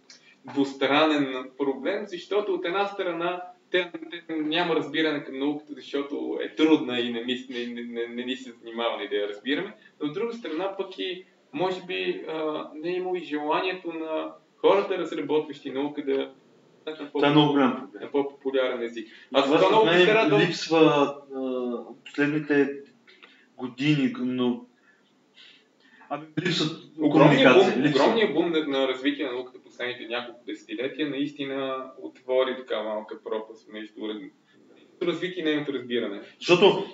двустранен 0.44 1.50
проблем, 1.58 2.04
защото 2.06 2.54
от 2.54 2.64
една 2.64 2.86
страна 2.86 3.42
те, 3.70 3.90
те 4.10 4.34
няма 4.34 4.76
разбиране 4.76 5.24
към 5.24 5.38
науката, 5.38 5.72
защото 5.72 6.38
е 6.42 6.54
трудна 6.54 7.00
и 7.00 7.12
не, 7.12 7.24
не, 7.24 7.66
не, 7.66 7.82
не, 7.82 8.06
не 8.06 8.24
ни 8.24 8.36
се 8.36 8.52
занимава 8.52 9.08
да 9.10 9.16
я 9.16 9.28
разбираме. 9.28 9.74
Но 10.00 10.08
от 10.08 10.14
друга 10.14 10.34
страна 10.34 10.76
пък 10.76 10.98
и 10.98 11.24
може 11.52 11.82
би 11.86 12.24
а, 12.28 12.68
не 12.74 12.88
е 12.88 12.96
имало 12.96 13.16
и 13.16 13.24
желанието 13.24 13.92
на 13.92 14.32
хората, 14.56 14.98
разработващи 14.98 15.70
наука, 15.70 16.02
да 16.04 16.30
това 17.14 17.28
е 17.28 17.30
много 17.30 17.52
голям 17.52 17.76
проблем. 17.76 18.02
На 18.02 18.10
по-популярен 18.10 18.82
език. 18.82 19.08
Аз 19.34 19.44
това 19.44 19.68
много 19.68 19.86
ми 19.86 19.92
се 19.92 20.46
Липсва 20.46 21.14
а, 21.36 21.94
последните 22.04 22.70
години, 23.56 24.14
но 24.18 24.64
Ами, 26.10 26.26
липсват 26.46 26.82
огромния 27.00 27.54
бум, 27.54 27.90
огромния 27.90 28.32
бум 28.32 28.50
на, 28.50 28.66
на 28.66 28.88
развитие 28.88 29.26
на 29.26 29.32
науката 29.32 29.58
последните 29.64 30.06
няколко 30.08 30.40
десетилетия 30.46 31.10
наистина 31.10 31.86
отвори 32.02 32.56
така 32.58 32.82
малка 32.82 33.22
пропаст 33.24 33.68
между 33.72 34.00
развитие 35.02 35.42
и 35.42 35.44
нейното 35.44 35.72
разбиране. 35.72 36.20
Защото 36.38 36.84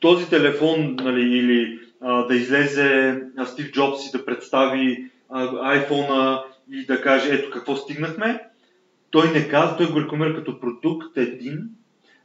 този 0.00 0.30
телефон 0.30 0.96
нали, 1.00 1.38
или 1.38 1.80
а, 2.00 2.26
да 2.26 2.36
излезе 2.36 3.20
Стив 3.46 3.72
Джобс 3.72 4.08
и 4.08 4.18
да 4.18 4.24
представи 4.24 5.10
iPhone 5.30 6.42
и 6.72 6.86
да 6.86 7.02
каже 7.02 7.34
ето 7.34 7.50
какво 7.50 7.76
стигнахме, 7.76 8.40
той 9.12 9.32
не 9.32 9.48
казва, 9.48 9.76
той 9.76 9.92
го 9.92 10.00
рекламира 10.00 10.34
като 10.34 10.60
продукт 10.60 11.16
един, 11.16 11.68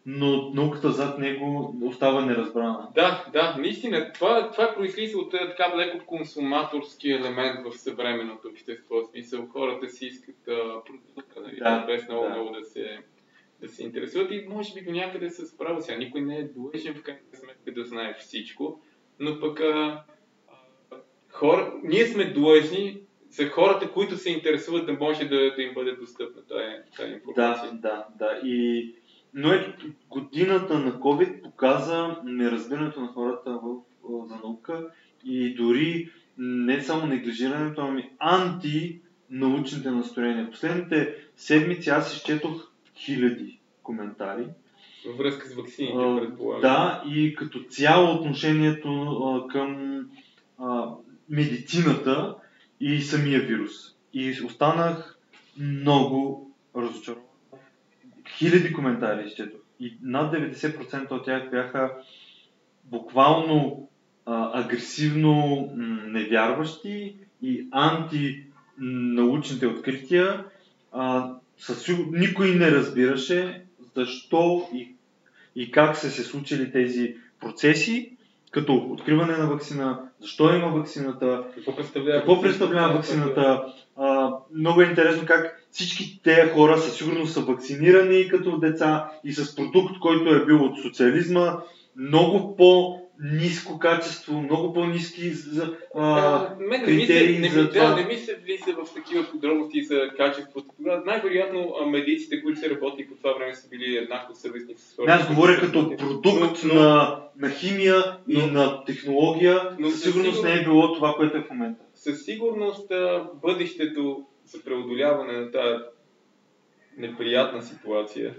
но 0.06 0.52
науката 0.54 0.92
зад 0.92 1.20
него 1.20 1.76
остава 1.84 2.26
неразбрана. 2.26 2.88
Да, 2.96 3.26
да, 3.34 3.56
наистина. 3.58 4.12
Това, 4.14 4.52
това 4.52 4.74
произлиза 4.76 5.18
от 5.18 5.34
е, 5.34 5.38
така 5.50 5.78
леко 5.78 6.06
консуматорски 6.06 7.12
елемент 7.12 7.60
в 7.66 7.78
съвременното 7.78 8.48
общество. 8.48 8.96
В 8.96 9.08
смисъл, 9.12 9.48
хората 9.48 9.90
си 9.90 10.06
искат 10.06 10.36
продукта, 10.86 11.42
нали, 11.42 11.60
да, 11.60 11.84
без 11.88 12.08
много, 12.08 12.24
да. 12.24 12.30
много 12.30 12.52
да 12.52 12.66
се, 12.66 13.00
да 13.62 13.70
се 13.70 13.84
интересуват 13.84 14.32
и 14.32 14.46
може 14.50 14.74
би 14.74 14.82
до 14.82 14.92
някъде 14.92 15.30
се 15.30 15.46
справя. 15.46 15.82
Сега 15.82 15.98
никой 15.98 16.22
не 16.22 16.38
е 16.38 16.44
длъжен 16.44 16.96
в 16.96 17.04
крайна 17.04 17.22
сметка 17.34 17.74
да 17.74 17.86
знае 17.86 18.16
всичко, 18.20 18.82
но 19.20 19.40
пък 19.40 19.60
а, 19.60 20.04
а, 20.48 20.96
хора, 21.30 21.74
ние 21.84 22.06
сме 22.06 22.26
длъжни 22.26 23.00
за 23.38 23.50
хората, 23.50 23.92
които 23.92 24.18
се 24.18 24.30
интересуват, 24.30 24.86
да 24.86 24.94
може 24.94 25.26
да, 25.26 25.56
да 25.56 25.62
им 25.62 25.74
бъде 25.74 25.92
достъпна 25.92 26.42
тази, 26.42 27.14
информация. 27.14 27.72
Да, 27.72 28.06
да, 28.20 28.26
да. 28.26 28.48
И... 28.48 28.94
Но 29.34 29.54
ето, 29.54 29.86
годината 30.10 30.80
на 30.80 30.94
COVID 30.94 31.42
показа 31.42 32.16
неразбирането 32.24 33.02
на 33.02 33.08
хората 33.08 33.60
в, 33.64 33.76
за 34.28 34.36
наука 34.36 34.88
и 35.26 35.56
дори 35.56 36.12
не 36.38 36.82
само 36.82 37.08
неглижирането, 37.08 37.82
ами 37.82 38.10
антинаучните 38.20 39.92
настроения. 39.92 40.52
Последните 40.52 41.16
седмици 41.36 41.90
аз 41.90 42.16
изчетох 42.16 42.72
хиляди 42.96 43.60
коментари. 43.84 44.46
Във 45.08 45.18
връзка 45.18 45.48
с 45.48 45.54
вакцините, 45.54 45.94
предполагам. 46.22 46.62
Да, 46.62 47.04
и 47.08 47.36
като 47.36 47.64
цяло 47.70 48.16
отношението 48.16 48.90
а, 48.90 49.48
към 49.48 50.00
а, 50.60 50.90
медицината 51.30 52.36
и 52.80 53.02
самия 53.02 53.40
вирус. 53.42 53.72
И 54.14 54.42
останах 54.46 55.18
много 55.58 56.52
разочарован. 56.76 57.24
Хиляди 58.38 58.74
коментари 58.74 59.28
изчетох. 59.28 59.60
И 59.80 59.94
над 60.02 60.34
90% 60.34 61.12
от 61.12 61.26
тях 61.26 61.52
бяха 61.52 61.92
буквално 62.84 63.90
а, 64.26 64.60
агресивно 64.64 65.70
невярващи 66.06 67.16
и 67.42 67.68
антинаучните 67.72 69.68
открития. 69.68 70.46
А, 70.92 71.34
със 71.58 71.88
никой 72.12 72.56
не 72.56 72.72
разбираше 72.72 73.64
защо 73.96 74.70
и, 74.74 74.96
и 75.56 75.72
как 75.72 75.98
са 75.98 76.12
се 76.12 76.24
случили 76.24 76.72
тези 76.72 77.16
процеси 77.40 78.17
като 78.58 78.74
откриване 78.74 79.38
на 79.38 79.48
вакцина, 79.48 80.00
защо 80.22 80.54
има 80.54 80.68
вакцината, 80.68 81.44
какво 81.56 81.76
представлява, 81.76 82.18
какво 82.18 82.42
представлява 82.42 82.94
вакцината. 82.94 83.64
А, 83.98 84.32
много 84.56 84.82
е 84.82 84.86
интересно 84.86 85.24
как 85.28 85.68
всички 85.72 86.22
тези 86.24 86.50
хора 86.50 86.78
със 86.78 86.98
сигурност 86.98 87.34
са 87.34 87.42
вакцинирани 87.42 88.28
като 88.28 88.58
деца 88.58 89.12
и 89.24 89.34
с 89.34 89.56
продукт, 89.56 90.00
който 90.00 90.36
е 90.36 90.46
бил 90.46 90.64
от 90.64 90.82
социализма, 90.82 91.58
много 91.96 92.56
по 92.56 93.00
ниско 93.20 93.80
качество, 93.80 94.42
много 94.42 94.74
по-низки 94.74 95.30
за, 95.30 95.78
а, 95.96 96.56
мен 96.60 96.86
критерии 96.86 97.40
не 97.40 97.40
ми, 97.40 97.50
за 97.50 97.70
това. 97.70 97.86
Да, 97.86 97.96
не 97.96 98.06
ми 98.06 98.18
се 98.18 98.36
влиза 98.36 98.74
в 98.74 98.94
такива 98.94 99.26
подробности 99.32 99.84
за 99.84 100.10
качеството. 100.18 100.70
Най-вероятно 101.06 101.76
медиците, 101.86 102.44
които 102.44 102.60
са 102.60 102.70
работили 102.70 103.08
по 103.08 103.16
това 103.16 103.34
време, 103.34 103.56
са 103.56 103.70
били 103.70 103.98
еднакво 103.98 104.36
съвестни 104.36 104.74
с 104.78 104.96
хората. 104.96 105.14
Аз 105.14 105.28
говоря 105.28 105.60
като 105.60 105.98
продукт 105.98 106.64
но, 106.64 106.74
на, 106.74 107.20
на 107.40 107.50
химия 107.50 108.18
но, 108.28 108.40
и 108.40 108.52
на 108.52 108.86
технология. 108.86 109.76
Но 109.80 109.90
със 109.90 110.04
сигурност 110.04 110.44
не 110.44 110.54
е 110.54 110.64
било 110.64 110.94
това, 110.94 111.14
което 111.14 111.38
е 111.38 111.42
в 111.42 111.50
момента. 111.50 111.84
Със 111.96 112.26
сигурност 112.26 112.92
бъдещето 113.42 114.26
за 114.46 114.64
преодоляване 114.64 115.34
на 115.34 115.52
тази 115.52 115.84
неприятна 116.98 117.64
ситуация 117.64 118.36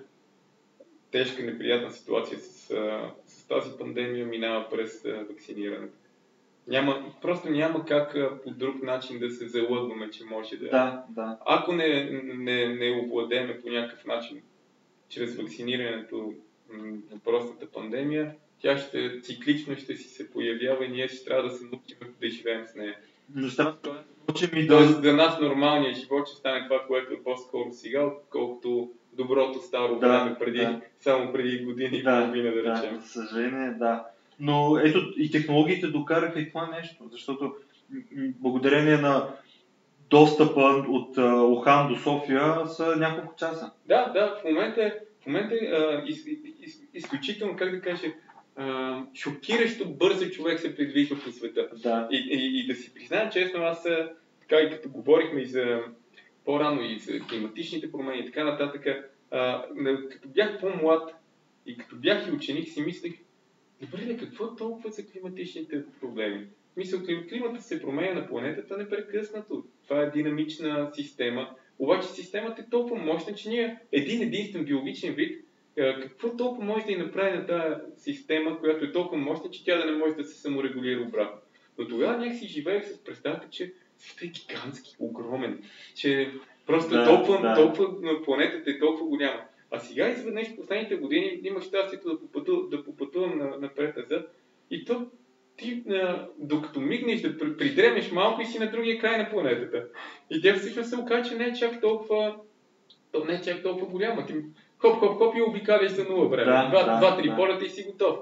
тежка, 1.11 1.42
неприятна 1.42 1.90
ситуация 1.90 2.38
с, 2.38 2.74
с 3.26 3.46
тази 3.48 3.70
пандемия 3.78 4.26
минава 4.26 4.68
през 4.70 5.02
вакцинирането. 5.02 5.94
Няма, 6.68 7.12
просто 7.22 7.50
няма 7.50 7.84
как 7.84 8.16
по 8.44 8.50
друг 8.50 8.82
начин 8.82 9.18
да 9.18 9.30
се 9.30 9.48
залъгваме, 9.48 10.11
че 10.11 10.24
може 10.24 10.56
да. 10.56 10.70
Да, 10.70 11.04
да. 11.09 11.38
Ако 11.46 11.72
не, 11.72 12.11
не, 12.24 12.68
не 12.68 13.02
овладеме 13.04 13.61
по 13.61 13.68
някакъв 13.68 14.06
начин 14.06 14.42
чрез 15.09 15.36
вакцинирането 15.36 16.34
на 17.11 17.18
простата 17.24 17.66
пандемия, 17.66 18.34
тя 18.62 18.78
ще 18.78 19.20
циклично 19.20 19.76
ще 19.76 19.96
си 19.96 20.09
се 20.09 20.30
появява 20.30 20.84
и 20.84 20.88
ние 20.88 21.09
ще 21.09 21.24
трябва 21.24 21.48
да 21.48 21.56
се 21.56 21.64
научим 21.64 21.98
да 22.20 22.28
живеем 22.28 22.66
с 22.66 22.74
нея. 22.74 22.96
Но 23.34 23.48
ще 23.48 23.62
научим 23.62 24.50
и 24.54 24.66
да... 24.66 24.76
Тоест, 24.76 25.02
за 25.02 25.12
нас 25.12 25.40
нормалният 25.40 25.96
живот 25.96 26.28
ще 26.28 26.36
стане 26.36 26.68
това, 26.68 26.84
което 26.86 27.12
е 27.12 27.22
по-скоро 27.22 27.68
сега, 27.72 28.11
колкото 28.30 28.90
доброто 29.19 29.59
старо 29.59 29.99
да, 29.99 30.09
време 30.09 30.37
преди, 30.39 30.59
да. 30.59 30.81
само 31.01 31.33
преди 31.33 31.64
години 31.64 31.97
и 31.97 32.03
да, 32.03 32.21
половина, 32.21 32.51
да, 32.51 32.62
да 32.62 32.77
речем. 32.77 32.97
Да, 32.97 33.03
съжаление, 33.03 33.71
да. 33.71 34.05
Но 34.41 34.79
ето 34.79 34.99
и 35.16 35.31
технологиите 35.31 35.87
докараха 35.87 36.41
и 36.41 36.49
това 36.49 36.66
нещо, 36.66 37.09
защото 37.12 37.55
благодарение 38.16 38.97
на 38.97 39.29
достъпа 40.11 40.85
от 40.89 41.19
Охан 41.19 41.89
до 41.89 41.97
София 41.97 42.66
са 42.66 42.97
няколко 42.97 43.37
часа. 43.37 43.71
Да, 43.87 44.09
да, 44.09 44.37
в 44.41 44.45
момента, 44.45 44.95
в 45.23 45.27
момента 45.27 45.55
а, 45.55 46.03
из, 46.07 46.27
из, 46.62 46.83
изключително, 46.95 47.57
как 47.57 47.71
да 47.71 47.81
кажа, 47.81 48.07
а, 48.57 48.99
шокиращо 49.14 49.89
бързо 49.89 50.31
човек 50.31 50.61
се 50.61 50.77
придвижва 50.77 51.16
по 51.25 51.31
света. 51.31 51.69
Да. 51.83 52.09
И, 52.11 52.16
и, 52.16 52.61
и 52.61 52.66
да 52.66 52.75
си 52.75 52.95
призная 52.95 53.31
честно, 53.31 53.62
аз 53.62 53.87
така 54.41 54.61
и 54.61 54.71
като 54.71 54.89
говорихме 54.89 55.41
и 55.41 55.47
за 55.47 55.81
по-рано 56.49 56.82
и 56.82 56.99
за 56.99 57.20
климатичните 57.20 57.92
промени 57.92 58.20
и 58.20 58.26
така 58.26 58.44
нататък, 58.44 58.86
а, 59.30 59.64
като 60.11 60.28
бях 60.28 60.61
по-млад 60.61 61.14
и 61.66 61.78
като 61.78 61.96
бях 61.96 62.28
и 62.28 62.32
ученик, 62.32 62.68
си 62.68 62.80
мислех, 62.80 63.12
добре, 63.80 64.16
какво 64.16 64.44
е 64.44 64.57
толкова 64.59 64.90
за 64.90 65.07
климатичните 65.07 65.84
проблеми? 66.01 66.46
Мисля, 66.76 66.99
климата 67.28 67.62
се 67.62 67.82
променя 67.82 68.14
на 68.14 68.28
планетата 68.28 68.76
непрекъснато. 68.76 69.64
Това 69.84 70.03
е 70.03 70.11
динамична 70.11 70.90
система, 70.94 71.57
Обаче 71.78 72.09
системата 72.09 72.62
е 72.62 72.70
толкова 72.70 72.96
мощна, 73.05 73.34
че 73.34 73.49
ние 73.49 73.78
един 73.92 74.22
единствен 74.22 74.64
биологичен 74.64 75.14
вид, 75.14 75.44
какво 75.76 76.36
толкова 76.36 76.64
може 76.64 76.86
да 76.86 76.92
и 76.92 76.96
направи 76.96 77.38
на 77.38 77.46
тази 77.46 77.74
система, 77.96 78.61
която 78.61 78.84
е 78.84 78.92
толкова 78.92 79.22
мощна, 79.22 79.51
че 79.51 79.64
тя 79.64 79.76
да 79.76 79.92
не 79.92 79.99
може 79.99 80.14
да 80.14 80.24
се 80.24 80.40
саморегулира 80.40 81.03
обратно. 81.03 81.40
Но 81.78 81.88
тогава 81.88 82.16
някак 82.16 82.38
си 82.38 82.46
живеех 82.46 82.86
с 82.88 83.05
представата, 83.05 83.49
че 83.51 83.74
е 84.22 84.26
гигантски, 84.26 84.96
огромен, 84.99 85.62
че 85.94 86.30
просто 86.66 86.90
Да, 86.90 87.05
толкова, 87.07 87.40
да. 87.40 87.55
толкова 87.55 88.22
планетата 88.24 88.70
е 88.70 88.78
толкова 88.78 89.07
голяма. 89.07 89.40
А 89.70 89.78
сега 89.78 90.09
изведнъж 90.09 90.57
последните 90.57 90.96
години 90.96 91.40
имах 91.44 91.62
щастието 91.62 92.09
да, 92.09 92.20
попътувам, 92.20 92.68
да 92.70 92.84
попътувам 92.84 93.38
на, 93.38 93.57
напред-назад 93.59 94.34
и 94.70 94.84
то 94.84 95.07
ти, 95.57 95.82
а, 95.90 96.26
докато 96.38 96.80
мигнеш 96.80 97.20
да 97.20 97.38
при- 97.38 97.57
придремеш 97.57 98.11
малко 98.12 98.42
и 98.42 98.46
си 98.46 98.59
на 98.59 98.70
другия 98.70 98.99
край 98.99 99.18
на 99.18 99.30
планетата. 99.30 99.84
И 100.30 100.42
тя 100.42 100.55
всъщност 100.55 100.88
се 100.90 100.96
оказа, 100.96 101.30
че 101.30 101.36
не 101.36 101.44
е 101.44 101.53
чак 101.55 101.80
толкова, 101.80 102.36
то 103.12 103.24
не 103.24 103.34
е 103.34 103.40
чак 103.42 103.62
толкова 103.62 103.86
голяма. 103.86 104.26
Ти 104.26 104.34
хоп, 104.78 104.99
хоп, 104.99 105.18
хоп 105.18 105.36
и 105.36 105.42
обикаляш 105.42 105.92
за 105.92 106.05
нула 106.05 106.28
време. 106.28 106.53
Да, 106.53 106.68
два, 106.68 107.16
да, 107.16 107.36
полета 107.36 107.64
и 107.64 107.70
си 107.70 107.82
готов. 107.82 108.18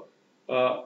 А, 0.47 0.83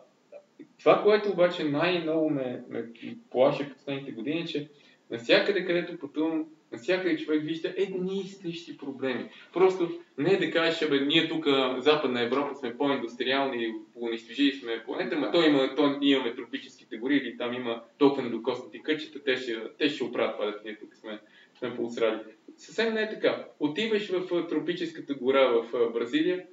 това, 0.79 1.03
което 1.03 1.29
обаче 1.29 1.63
най-много 1.63 2.29
ме, 2.29 2.63
ме 2.69 2.85
плаши 3.31 3.63
в 3.63 3.73
последните 3.73 4.11
години, 4.11 4.41
е, 4.41 4.45
че 4.45 4.69
навсякъде, 5.11 5.65
където 5.65 5.97
пътувам, 5.97 6.45
навсякъде 6.71 7.17
човек 7.17 7.43
вижда 7.43 7.73
едни 7.77 8.19
и 8.19 8.27
същи 8.27 8.77
проблеми. 8.77 9.29
Просто 9.53 9.99
не 10.17 10.33
е 10.33 10.37
да 10.37 10.51
кажеш, 10.51 10.89
бе, 10.89 10.99
ние 10.99 11.29
тук, 11.29 11.47
Западна 11.77 12.21
Европа, 12.21 12.55
сме 12.55 12.77
по-индустриални, 12.77 13.73
унищожили 13.95 14.55
сме 14.55 14.83
планета, 14.85 15.15
ма 15.15 15.31
то 15.31 15.43
има, 15.43 15.75
то, 15.75 15.97
имаме 16.01 16.35
тропическите 16.35 16.97
гори 16.97 17.15
или 17.15 17.37
там 17.37 17.53
има 17.53 17.81
толкова 17.97 18.23
недокоснати 18.23 18.81
кътчета, 18.81 19.23
те 19.23 19.37
ще, 19.37 19.57
те 19.77 19.89
ще 19.89 20.03
оправят 20.03 20.35
това, 20.35 20.55
ние 20.65 20.77
тук 20.79 20.95
сме, 20.95 21.19
сме 21.59 21.75
поусрали. 21.75 22.19
Съвсем 22.57 22.93
не 22.93 23.01
е 23.01 23.09
така. 23.09 23.45
Отиваш 23.59 24.09
в 24.09 24.47
тропическата 24.47 25.13
гора 25.13 25.47
в 25.47 25.91
Бразилия, 25.93 26.45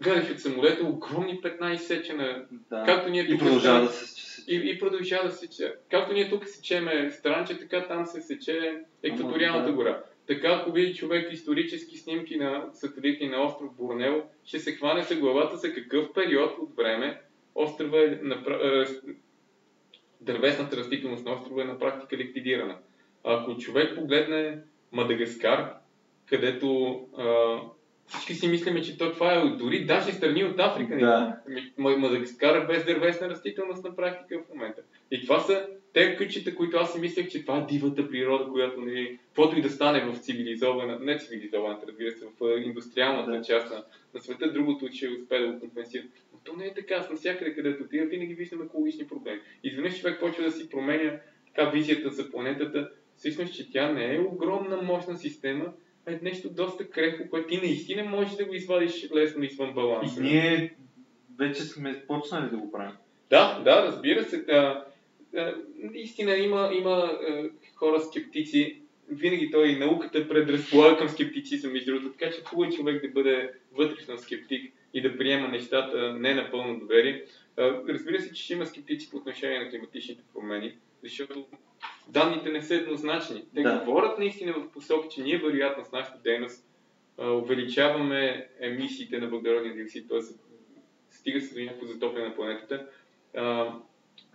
гледаш 0.00 0.30
от 0.30 0.40
самолета 0.40 0.84
огромни 0.84 1.40
петна 1.40 1.72
изсечена, 1.72 2.44
Да. 2.70 2.84
както 2.86 3.10
ние 3.10 3.22
И 3.22 3.28
тук 3.28 3.38
продължава 3.38 3.78
сме- 3.78 3.86
да 3.86 3.92
се 3.92 4.06
се- 4.06 4.44
и, 4.48 4.70
и 4.70 4.78
продължава 4.78 5.24
да 5.24 5.32
се 5.32 5.38
сече. 5.38 5.74
Както 5.90 6.12
ние 6.12 6.30
тук 6.30 6.48
сечеме 6.48 7.10
странче, 7.10 7.58
така 7.58 7.86
там 7.86 8.06
се 8.06 8.20
сече 8.20 8.74
екваториалната 9.02 9.66
да. 9.66 9.72
гора. 9.72 10.02
Така, 10.26 10.48
ако 10.50 10.72
види 10.72 10.94
човек 10.94 11.32
исторически 11.32 11.96
снимки 11.96 12.36
на 12.36 12.64
сателити 12.72 13.28
на 13.28 13.42
остров 13.42 13.74
Борнео, 13.74 14.14
ще 14.44 14.58
се 14.58 14.72
хване 14.72 15.02
за 15.02 15.14
главата 15.16 15.56
за 15.56 15.74
какъв 15.74 16.12
период 16.12 16.58
от 16.58 16.76
време 16.76 17.20
острова 17.54 18.00
е 18.00 18.18
напра... 18.22 18.86
дървесната 20.20 20.76
растителност 20.76 21.24
на 21.24 21.32
острова 21.32 21.62
е 21.62 21.66
на 21.66 21.78
практика 21.78 22.16
ликвидирана. 22.16 22.78
Ако 23.24 23.56
човек 23.56 23.94
погледне 23.94 24.58
Мадагаскар, 24.92 25.72
където 26.26 26.94
а, 27.18 27.56
всички 28.06 28.34
си 28.34 28.48
мислиме, 28.48 28.82
че 28.82 28.98
то 28.98 29.12
това 29.12 29.34
е 29.34 29.48
дори 29.48 29.84
даже 29.84 30.12
страни 30.12 30.44
от 30.44 30.60
Африка. 30.60 30.96
Да. 30.96 31.36
Ами, 31.48 31.72
Ма- 31.78 31.96
Мадагаскар 31.96 32.62
е 32.62 32.66
без 32.66 32.84
дървесна 32.84 33.28
растителност 33.30 33.84
на 33.84 33.96
практика 33.96 34.38
в 34.38 34.54
момента. 34.54 34.82
И 35.10 35.22
това 35.22 35.40
са 35.40 35.66
те 35.92 36.16
кътчета, 36.16 36.54
които 36.54 36.76
аз 36.76 36.92
си 36.92 37.00
мислех, 37.00 37.28
че 37.28 37.40
това 37.40 37.58
е 37.58 37.66
дивата 37.66 38.08
природа, 38.08 38.50
която 38.52 38.80
нали, 38.80 39.18
каквото 39.26 39.58
и 39.58 39.62
да 39.62 39.70
стане 39.70 40.04
в 40.04 40.18
цивилизована, 40.18 40.98
не 41.00 41.18
цивилизованата, 41.18 41.86
разбира 41.88 42.12
се, 42.12 42.26
в 42.40 42.62
индустриалната 42.64 43.30
Да. 43.30 43.42
част 43.42 43.70
на, 43.70 43.84
на 44.14 44.20
света, 44.20 44.52
другото 44.52 44.88
ще 44.92 45.08
успее 45.08 45.38
да 45.40 45.52
го 45.52 45.60
компенсира. 45.60 46.02
Но 46.32 46.38
то 46.44 46.56
не 46.56 46.66
е 46.66 46.74
така. 46.74 47.06
Навсякъде, 47.10 47.54
където 47.54 47.82
отида, 47.84 48.04
винаги 48.04 48.34
виждам 48.34 48.62
екологични 48.62 49.06
проблеми. 49.06 49.40
Изведнъж 49.64 50.00
човек 50.00 50.20
почва 50.20 50.44
да 50.44 50.52
си 50.52 50.70
променя 50.70 51.12
така 51.46 51.70
визията 51.70 52.10
за 52.10 52.30
планетата, 52.30 52.90
всъщност, 53.16 53.54
че 53.54 53.72
тя 53.72 53.92
не 53.92 54.14
е 54.14 54.20
огромна, 54.20 54.76
мощна 54.82 55.18
система, 55.18 55.72
е 56.06 56.18
нещо 56.22 56.50
доста 56.50 56.90
крехко, 56.90 57.30
което 57.30 57.48
ти 57.48 57.56
наистина 57.56 58.04
можеш 58.04 58.36
да 58.36 58.44
го 58.44 58.54
извадиш 58.54 59.08
лесно 59.14 59.44
извън 59.44 59.74
баланса. 59.74 60.20
И 60.20 60.22
ние 60.22 60.74
вече 61.38 61.62
сме 61.62 62.04
почнали 62.06 62.50
да 62.50 62.56
го 62.56 62.72
правим. 62.72 62.96
Да, 63.30 63.60
да, 63.64 63.86
разбира 63.86 64.24
се. 64.24 64.42
Да, 64.42 64.84
наистина 65.76 66.36
има, 66.36 66.70
има 66.78 67.18
е, 67.28 67.44
хора 67.74 68.00
скептици. 68.00 68.80
Винаги 69.08 69.50
той 69.50 69.68
и 69.68 69.78
науката 69.78 70.28
предразполага 70.28 70.96
към 70.96 71.08
скептицизъм, 71.08 71.72
между 71.72 71.92
другото. 71.92 72.12
Така 72.18 72.32
че 72.32 72.44
хубаво 72.44 72.70
е 72.70 72.76
човек 72.76 73.02
да 73.02 73.08
бъде 73.08 73.52
вътрешно 73.72 74.18
скептик 74.18 74.72
и 74.94 75.02
да 75.02 75.18
приема 75.18 75.48
нещата 75.48 76.12
не 76.12 76.34
на 76.34 76.50
пълно 76.50 76.78
доверие. 76.78 77.24
Е, 77.56 77.70
разбира 77.88 78.20
се, 78.20 78.32
че 78.32 78.42
ще 78.42 78.52
има 78.52 78.66
скептици 78.66 79.10
по 79.10 79.16
отношение 79.16 79.58
на 79.58 79.70
климатичните 79.70 80.22
промени, 80.34 80.74
защото 81.04 81.46
данните 82.08 82.50
не 82.50 82.62
са 82.62 82.74
еднозначни. 82.74 83.44
Те 83.54 83.62
Да. 83.62 83.82
говорят 83.84 84.18
наистина 84.18 84.52
в 84.52 84.72
посока, 84.72 85.08
че 85.08 85.22
ние 85.22 85.38
вероятно 85.38 85.84
с 85.84 85.92
нашата 85.92 86.18
дейност 86.18 86.66
а, 87.18 87.30
увеличаваме 87.30 88.48
емисиите 88.60 89.18
на 89.18 89.28
въглеродния 89.28 89.74
диоксид, 89.74 90.08
т.е. 90.08 90.18
стига 91.10 91.40
се 91.40 91.54
до 91.54 91.60
някакво 91.60 91.86
затопляне 91.86 92.28
на 92.28 92.34
планетата. 92.34 92.86
А, 93.36 93.72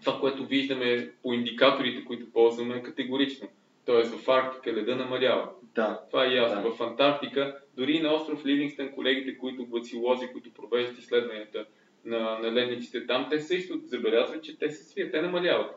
това, 0.05 0.19
което 0.19 0.45
виждаме 0.45 1.11
по 1.23 1.33
индикаторите, 1.33 2.05
които 2.05 2.31
ползваме, 2.31 2.75
е 2.75 2.83
категорично. 2.83 3.47
Тоест 3.85 4.15
в 4.15 4.29
Арктика 4.29 4.73
леда 4.73 4.95
намалява. 4.95 5.49
Да. 5.75 5.99
Това 6.09 6.25
е 6.25 6.33
ясно. 6.35 6.61
Да. 6.61 6.71
В 6.71 6.81
Антарктика, 6.81 7.59
дори 7.77 7.91
и 7.91 8.01
на 8.01 8.13
остров 8.13 8.45
Ливингстън, 8.45 8.91
колегите, 8.91 9.37
които 9.37 9.65
глацилози, 9.65 10.27
които 10.27 10.53
провеждат 10.53 10.97
изследванията 10.97 11.65
на, 12.05 12.39
на 12.39 12.51
ледниците 12.53 13.05
там, 13.07 13.27
те 13.29 13.39
също 13.39 13.79
забелязват, 13.85 14.43
че 14.43 14.57
те 14.57 14.71
се 14.71 14.83
свият, 14.83 15.11
те 15.11 15.21
намаляват. 15.21 15.75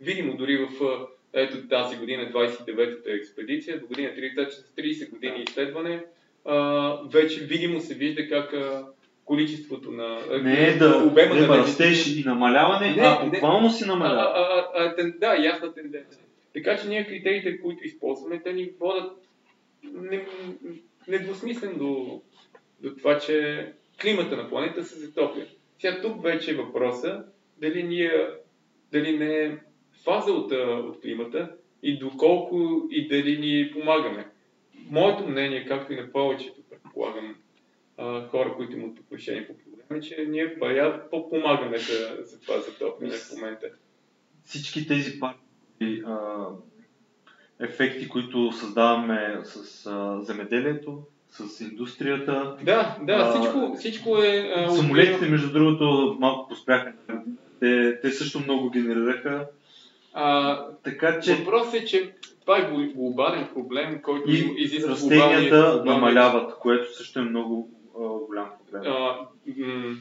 Видимо 0.00 0.36
дори 0.36 0.56
в 0.56 0.84
а, 0.84 1.06
ето 1.32 1.68
тази 1.68 1.96
година, 1.96 2.30
29-та 2.32 3.10
експедиция, 3.10 3.80
до 3.80 3.86
година 3.86 4.08
30, 4.08 4.48
30 4.78 5.10
години 5.10 5.44
изследване, 5.48 6.04
а, 6.44 6.54
вече 7.04 7.40
видимо 7.40 7.80
се 7.80 7.94
вижда 7.94 8.28
как 8.28 8.52
а, 8.52 8.86
количеството 9.24 9.90
на 9.90 10.18
а, 10.30 10.38
Не 10.38 10.66
е 10.68 10.76
да 10.76 11.04
обема 11.04 11.34
не 11.34 11.40
на 11.40 11.58
растеж 11.58 12.16
и 12.16 12.24
намаляване, 12.26 12.90
Не, 12.90 13.02
а 13.02 13.24
не. 13.24 13.30
буквално 13.30 13.70
си 13.70 13.84
а, 13.84 13.86
намалява. 13.86 14.22
а, 14.22 14.40
а, 14.40 14.84
а, 14.84 14.96
тен- 14.96 15.18
да, 15.18 15.36
ясна 15.36 15.74
тенденция. 15.74 16.22
Така 16.54 16.76
че 16.76 16.88
ние 16.88 17.06
критериите, 17.06 17.60
които 17.60 17.84
използваме, 17.84 18.42
те 18.42 18.52
ни 18.52 18.70
водят 18.80 19.12
не- 19.84 20.26
недвусмислено 21.08 21.78
до, 21.78 22.20
до 22.80 22.96
това, 22.96 23.18
че 23.18 23.66
климата 24.02 24.36
на 24.36 24.48
планета 24.48 24.84
се 24.84 24.98
затопля. 24.98 25.42
Сега 25.78 26.00
тук 26.02 26.22
вече 26.22 26.50
е 26.50 26.54
въпроса 26.54 27.24
дали 27.56 27.82
ние, 27.82 28.12
дали 28.92 29.18
не 29.18 29.38
е 29.38 29.56
фаза 30.04 30.32
от, 30.32 30.52
от 30.88 31.00
климата 31.00 31.50
и 31.82 31.98
доколко 31.98 32.86
и 32.90 33.08
дали 33.08 33.38
ни 33.38 33.72
помагаме. 33.72 34.28
Моето 34.90 35.28
мнение, 35.28 35.66
както 35.66 35.92
и 35.92 35.96
на 35.96 36.12
повечето, 36.12 36.60
предполагам, 36.70 37.34
хора, 38.30 38.54
които 38.56 38.76
имат 38.76 38.98
отношение 38.98 39.46
по 39.46 39.54
проблема, 39.56 39.98
е, 39.98 40.00
че 40.00 40.26
ние 40.28 40.56
бая 40.60 41.10
по-помагаме 41.10 41.78
за, 41.78 42.16
за 42.22 42.40
това 42.40 42.60
затопляне 42.60 43.14
в 43.14 43.32
момента. 43.34 43.66
Всички 44.44 44.86
тези 44.86 45.20
пари, 45.20 46.02
а, 46.06 46.46
ефекти, 47.60 48.08
които 48.08 48.52
създаваме 48.52 49.40
с 49.44 49.86
а, 49.86 50.20
земеделието, 50.22 51.02
с 51.30 51.60
индустрията, 51.60 52.56
Да, 52.62 52.98
да, 53.02 53.12
А, 53.12 53.30
всичко, 53.30 53.76
всичко 53.76 54.18
е... 54.18 54.52
а, 54.56 54.70
самолетите, 54.70 55.26
между 55.26 55.52
другото, 55.52 56.16
малко 56.20 56.48
поспряха. 56.48 56.92
Те, 57.60 58.00
те 58.00 58.10
също 58.10 58.40
много 58.40 58.70
генерираха. 58.70 59.46
А, 60.12 60.64
Така 60.84 61.20
че 61.20 61.34
въпросът 61.34 61.74
е, 61.74 61.84
че 61.84 62.12
това 62.40 62.58
е 62.58 62.62
гл- 62.62 62.92
глобален 62.94 63.48
проблем, 63.54 64.02
който 64.02 64.30
и 64.30 64.54
изисква 64.56 64.90
растенията 64.90 65.56
глобалния- 65.56 65.84
намаляват, 65.84 66.58
което 66.58 66.96
също 66.96 67.18
е 67.18 67.22
много 67.22 67.70
а, 67.96 67.98
голям 68.00 68.46
проблем. 68.64 68.92
А, 68.92 69.16
м- 69.56 69.96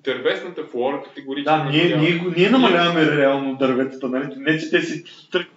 дървесната 0.00 0.64
флора 0.64 1.02
категорично 1.02 1.44
Да, 1.44 1.64
ние, 1.64 1.96
ние, 1.96 2.18
го- 2.18 2.30
ние 2.36 2.50
намаляваме 2.50 3.16
реално 3.16 3.56
дърветата, 3.56 4.08
нали? 4.08 4.34
Не, 4.36 4.58
че 4.58 4.70
те 4.70 4.82
си 4.82 5.04
тръгват. 5.32 5.52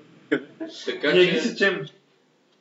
Така 0.85 1.11
Ние 1.11 1.25
че, 1.25 1.31
ги 1.31 1.39
сечем. 1.39 1.81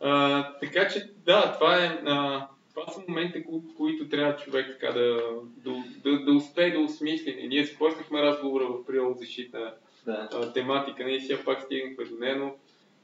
а, 0.00 0.42
така 0.52 0.88
че, 0.88 1.10
да, 1.26 1.52
това 1.52 1.76
е... 1.76 1.98
А, 2.06 2.46
това 2.74 2.92
са 2.92 3.00
моменти, 3.08 3.44
ко- 3.44 3.76
които 3.76 4.08
трябва 4.08 4.36
човек 4.36 4.66
така 4.72 4.92
да, 4.92 5.20
да, 5.56 5.70
да, 6.04 6.18
да 6.18 6.32
успее 6.32 6.70
да 6.70 6.78
осмисли. 6.78 7.46
Ние 7.48 7.64
започнахме 7.64 8.22
разговора 8.22 8.64
в 8.64 8.86
природозащитна 8.86 9.72
Да. 10.04 10.28
а, 10.32 10.52
тематика, 10.52 11.04
ние 11.04 11.20
сега 11.20 11.38
пак 11.44 11.62
стигнахме 11.62 12.04
до 12.04 12.18
нея, 12.18 12.36
но 12.36 12.56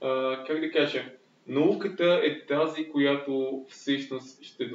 а, 0.08 0.44
как 0.44 0.60
да 0.60 0.70
кажа, 0.70 1.04
науката 1.46 2.20
е 2.24 2.46
тази, 2.46 2.90
която 2.90 3.64
всъщност 3.68 4.42
ще 4.42 4.70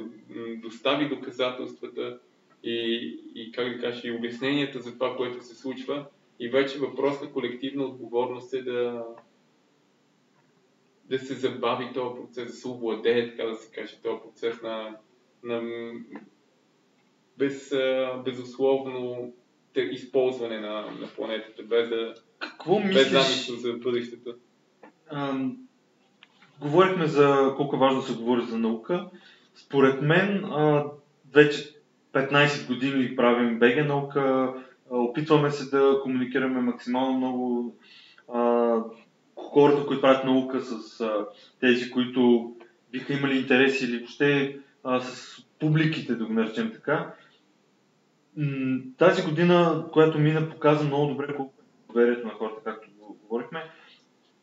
достави 0.62 1.08
доказателствата 1.08 2.18
и, 2.64 3.18
и 3.34 3.52
как 3.52 3.68
да 3.68 3.80
кажа, 3.80 4.08
и 4.08 4.16
обясненията 4.16 4.80
за 4.80 4.92
това, 4.92 5.16
което 5.16 5.44
се 5.44 5.54
случва. 5.54 6.06
И 6.40 6.48
вече 6.48 6.78
въпрос 6.78 7.20
на 7.20 7.32
колективна 7.32 7.84
отговорност 7.84 8.54
е 8.54 8.62
да, 8.62 9.04
да 11.04 11.18
се 11.18 11.34
забави 11.34 11.92
този 11.94 12.20
процес, 12.20 12.46
да 12.46 12.52
се 12.52 12.68
овладее, 12.68 13.30
така 13.30 13.48
да 13.48 13.54
се 13.54 13.74
каже, 13.74 13.96
този 14.02 14.20
процес 14.22 14.62
на, 14.62 14.96
на 15.42 15.92
без, 17.38 17.74
безусловно 18.24 19.32
използване 19.80 20.60
на, 20.60 20.72
на 21.00 21.06
планетата, 21.16 21.62
без 21.62 21.88
да, 21.88 22.14
Какво 22.38 22.76
без 22.76 22.86
мислиш? 22.86 23.08
замисъл 23.08 23.56
за 23.56 23.72
бъдещето. 23.72 24.34
ам, 25.10 25.56
говорихме 26.60 27.06
за 27.06 27.54
колко 27.56 27.76
е 27.76 27.78
важно 27.78 28.00
да 28.00 28.06
се 28.06 28.14
говори 28.14 28.42
за 28.42 28.58
наука. 28.58 29.06
Според 29.54 30.02
мен, 30.02 30.44
а, 30.44 30.84
вече 31.34 31.74
15 32.12 32.66
години 32.66 33.16
правим 33.16 33.58
БГ 33.58 33.86
наука, 33.86 34.52
опитваме 34.90 35.50
се 35.50 35.70
да 35.70 36.00
комуникираме 36.02 36.60
максимално 36.60 37.16
много 37.18 37.74
а, 38.34 38.74
хората, 39.36 39.86
които 39.86 40.00
правят 40.00 40.24
наука 40.24 40.60
с 40.60 41.00
а, 41.00 41.26
тези, 41.60 41.90
които 41.90 42.52
биха 42.92 43.12
имали 43.12 43.38
интереси 43.38 43.84
или 43.84 43.98
въобще 43.98 44.58
а, 44.84 45.00
с 45.00 45.36
публиките, 45.60 46.14
да 46.14 46.24
го 46.26 46.32
наречем 46.32 46.72
така. 46.72 47.14
Тази 48.98 49.22
година, 49.22 49.84
която 49.92 50.18
мина, 50.18 50.50
показа 50.50 50.84
много 50.84 51.06
добре 51.06 51.36
колко 51.36 51.54
е 51.60 51.92
доверието 51.92 52.26
на 52.26 52.32
хората, 52.32 52.60
както 52.64 52.88
го 52.98 53.18
говорихме. 53.22 53.64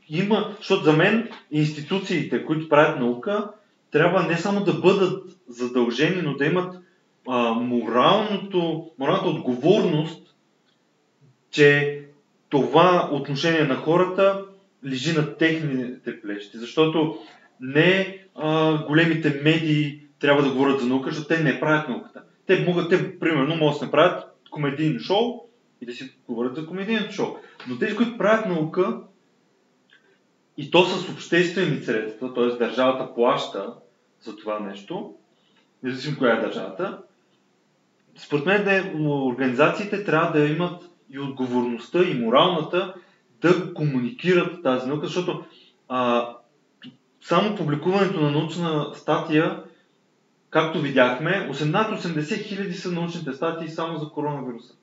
Има, 0.10 0.56
защото 0.58 0.84
за 0.84 0.94
мен 0.94 1.30
институциите, 1.52 2.46
които 2.46 2.70
правят 2.70 3.00
наука, 3.00 3.52
трябва 3.91 4.24
не 4.24 4.38
само 4.38 4.64
да 4.64 4.74
бъдат 4.74 5.38
задължени, 5.48 6.22
но 6.22 6.34
да 6.34 6.46
имат 6.46 6.76
а, 7.28 7.54
моралното, 7.54 8.91
моралната 9.00 9.30
отговорност, 9.30 10.36
че 11.52 12.02
това 12.50 13.10
отношение 13.12 13.64
на 13.64 13.76
хората 13.76 14.46
лежи 14.86 15.18
на 15.18 15.38
техните 15.38 16.22
плещи. 16.22 16.58
Защото 16.58 17.18
не 17.60 18.18
а, 18.36 18.78
големите 18.86 19.41
медии 19.44 20.00
трябва 20.20 20.44
да 20.44 20.50
говорят 20.50 20.80
за 20.80 20.88
наука, 20.88 21.10
защото 21.12 21.28
те 21.28 21.44
не 21.44 21.60
правят 21.60 21.89
науката. 21.89 22.24
Те 22.46 22.66
могат, 22.66 22.89
те 22.89 23.20
примерно 23.20 23.56
могат 23.56 23.74
да 23.76 23.80
се 23.80 23.86
направят 23.86 24.24
комедийно 24.52 25.00
шоу 25.00 25.44
и 25.82 25.86
да 25.86 25.94
си 25.94 26.12
говорят 26.28 26.56
за 26.56 26.66
комедийното 26.66 27.12
шоу. 27.14 27.36
Но 27.68 27.80
тези, 27.80 27.96
които 27.96 28.18
правят 28.18 28.46
наука, 28.46 29.00
и 30.58 30.72
то 30.72 30.86
с 30.86 31.10
обществени 31.10 31.84
средства, 31.84 32.34
т.е. 32.34 32.46
държавата 32.46 33.14
плаща 33.16 33.74
за 34.22 34.36
това 34.36 34.60
нещо, 34.60 35.14
независимо 35.84 36.18
коя 36.18 36.36
е 36.36 36.41
държавата, 36.41 37.02
според 38.16 38.46
мен 38.46 38.64
да, 38.64 38.91
организациите 39.10 40.04
трябва 40.04 40.39
да 40.39 40.48
имат 40.48 40.84
и 41.10 41.20
отговорността, 41.20 42.04
и 42.04 42.14
моралната 42.14 42.94
да 43.41 43.74
комуникират 43.74 44.64
тази 44.64 44.88
наука, 44.88 45.06
защото 45.06 45.46
а, 45.89 46.30
само 47.22 47.56
публикуването 47.56 48.22
на 48.22 48.32
научна 48.32 48.91
статия, 48.96 49.64
както 50.54 50.82
видяхме, 50.82 51.49
18-80 51.51 52.43
хиляди 52.43 52.74
са 52.74 52.91
научните 52.91 53.34
статии 53.34 53.70
само 53.70 53.97
за 53.97 54.10
коронавируса. 54.10 54.74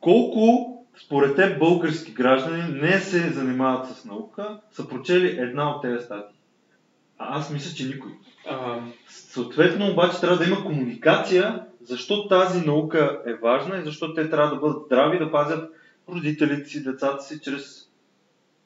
Колко 0.00 0.74
според 1.04 1.36
теб 1.36 1.58
български 1.58 2.12
граждани 2.12 2.80
не 2.80 3.00
се 3.00 3.30
занимават 3.30 3.88
с 3.88 4.04
наука, 4.04 4.60
са 4.72 4.88
прочели 4.88 5.38
една 5.38 5.70
от 5.70 5.82
тези 5.82 6.04
статии? 6.04 6.38
А 7.18 7.38
аз 7.38 7.50
мисля, 7.50 7.74
че 7.76 7.86
никой. 7.86 8.10
А, 8.50 8.80
Съответно, 9.08 9.90
обаче 9.90 10.20
трябва 10.20 10.36
да 10.36 10.44
има 10.44 10.64
комуникация, 10.64 11.64
защо 11.82 12.28
тази 12.28 12.66
наука 12.66 13.22
е 13.26 13.34
важна 13.34 13.78
и 13.78 13.84
защо 13.84 14.14
те 14.14 14.30
трябва 14.30 14.54
да 14.54 14.60
бъдат 14.60 14.86
здрави, 14.86 15.18
да 15.18 15.30
пазят 15.30 15.70
родителите 16.08 16.68
си, 16.68 16.84
децата 16.84 17.22
си, 17.22 17.40
чрез 17.40 17.87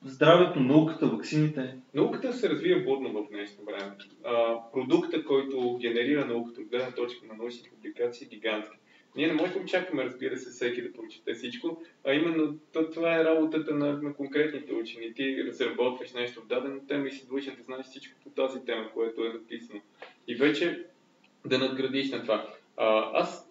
здравето, 0.05 0.61
науката, 0.61 1.07
ваксините. 1.07 1.75
Науката 1.95 2.33
се 2.33 2.51
развива 2.51 2.81
бурно 2.81 3.13
в 3.13 3.29
днешно 3.31 3.65
време. 3.65 3.97
А, 4.25 4.59
продукта, 4.73 5.25
който 5.25 5.79
генерира 5.81 6.27
науката 6.27 6.61
от 6.61 6.69
гледна 6.69 6.91
точка 6.91 7.27
на 7.27 7.35
научни 7.35 7.71
публикации 7.71 8.27
е 8.27 8.35
гигантски. 8.35 8.77
Ние 9.17 9.27
не 9.27 9.33
можем 9.33 9.53
да 9.53 9.61
очакваме, 9.61 10.05
разбира 10.05 10.37
се, 10.37 10.51
всеки 10.51 10.83
да 10.83 10.93
прочете 10.93 11.35
всичко, 11.35 11.83
а 12.05 12.13
именно 12.13 12.59
то, 12.73 12.91
това 12.91 13.21
е 13.21 13.25
работата 13.25 13.75
на, 13.75 13.93
на 13.93 14.15
конкретните 14.15 14.75
учени. 14.75 15.15
Ти 15.15 15.45
разработваш 15.45 16.13
нещо 16.13 16.41
в 16.41 16.47
дадена 16.47 16.87
тема 16.87 17.09
и 17.09 17.13
си 17.13 17.27
длъжен 17.27 17.55
да 17.59 17.63
знаеш 17.63 17.87
всичко 17.87 18.21
по 18.25 18.31
тази 18.31 18.65
тема, 18.65 18.91
което 18.95 19.25
е 19.25 19.33
написано. 19.33 19.81
И 20.29 20.35
вече 20.35 20.85
да 21.47 21.59
надградиш 21.59 22.11
на 22.11 22.23
това. 22.23 22.55
А, 22.77 23.11
аз 23.21 23.51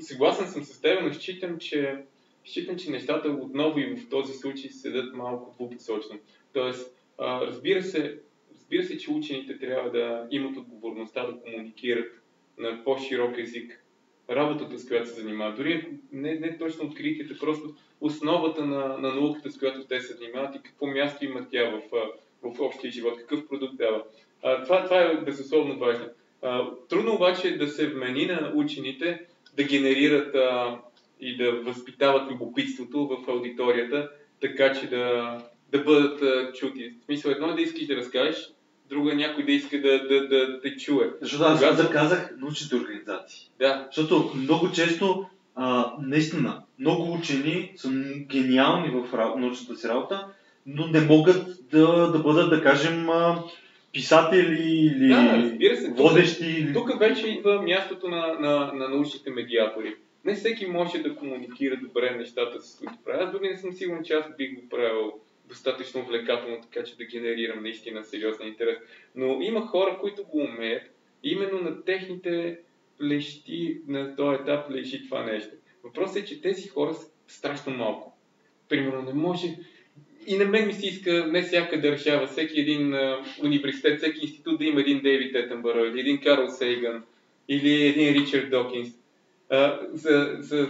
съгласен 0.00 0.46
съм 0.46 0.64
с 0.64 0.80
теб, 0.80 1.02
но 1.02 1.12
считам, 1.12 1.58
че, 1.58 2.04
считам, 2.44 2.76
че 2.76 2.90
нещата 2.90 3.28
отново 3.28 3.78
и 3.78 3.96
в 3.96 4.08
този 4.08 4.32
случай 4.32 4.70
седат 4.70 5.14
малко 5.14 5.54
двупосочно. 5.54 6.18
Тоест, 6.52 6.96
разбира 7.18 7.82
се, 7.82 8.18
разбира 8.54 8.82
се, 8.84 8.98
че 8.98 9.10
учените 9.10 9.58
трябва 9.58 9.90
да 9.90 10.26
имат 10.30 10.56
отговорността 10.56 11.26
да 11.26 11.40
комуникират 11.40 12.12
на 12.58 12.84
по-широк 12.84 13.38
език 13.38 13.84
работата, 14.30 14.78
с 14.78 14.88
която 14.88 15.08
се 15.08 15.20
занимават. 15.20 15.56
Дори 15.56 15.88
не, 16.12 16.34
не 16.34 16.58
точно 16.58 16.84
откритията, 16.84 17.38
просто 17.38 17.74
основата 18.00 18.64
на, 18.64 18.98
на 18.98 19.14
науката, 19.14 19.50
с 19.50 19.58
която 19.58 19.84
те 19.84 20.00
се 20.00 20.12
занимават 20.12 20.54
и 20.54 20.62
какво 20.62 20.86
място 20.86 21.24
има 21.24 21.46
тя 21.50 21.70
в, 21.70 21.82
в 22.42 22.60
общия 22.60 22.90
живот, 22.90 23.18
какъв 23.18 23.48
продукт 23.48 23.76
дава. 23.76 24.04
Това, 24.64 24.84
това 24.84 25.02
е 25.02 25.16
безусловно 25.16 25.78
важно. 25.78 26.06
Трудно 26.88 27.14
обаче 27.14 27.48
е 27.48 27.56
да 27.56 27.68
се 27.68 27.86
вмени 27.86 28.26
на 28.26 28.52
учените 28.54 29.26
да 29.56 29.64
генерират 29.64 30.34
а, 30.34 30.78
и 31.20 31.36
да 31.36 31.52
възпитават 31.52 32.30
любопитството 32.30 33.06
в 33.08 33.30
аудиторията, 33.30 34.08
така 34.40 34.72
че 34.72 34.86
да, 34.86 35.36
да 35.72 35.78
бъдат 35.78 36.22
а, 36.22 36.52
чути. 36.52 36.94
В 37.00 37.04
смисъл, 37.04 37.30
едно 37.30 37.50
е 37.50 37.54
да 37.54 37.62
искаш 37.62 37.86
да 37.86 37.96
разкажеш, 37.96 38.50
друго 38.88 39.10
е 39.10 39.14
някой 39.14 39.44
да 39.44 39.52
иска 39.52 39.80
да, 39.80 40.08
да, 40.08 40.28
да, 40.28 40.60
те 40.60 40.76
чуе. 40.76 41.10
Защото 41.20 41.44
аз 41.44 41.58
Когато- 41.60 41.82
да 41.82 41.90
казах 41.90 42.34
научните 42.40 42.76
организации. 42.76 43.50
Да, 43.58 43.86
Защото 43.86 44.32
много 44.36 44.72
често, 44.72 45.26
а, 45.54 45.92
наистина, 46.02 46.62
много 46.78 47.12
учени 47.12 47.72
са 47.76 47.90
гениални 48.30 48.90
в 48.90 49.34
научната 49.38 49.76
си 49.76 49.88
работа, 49.88 50.26
но 50.66 50.86
не 50.86 51.00
могат 51.00 51.46
да, 51.70 52.10
да 52.12 52.18
бъдат, 52.18 52.50
да 52.50 52.62
кажем, 52.62 53.10
а, 53.10 53.42
писатели 53.92 54.62
или 54.62 55.08
Да, 55.08 55.36
разбира 55.38 55.76
се, 55.76 55.88
тук- 55.88 55.98
водещи. 55.98 56.44
Или... 56.46 56.72
Тук 56.72 56.98
вече 56.98 57.28
идва 57.28 57.62
мястото 57.62 58.08
на, 58.08 58.26
на, 58.40 58.72
на 58.74 58.88
научните 58.88 59.30
медиатори. 59.30 59.94
Не 60.24 60.34
всеки 60.34 60.66
може 60.66 60.98
да 60.98 61.16
комуникира 61.16 61.76
добре 61.76 62.16
нещата, 62.16 62.60
с 62.60 62.78
които 62.78 62.94
прави. 63.04 63.24
Аз 63.24 63.32
дори 63.32 63.48
не 63.48 63.56
съм 63.56 63.72
сигурен, 63.72 64.04
че 64.04 64.12
аз 64.12 64.36
бих 64.36 64.54
го 64.54 64.68
правил 64.68 65.12
достатъчно 65.48 66.00
увлекателно, 66.00 66.60
така 66.60 66.84
че 66.84 66.96
да 66.96 67.04
генерирам 67.04 67.62
наистина 67.62 68.04
сериозен 68.04 68.46
интерес. 68.46 68.78
Но 69.14 69.40
има 69.42 69.66
хора, 69.66 69.98
които 70.00 70.24
го 70.24 70.38
умеят. 70.38 70.82
Именно 71.22 71.60
на 71.60 71.84
техните 71.84 72.58
лещи, 73.02 73.80
на 73.88 74.16
този 74.16 74.42
етап 74.42 74.70
лежи 74.70 75.04
това 75.04 75.24
нещо. 75.24 75.54
Въпросът 75.84 76.16
е, 76.16 76.24
че 76.24 76.40
тези 76.40 76.68
хора 76.68 76.94
са 76.94 77.10
страшно 77.28 77.72
малко. 77.72 78.16
Примерно 78.68 79.02
не 79.02 79.12
може 79.12 79.56
и 80.26 80.36
на 80.36 80.44
мен 80.44 80.66
ми 80.66 80.72
се 80.72 80.86
иска 80.86 81.26
не 81.26 81.42
всяка 81.42 81.80
да 81.80 81.90
решава, 81.92 82.26
всеки 82.26 82.60
един 82.60 82.94
университет, 83.42 83.98
всеки 83.98 84.20
институт 84.22 84.58
да 84.58 84.64
има 84.64 84.80
един 84.80 85.00
Дейвид 85.02 85.36
Етенбъро, 85.36 85.84
или 85.84 86.00
един 86.00 86.20
Карл 86.20 86.48
Сейган, 86.48 87.02
или 87.48 87.86
един 87.86 88.14
Ричард 88.14 88.50
Докинс. 88.50 88.88
За, 89.92 90.36
за 90.38 90.68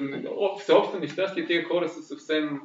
всеобщо 0.59 0.99
нещастие 0.99 1.47
тези 1.47 1.63
хора 1.63 1.89
са 1.89 2.03
съвсем 2.03 2.61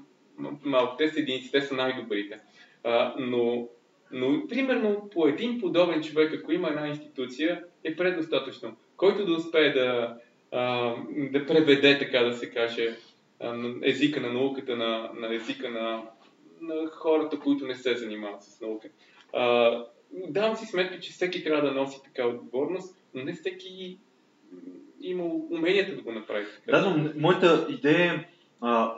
малко. 0.63 0.97
Те 0.97 1.09
са 1.09 1.20
единици, 1.20 1.51
те 1.51 1.61
са 1.61 1.76
най-добрите. 1.76 2.39
А, 2.84 3.16
но, 3.20 3.68
но, 4.11 4.47
примерно, 4.47 5.09
по 5.13 5.28
един 5.28 5.61
подобен 5.61 6.03
човек, 6.03 6.34
ако 6.34 6.51
има 6.51 6.68
една 6.68 6.88
институция, 6.88 7.63
е 7.84 7.95
предостатъчно. 7.95 8.76
Който 8.97 9.26
да 9.26 9.34
успее 9.34 9.74
да, 9.74 10.18
а, 10.51 10.95
да 11.32 11.45
преведе, 11.45 11.99
така 11.99 12.20
да 12.20 12.34
се 12.34 12.49
каже, 12.49 12.97
езика 13.84 14.22
на 14.22 14.34
науката, 14.34 14.76
на, 14.76 15.09
на 15.16 15.36
езика 15.36 15.70
на, 15.70 16.03
на 16.61 16.88
хората, 16.88 17.39
които 17.39 17.68
не 17.68 17.76
се 17.76 17.95
занимават 17.95 18.43
с 18.43 18.61
наука. 18.61 18.88
А, 19.34 19.86
давам 20.11 20.55
си 20.55 20.66
сметка, 20.66 20.99
че 20.99 21.11
всеки 21.11 21.43
трябва 21.43 21.70
да 21.70 21.76
носи 21.76 21.99
така 22.03 22.28
отговорност, 22.28 22.97
но 23.13 23.24
не 23.24 23.34
всеки 23.34 23.97
м, 24.96 25.02
има 25.02 25.24
уменията 25.52 25.96
да 25.96 26.02
го 26.02 26.12
направи. 26.12 26.46
Да, 26.68 26.82
но 26.82 27.12
моята 27.16 27.66
идея 27.70 28.14
е, 28.14 28.26
а, 28.62 28.93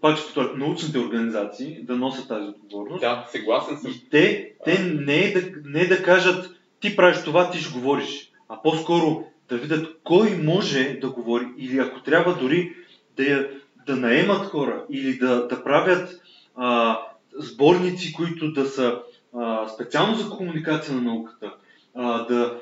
пак 0.00 0.16
ще 0.16 0.26
повторя, 0.26 0.52
научните 0.56 0.98
организации 0.98 1.82
да 1.82 1.96
носят 1.96 2.28
тази 2.28 2.48
отговорност. 2.48 3.00
Да, 3.00 3.26
съгласен 3.30 3.78
съм. 3.78 3.90
И 3.90 4.08
те, 4.10 4.52
те 4.64 4.78
не, 4.82 5.24
е 5.24 5.32
да, 5.32 5.52
не 5.64 5.80
е 5.80 5.86
да 5.86 6.02
кажат 6.02 6.56
ти 6.82 6.96
правиш 6.96 7.24
това, 7.24 7.50
ти 7.50 7.58
ще 7.58 7.72
говориш, 7.72 8.32
а 8.48 8.62
по-скоро 8.62 9.24
да 9.48 9.56
видят 9.56 9.96
кой 10.04 10.36
може 10.36 10.98
да 11.00 11.10
говори 11.10 11.46
или 11.58 11.78
ако 11.78 12.02
трябва 12.02 12.34
дори 12.34 12.74
да, 13.16 13.48
да 13.86 13.96
наемат 13.96 14.46
хора 14.46 14.84
или 14.90 15.18
да, 15.18 15.48
да 15.48 15.64
правят 15.64 16.22
а, 16.56 16.98
сборници, 17.38 18.12
които 18.12 18.52
да 18.52 18.66
са 18.66 19.00
а, 19.34 19.68
специално 19.68 20.14
за 20.14 20.30
комуникация 20.30 20.94
на 20.94 21.00
науката. 21.00 21.54
А, 21.94 22.26
да, 22.26 22.60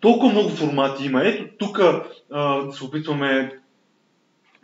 толкова 0.00 0.32
много 0.32 0.48
формати 0.48 1.06
има. 1.06 1.24
Ето 1.24 1.44
тук 1.58 1.80
се 2.72 2.84
опитваме 2.84 3.58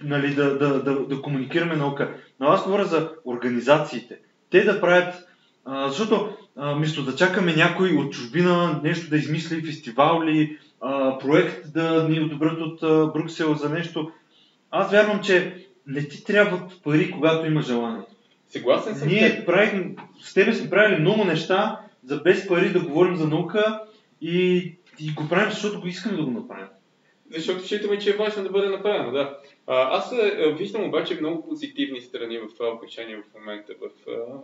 нали, 0.03 0.35
да, 0.35 0.59
да, 0.59 0.83
да, 0.83 1.07
да 1.07 1.23
комуникираме 1.23 1.77
наука. 1.77 2.15
Но 2.41 2.47
аз 2.47 2.65
говоря 2.65 2.85
за 2.85 3.11
организациите. 3.25 4.19
Те 4.51 4.65
да 4.65 4.81
правят, 4.81 5.29
а, 5.65 5.89
защото 5.89 6.37
а, 6.57 6.75
вместо 6.75 7.03
да 7.03 7.17
чакаме 7.17 7.55
някой 7.57 7.97
от 7.97 8.13
чужбина 8.13 8.81
нещо 8.83 9.11
да 9.11 9.17
измисли, 9.17 9.67
фестивал 9.67 10.23
или 10.25 10.59
а, 10.81 11.19
проект 11.19 11.73
да 11.73 12.09
ни 12.09 12.21
одобрят 12.21 12.61
от 12.61 12.83
а, 12.83 13.07
Брюксел 13.07 13.55
за 13.55 13.69
нещо, 13.69 14.11
аз 14.71 14.91
вярвам, 14.91 15.21
че 15.21 15.67
не 15.87 16.09
ти 16.09 16.25
трябват 16.25 16.83
пари, 16.83 17.11
когато 17.11 17.47
има 17.47 17.63
желание. 17.63 18.03
Съгласен 18.49 18.95
съм. 18.95 19.09
Ние 19.09 19.43
правим, 19.47 19.97
с 20.23 20.35
тебе 20.35 20.53
сме 20.53 20.71
правили 20.71 21.01
много 21.01 21.25
неща, 21.25 21.81
за 22.05 22.17
без 22.17 22.49
пари 22.49 22.73
да 22.73 22.81
говорим 22.81 23.17
за 23.17 23.29
наука 23.29 23.81
и, 24.21 24.73
и 25.01 25.13
го 25.13 25.29
правим, 25.29 25.51
защото 25.51 25.81
го 25.81 25.87
искаме 25.87 26.17
да 26.17 26.25
го 26.25 26.31
направим. 26.31 26.67
Защото 27.31 27.63
считаме, 27.67 27.99
че 27.99 28.11
е 28.11 28.17
важно 28.17 28.43
да 28.43 28.51
бъде 28.51 28.69
направено, 28.69 29.13
да. 29.13 29.39
А, 29.67 29.99
аз 29.99 30.13
а, 30.13 30.55
виждам 30.59 30.85
обаче 30.85 31.21
много 31.21 31.49
позитивни 31.49 32.01
страни 32.01 32.39
в 32.39 32.55
това 32.55 32.69
отношение 32.69 33.17
в 33.17 33.35
момента. 33.39 33.73
В, 33.81 34.11
а, 34.11 34.41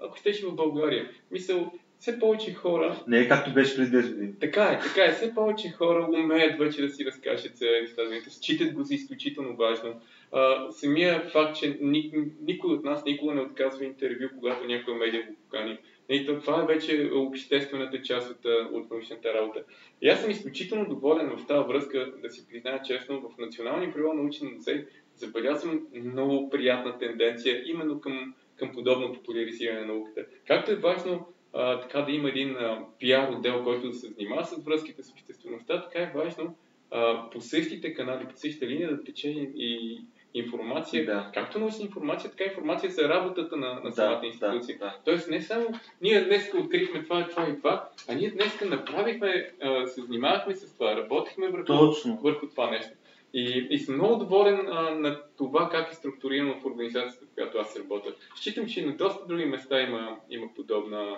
ако 0.00 0.16
щеше 0.16 0.46
в 0.46 0.54
България. 0.54 1.10
Мисъл, 1.30 1.72
все 2.00 2.18
повече 2.18 2.54
хора... 2.54 3.02
Не 3.06 3.18
е 3.18 3.28
както 3.28 3.52
беше 3.52 3.76
преди 3.76 3.96
10 3.96 4.14
години. 4.14 4.32
Така 4.40 4.64
е, 4.64 4.80
така 4.80 5.04
е. 5.04 5.12
Все 5.12 5.34
повече 5.34 5.70
хора 5.70 6.08
умеят 6.12 6.58
вече 6.58 6.82
да 6.82 6.88
си 6.88 7.04
разкажат 7.04 7.56
за 7.56 7.66
изследването, 7.66 8.30
считат 8.30 8.72
го 8.72 8.82
за 8.82 8.94
изключително 8.94 9.56
важно. 9.56 10.00
А, 10.32 10.70
самия 10.70 11.20
факт, 11.20 11.56
че 11.56 11.78
ни, 11.80 12.12
никой 12.40 12.74
от 12.74 12.84
нас 12.84 13.04
никога 13.04 13.34
не 13.34 13.40
отказва 13.40 13.84
интервю, 13.84 14.28
когато 14.38 14.66
някоя 14.66 14.96
медия 14.96 15.26
го 15.26 15.34
покани. 15.34 15.78
И 16.10 16.26
то, 16.26 16.40
това 16.40 16.62
е 16.62 16.66
вече 16.66 17.10
обществената 17.14 18.02
част 18.02 18.30
от, 18.30 18.44
от 18.72 18.90
научната 18.90 19.34
работа. 19.34 19.64
И 20.02 20.08
аз 20.08 20.20
съм 20.20 20.30
изключително 20.30 20.88
доволен 20.88 21.30
в 21.36 21.46
тази 21.46 21.68
връзка, 21.68 22.12
да 22.22 22.30
си 22.30 22.48
призная 22.48 22.82
честно, 22.82 23.20
в 23.20 23.38
Националния 23.38 23.92
природно 23.92 24.22
научен 24.22 24.54
музей 24.54 24.86
забелязвам 25.14 25.86
много 25.94 26.50
приятна 26.50 26.98
тенденция 26.98 27.62
именно 27.66 28.00
към, 28.00 28.34
към 28.56 28.72
подобно 28.72 29.12
популяризиране 29.12 29.80
на 29.80 29.86
науката. 29.86 30.26
Както 30.46 30.72
е 30.72 30.76
важно 30.76 31.26
а, 31.52 31.80
така 31.80 32.02
да 32.02 32.12
има 32.12 32.28
един 32.28 32.56
а, 32.56 32.84
пиар 32.98 33.32
отдел, 33.32 33.64
който 33.64 33.88
да 33.88 33.94
се 33.94 34.06
занимава 34.06 34.44
с 34.44 34.64
връзките 34.64 35.02
с 35.02 35.12
обществеността, 35.12 35.82
така 35.82 36.02
е 36.02 36.12
важно 36.14 36.56
а, 36.90 37.30
по 37.30 37.40
същите 37.40 37.94
канали, 37.94 38.24
по 38.24 38.36
същата 38.36 38.66
линия 38.66 38.96
да 38.96 39.04
тече 39.04 39.28
и 39.56 40.00
информация, 40.34 41.06
Да. 41.06 41.30
както 41.34 41.58
научна 41.58 41.84
информация, 41.84 42.30
така 42.30 42.44
информация 42.44 42.90
за 42.90 43.08
работата 43.08 43.56
на, 43.56 43.80
на 43.84 43.92
самата 43.92 44.20
Да, 44.20 44.26
институция. 44.26 44.78
да, 44.78 44.84
да. 44.84 44.96
Тоест 45.04 45.30
не 45.30 45.40
само 45.42 45.66
ние 46.02 46.24
днес 46.24 46.50
открихме 46.58 47.02
това, 47.02 47.28
това 47.28 47.48
и 47.48 47.56
това, 47.56 47.88
а 48.08 48.14
ние 48.14 48.30
днес 48.30 48.60
направихме, 48.60 49.50
а, 49.62 49.86
се 49.86 50.00
занимавахме 50.02 50.54
с 50.54 50.74
това, 50.74 50.96
работихме 50.96 51.48
върху, 51.48 51.64
Точно. 51.66 52.16
върху 52.22 52.46
това 52.46 52.70
нещо. 52.70 52.92
И, 53.34 53.66
и 53.70 53.78
съм 53.78 53.94
много 53.94 54.16
доволен 54.16 54.68
а, 54.68 54.90
на 54.90 55.20
това 55.38 55.68
как 55.68 55.92
е 55.92 55.94
структурирано 55.94 56.54
в 56.60 56.66
организацията, 56.66 57.26
в 57.26 57.34
която 57.34 57.58
аз 57.58 57.76
работя. 57.78 58.10
Считам, 58.36 58.66
че 58.66 58.80
и 58.80 58.86
на 58.86 58.96
доста 58.96 59.26
други 59.26 59.44
места 59.44 59.80
има, 59.80 60.16
има 60.30 60.46
подобна 60.56 61.16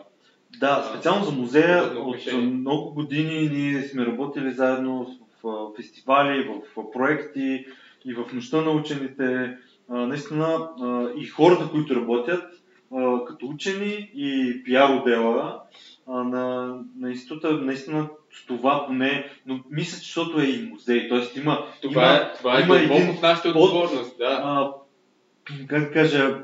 Да, 0.60 0.88
специално 0.92 1.24
за 1.24 1.32
музея 1.32 1.92
от 1.96 2.32
много 2.32 2.94
години 2.94 3.48
ние 3.52 3.82
сме 3.82 4.06
работили 4.06 4.50
заедно 4.50 5.18
в 5.42 5.72
фестивали, 5.76 6.48
в 6.76 6.90
проекти 6.92 7.66
и 8.04 8.14
в 8.14 8.24
нощта 8.32 8.60
на 8.60 8.70
учените. 8.70 9.56
Наистина 9.88 10.68
и 11.16 11.26
хората, 11.26 11.68
които 11.70 11.96
работят 11.96 12.44
като 13.26 13.46
учени 13.46 14.10
и 14.14 14.62
пиар 14.64 14.90
отдела 14.90 15.62
на, 16.08 16.74
на 16.98 17.10
института, 17.10 17.52
наистина 17.52 18.08
с 18.32 18.46
това 18.46 18.86
поне, 18.86 19.30
но 19.46 19.60
мисля, 19.70 19.92
че 19.92 20.06
защото 20.06 20.40
е 20.40 20.44
и 20.44 20.62
музей, 20.62 21.08
т.е. 21.08 21.40
има, 21.40 21.66
Това 21.82 22.02
има, 22.02 22.14
е, 22.14 22.36
това 22.38 22.58
е 22.58 22.62
има 22.62 22.78
един 22.78 23.14
в 23.14 23.22
нашата 23.22 23.48
отговорност, 23.48 24.18
да. 24.18 24.40
а, 24.44 24.70
как 25.66 25.84
да 25.84 25.92
кажа, 25.92 26.40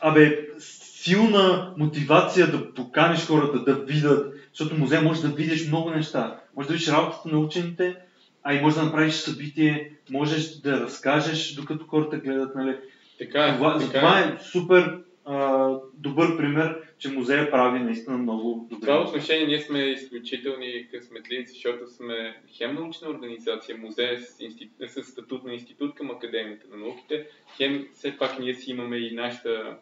абе, 0.00 0.38
силна 0.58 1.74
мотивация 1.78 2.50
да 2.50 2.74
поканиш 2.74 3.26
хората 3.26 3.64
да 3.64 3.74
видят, 3.74 4.34
защото 4.54 4.78
музей 4.78 5.00
може 5.00 5.22
да 5.22 5.28
видиш 5.28 5.68
много 5.68 5.90
неща. 5.90 6.40
Може 6.56 6.68
да 6.68 6.74
видиш 6.74 6.88
работата 6.88 7.28
на 7.28 7.38
учените, 7.38 7.96
а 8.42 8.54
и 8.54 8.60
може 8.60 8.76
да 8.76 8.82
направиш 8.82 9.14
събитие, 9.14 9.92
можеш 10.10 10.60
да 10.60 10.80
разкажеш, 10.80 11.54
докато 11.54 11.86
хората 11.86 12.16
гледат, 12.16 12.54
нали. 12.54 12.76
Така 13.18 13.46
е. 13.46 13.54
Това, 13.54 13.72
така 13.72 13.84
затова 13.84 14.20
е 14.20 14.38
супер 14.42 14.98
а, 15.24 15.68
добър 15.94 16.36
пример, 16.36 16.82
че 16.98 17.08
музея 17.08 17.50
прави 17.50 17.78
наистина 17.78 18.18
много 18.18 18.64
В 18.64 18.68
добре. 18.68 18.86
това 18.86 19.00
отношение 19.00 19.46
ние 19.46 19.60
сме 19.60 19.78
изключителни 19.78 20.88
късметливи, 20.90 21.46
защото 21.46 21.86
сме 21.86 22.40
хем 22.56 22.74
научна 22.74 23.08
организация, 23.08 23.78
музей 23.78 24.18
с, 24.18 24.40
институт, 24.40 24.90
с 24.90 25.02
статут 25.02 25.44
на 25.44 25.54
институт 25.54 25.94
към 25.94 26.10
Академията 26.10 26.66
на 26.70 26.76
науките, 26.76 27.26
хем 27.56 27.86
все 27.94 28.18
пак 28.18 28.38
ние 28.38 28.54
си 28.54 28.70
имаме 28.70 28.96
и 28.96 29.14
нашата 29.14 29.76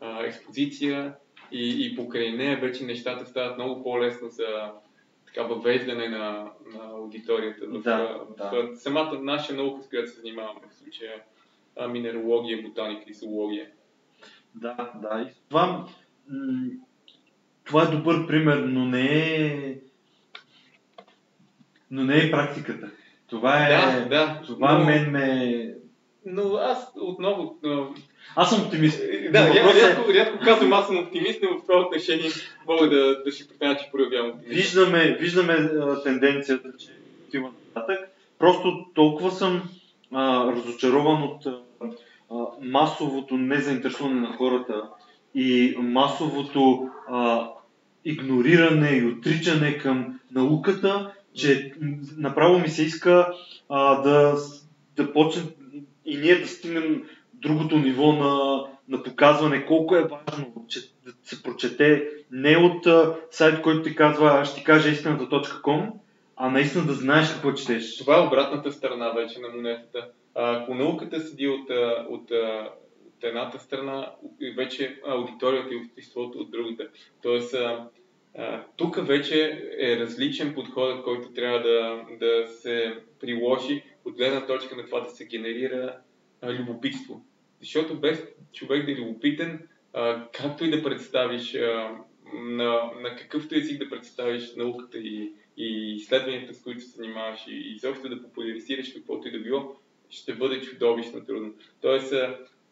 а, 0.00 0.24
експозиция 0.24 1.14
и, 1.52 1.86
и 1.86 1.96
покрай 1.96 2.32
нея 2.32 2.60
вече 2.60 2.84
нещата 2.84 3.26
стават 3.26 3.58
много 3.58 3.82
по-лесно 3.82 4.28
за 4.28 4.70
така 5.34 5.46
въвеждане 5.46 6.08
на, 6.08 6.50
на 6.74 6.84
аудиторията 6.90 7.66
в, 7.66 7.82
Да, 7.82 7.98
в, 7.98 8.36
да. 8.38 8.50
в 8.50 8.76
самата 8.76 9.18
наша 9.22 9.54
наука, 9.54 9.82
с 9.82 9.88
която 9.88 10.10
се 10.10 10.20
занимаваме 10.20 10.60
в 10.70 10.74
случая 10.74 11.22
а, 11.78 11.88
минералогия, 11.88 12.62
ботаника 12.62 13.04
и 13.10 13.14
зоология. 13.14 13.66
Да, 14.54 14.92
да. 14.94 15.26
И 15.28 15.34
това, 15.48 15.66
м- 16.30 16.70
това 17.64 17.82
е 17.82 17.96
добър 17.96 18.26
пример, 18.26 18.56
но 18.56 18.84
не 18.84 19.36
е. 19.36 19.78
Но 21.90 22.04
не 22.04 22.18
е 22.18 22.30
практиката. 22.30 22.90
Това 23.26 23.66
е. 23.66 23.68
Да, 23.70 24.08
да. 24.08 24.42
Това 24.46 24.78
но, 24.78 24.84
мен 24.84 25.10
ме. 25.10 25.74
Но 26.32 26.54
аз 26.56 26.92
отново 26.96 27.58
но, 27.62 27.94
Аз 28.36 28.50
съм 28.50 28.62
оптимист. 28.62 29.00
Да, 29.32 29.40
Но 29.40 29.54
ря- 29.54 29.62
въпросът 29.62 29.82
е- 29.82 29.88
рядко, 29.88 30.14
рядко 30.14 30.44
казвам, 30.44 30.72
аз 30.72 30.86
съм 30.86 30.98
оптимист, 30.98 31.40
но 31.42 31.58
в 31.58 31.62
това 31.66 31.80
отношение 31.80 32.30
мога 32.68 32.88
да, 32.88 33.22
да 33.24 33.32
си 33.32 33.48
призная, 33.48 33.76
че 33.76 33.88
проявявам 33.92 34.30
оптимизъм. 34.30 34.56
Виждаме, 34.56 35.16
виждаме 35.20 35.70
тенденцията, 36.04 36.68
че 36.78 36.86
отива 37.28 37.48
нататък. 37.66 37.98
Просто 38.38 38.86
толкова 38.94 39.30
съм 39.30 39.62
а, 40.12 40.46
разочарован 40.46 41.22
от 41.22 41.46
а, 41.46 41.58
масовото 42.62 43.36
незаинтересуване 43.36 44.20
на 44.20 44.32
хората 44.32 44.82
и 45.34 45.74
масовото 45.78 46.88
а, 47.08 47.48
игнориране 48.04 48.90
и 48.90 49.06
отричане 49.06 49.78
към 49.78 50.20
науката, 50.32 51.12
че 51.34 51.72
направо 52.16 52.58
ми 52.58 52.68
се 52.68 52.82
иска 52.82 53.32
а, 53.68 54.02
да, 54.02 54.36
да 54.96 55.12
почне 55.12 55.42
и 56.04 56.16
ние 56.16 56.34
да 56.34 56.48
стигнем 56.48 57.04
другото 57.34 57.78
ниво 57.78 58.12
на, 58.12 58.64
на 58.88 59.02
показване, 59.02 59.66
колко 59.66 59.96
е 59.96 60.08
важно 60.08 60.64
че, 60.68 60.80
да 60.80 61.12
се 61.22 61.42
прочете 61.42 62.08
не 62.30 62.56
от 62.56 62.86
а, 62.86 63.16
сайт, 63.30 63.62
който 63.62 63.82
ти 63.82 63.94
казва, 63.94 64.30
аз 64.30 64.52
ще 64.52 64.64
кажа 64.64 64.90
истината.com, 64.90 65.90
а 66.36 66.50
наистина 66.50 66.84
да 66.84 66.92
знаеш 66.92 67.32
какво 67.32 67.52
четеш. 67.52 67.98
Това 67.98 68.16
е 68.16 68.26
обратната 68.26 68.72
страна 68.72 69.10
вече 69.10 69.40
на 69.40 69.48
монетата. 69.48 70.08
Ако 70.34 70.74
науката 70.74 71.20
седи 71.20 71.48
от, 71.48 71.70
от, 72.08 72.30
от 73.06 73.24
едната 73.24 73.58
страна, 73.58 74.12
вече 74.56 75.00
аудиторията 75.06 75.74
и 75.74 75.76
обществото 75.76 76.38
от 76.38 76.50
другата. 76.50 76.88
Тоест, 77.22 77.56
тук 78.76 79.06
вече 79.06 79.62
е 79.80 79.96
различен 79.96 80.54
подход, 80.54 81.04
който 81.04 81.32
трябва 81.32 81.58
да, 81.58 82.00
да 82.20 82.48
се 82.48 82.94
приложи 83.20 83.82
от 84.04 84.16
гледна 84.16 84.46
точка 84.46 84.76
на 84.76 84.84
това 84.84 85.00
да 85.00 85.10
се 85.10 85.24
генерира 85.24 85.98
а, 86.40 86.52
любопитство. 86.52 87.24
Защото 87.60 88.00
без 88.00 88.26
човек 88.52 88.86
да 88.86 88.92
е 88.92 88.96
любопитен, 88.96 89.68
а, 89.92 90.28
както 90.32 90.64
и 90.64 90.70
да 90.70 90.82
представиш 90.82 91.54
а, 91.54 91.98
на, 92.34 92.90
на 93.00 93.16
какъвто 93.16 93.54
език 93.54 93.78
да 93.78 93.90
представиш 93.90 94.54
науката 94.56 94.98
и, 94.98 95.32
и 95.56 95.94
изследванията, 95.94 96.54
с 96.54 96.62
които 96.62 96.80
се 96.80 96.96
занимаваш 96.96 97.40
и 97.48 97.74
изобщо 97.76 98.08
да 98.08 98.22
популяризираш 98.22 98.92
каквото 98.92 99.28
и 99.28 99.30
да 99.32 99.38
било, 99.38 99.76
ще 100.10 100.34
бъде 100.34 100.60
чудовищно 100.60 101.24
трудно. 101.24 101.54
Тоест, 101.80 102.14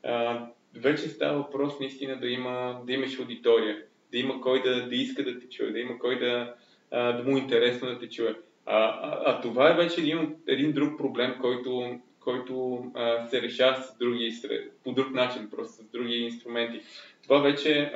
а, 0.02 0.46
вече 0.74 1.08
става 1.08 1.38
въпрос 1.38 1.80
наистина 1.80 2.20
да, 2.20 2.28
има, 2.28 2.80
да 2.86 2.92
имаш 2.92 3.18
аудитория, 3.18 3.82
да 4.12 4.18
има 4.18 4.40
кой 4.40 4.62
да, 4.62 4.88
да 4.88 4.94
иска 4.94 5.24
да 5.24 5.38
те 5.38 5.48
чуе, 5.48 5.70
да 5.70 5.78
има 5.78 5.98
кой 5.98 6.18
да, 6.18 6.54
а, 6.90 7.12
да 7.12 7.22
му 7.24 7.36
е 7.36 7.40
интересно 7.40 7.88
да 7.88 7.98
те 7.98 8.08
чуе. 8.08 8.34
А, 8.70 8.78
а, 9.02 9.22
а 9.24 9.40
това 9.40 9.70
е 9.70 9.74
вече 9.74 10.00
един, 10.00 10.36
един 10.46 10.72
друг 10.72 10.98
проблем, 10.98 11.34
който, 11.40 11.98
който 12.20 12.84
а, 12.94 13.26
се 13.26 13.42
решава 13.42 13.82
с 13.82 13.98
други, 13.98 14.34
по 14.84 14.92
друг 14.92 15.10
начин, 15.10 15.50
просто 15.50 15.82
с 15.82 15.90
други 15.90 16.14
инструменти. 16.14 16.80
Това 17.22 17.38
вече 17.38 17.92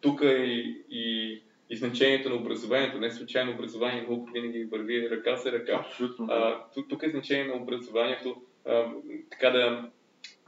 тук 0.00 0.20
е 0.22 0.34
и, 0.34 0.84
и, 0.90 1.38
и 1.70 1.76
значението 1.76 2.28
на 2.28 2.34
образованието. 2.34 2.98
Не 2.98 3.10
случайно 3.10 3.52
образование 3.52 4.02
и 4.02 4.10
наука 4.10 4.32
винаги 4.34 4.64
върви 4.64 5.10
ръка 5.10 5.36
за 5.36 5.52
ръка. 5.52 5.72
Абсолютно. 5.72 6.26
А, 6.30 6.64
тук, 6.88 7.02
е 7.02 7.10
значение 7.10 7.44
на 7.44 7.62
образованието. 7.62 8.36
А, 8.66 8.84
така 9.30 9.50
да. 9.50 9.90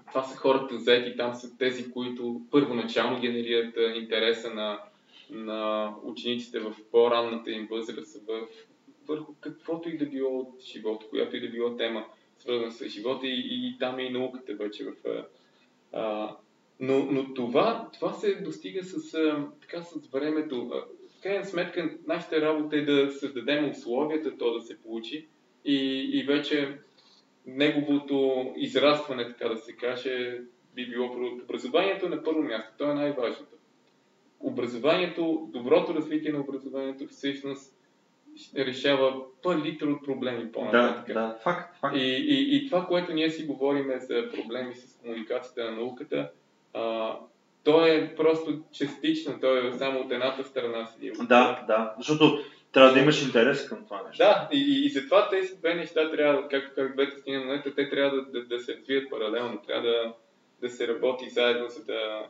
Това 0.09 0.23
са 0.23 0.37
хората 0.37 0.79
заети, 0.79 1.17
там 1.17 1.35
са 1.35 1.59
тези, 1.59 1.91
които 1.91 2.41
първоначално 2.51 3.21
генерират 3.21 3.75
интереса 3.97 4.55
на, 4.55 4.79
на 5.31 5.91
учениците 6.03 6.59
в 6.59 6.75
по-ранната 6.93 7.51
им 7.51 7.69
възраст, 7.71 8.27
в, 8.29 8.41
върху 9.09 9.35
каквото 9.41 9.89
и 9.89 9.99
да 9.99 10.07
било 10.07 10.39
от 10.39 10.61
живота, 10.61 11.07
която 11.11 11.37
и 11.37 11.41
да 11.41 11.49
било 11.49 11.77
тема, 11.77 12.05
свързана 12.39 12.73
с 12.73 12.89
живота 12.89 13.27
и, 13.27 13.69
и 13.69 13.77
там 13.79 13.99
е 13.99 14.03
и 14.03 14.11
науката 14.11 14.55
вече 14.55 14.85
в. 14.85 15.25
А, 15.93 16.37
но, 16.81 17.05
но 17.05 17.35
това, 17.35 17.91
това 17.93 18.13
се 18.13 18.35
достига 18.35 18.85
с, 18.85 19.15
а, 19.15 19.47
така, 19.61 19.83
с 19.83 20.07
времето. 20.07 20.69
В 21.19 21.23
крайна 21.23 21.45
сметка, 21.45 21.91
нашата 22.07 22.41
работа 22.41 22.77
е 22.77 22.83
да 22.83 23.13
създадем 23.13 23.71
условията 23.71 24.39
то 24.39 24.55
да 24.55 24.61
се 24.61 24.79
получи 24.79 25.27
и, 25.65 26.11
и 26.13 26.23
вече 26.23 26.79
неговото 27.47 28.47
израстване, 28.57 29.27
така 29.27 29.49
да 29.49 29.57
се 29.57 29.73
каже, 29.73 30.41
би 30.75 30.87
било 30.87 31.07
образованието 31.45 32.09
на 32.09 32.23
първо 32.23 32.43
място. 32.43 32.73
То 32.79 32.91
е 32.91 32.95
най-важното. 32.95 33.57
образованието, 34.41 35.49
доброто 35.53 35.95
развитие 35.95 36.33
на 36.33 36.41
образованието 36.41 37.07
всъщност 37.07 37.78
решава 38.57 39.15
пълитър 39.43 39.87
от 39.87 40.05
проблеми 40.05 40.53
по-нататък. 40.53 41.07
Да, 41.07 41.15
да, 41.15 41.39
факт, 41.43 41.81
факт. 41.81 41.97
И, 41.97 42.01
и, 42.01 42.57
и 42.57 42.69
това, 42.69 42.87
което 42.87 43.13
ние 43.13 43.31
си 43.31 43.47
говориме 43.47 43.99
за 43.99 44.31
проблеми 44.35 44.75
с 44.75 44.99
комуникацията 45.03 45.65
на 45.65 45.71
науката, 45.71 46.31
а, 46.75 47.13
то 47.65 47.87
е 47.87 48.15
просто 48.17 48.59
частично, 48.73 49.41
то 49.41 49.57
е 49.57 49.73
само 49.73 50.01
от 50.01 50.13
едната 50.13 50.45
страна 50.45 50.87
си. 50.87 51.13
Да, 51.29 51.65
да, 51.67 51.95
защото 51.99 52.39
трябва 52.73 52.93
да 52.93 53.01
имаш 53.01 53.23
интерес 53.23 53.69
към 53.69 53.85
това 53.85 54.03
нещо. 54.07 54.25
Да, 54.25 54.49
и, 54.53 54.59
и, 54.59 54.87
и 54.87 54.89
затова 54.89 55.29
тези 55.29 55.57
две 55.57 55.75
неща 55.75 56.11
трябва, 56.11 56.49
както 56.49 56.75
как 56.75 56.95
двете 56.95 57.21
стени 57.21 57.37
на 57.37 57.45
монета, 57.45 57.75
те 57.75 57.91
трябва 57.91 58.17
да, 58.17 58.23
да, 58.23 58.45
да 58.45 58.61
се 58.61 58.77
развият 58.77 59.11
паралелно, 59.11 59.63
трябва 59.67 59.89
да, 59.89 60.15
да 60.61 60.71
се 60.71 60.89
работи 60.89 61.31
заедно, 61.31 61.69
за 61.69 61.85
да, 61.85 62.27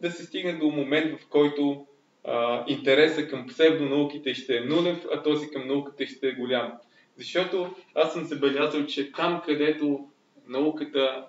да 0.00 0.10
се 0.10 0.24
стигне 0.24 0.52
до 0.52 0.66
момент, 0.66 1.20
в 1.20 1.28
който 1.28 1.86
а, 2.24 2.64
интереса 2.68 3.28
към 3.28 3.46
псевдонауките 3.46 4.34
ще 4.34 4.56
е 4.56 4.60
нулев, 4.60 5.06
а 5.12 5.22
този 5.22 5.50
към 5.50 5.68
науката 5.68 6.06
ще 6.06 6.28
е 6.28 6.32
голям. 6.32 6.72
Защото 7.16 7.74
аз 7.94 8.12
съм 8.12 8.24
забелязал, 8.24 8.86
че 8.86 9.12
там, 9.12 9.42
където 9.46 10.08
науката 10.48 11.26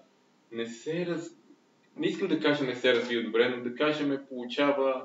не 0.52 0.66
се 0.66 1.06
раз... 1.06 1.36
Не 1.98 2.08
искам 2.08 2.28
да 2.28 2.40
кажа 2.40 2.64
не 2.64 2.76
се 2.76 2.96
развива 2.96 3.24
добре, 3.24 3.50
но 3.50 3.64
да 3.64 3.76
кажем 3.76 4.20
получава 4.30 5.04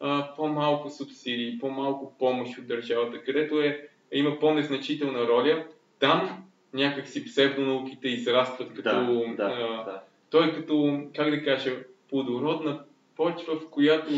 а, 0.00 0.34
по-малко 0.36 0.90
субсидии, 0.90 1.58
по-малко 1.58 2.14
помощ 2.18 2.58
от 2.58 2.66
държавата, 2.66 3.22
където 3.24 3.60
е, 3.60 3.88
има 4.12 4.38
по-незначителна 4.38 5.26
роля, 5.26 5.66
там 5.98 6.44
някакси 6.74 7.24
псевдонауките 7.24 8.08
израстват 8.08 8.74
като... 8.74 8.82
Да, 8.82 9.34
да, 9.36 9.44
а, 9.44 9.84
да. 9.84 10.02
той 10.30 10.54
като, 10.54 11.02
как 11.16 11.30
да 11.30 11.44
кажа, 11.44 11.76
плодородна 12.08 12.84
почва, 13.16 13.56
в 13.56 13.70
която 13.70 14.08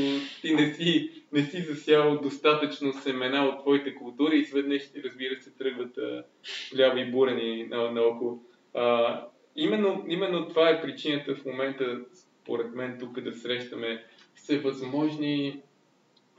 ти 0.40 0.54
не 0.54 0.74
си, 0.74 1.10
не 1.32 1.42
си 1.42 1.62
засял 1.62 2.20
достатъчно 2.22 2.92
семена 2.92 3.44
от 3.44 3.60
твоите 3.60 3.94
култури 3.94 4.36
и 4.36 4.40
изведнъж, 4.40 4.82
разбира 5.04 5.40
се, 5.40 5.50
тръгват 5.50 5.98
а, 5.98 6.24
ляви 6.78 7.00
и 7.00 7.10
бурени 7.10 7.64
на, 7.64 7.90
наоколо. 7.90 8.42
А, 8.74 9.20
именно, 9.56 10.04
именно 10.08 10.48
това 10.48 10.70
е 10.70 10.82
причината 10.82 11.34
в 11.34 11.44
момента, 11.44 12.00
според 12.14 12.74
мен, 12.74 12.96
тук 13.00 13.20
да 13.20 13.34
срещаме 13.34 14.04
всевъзможни 14.34 15.62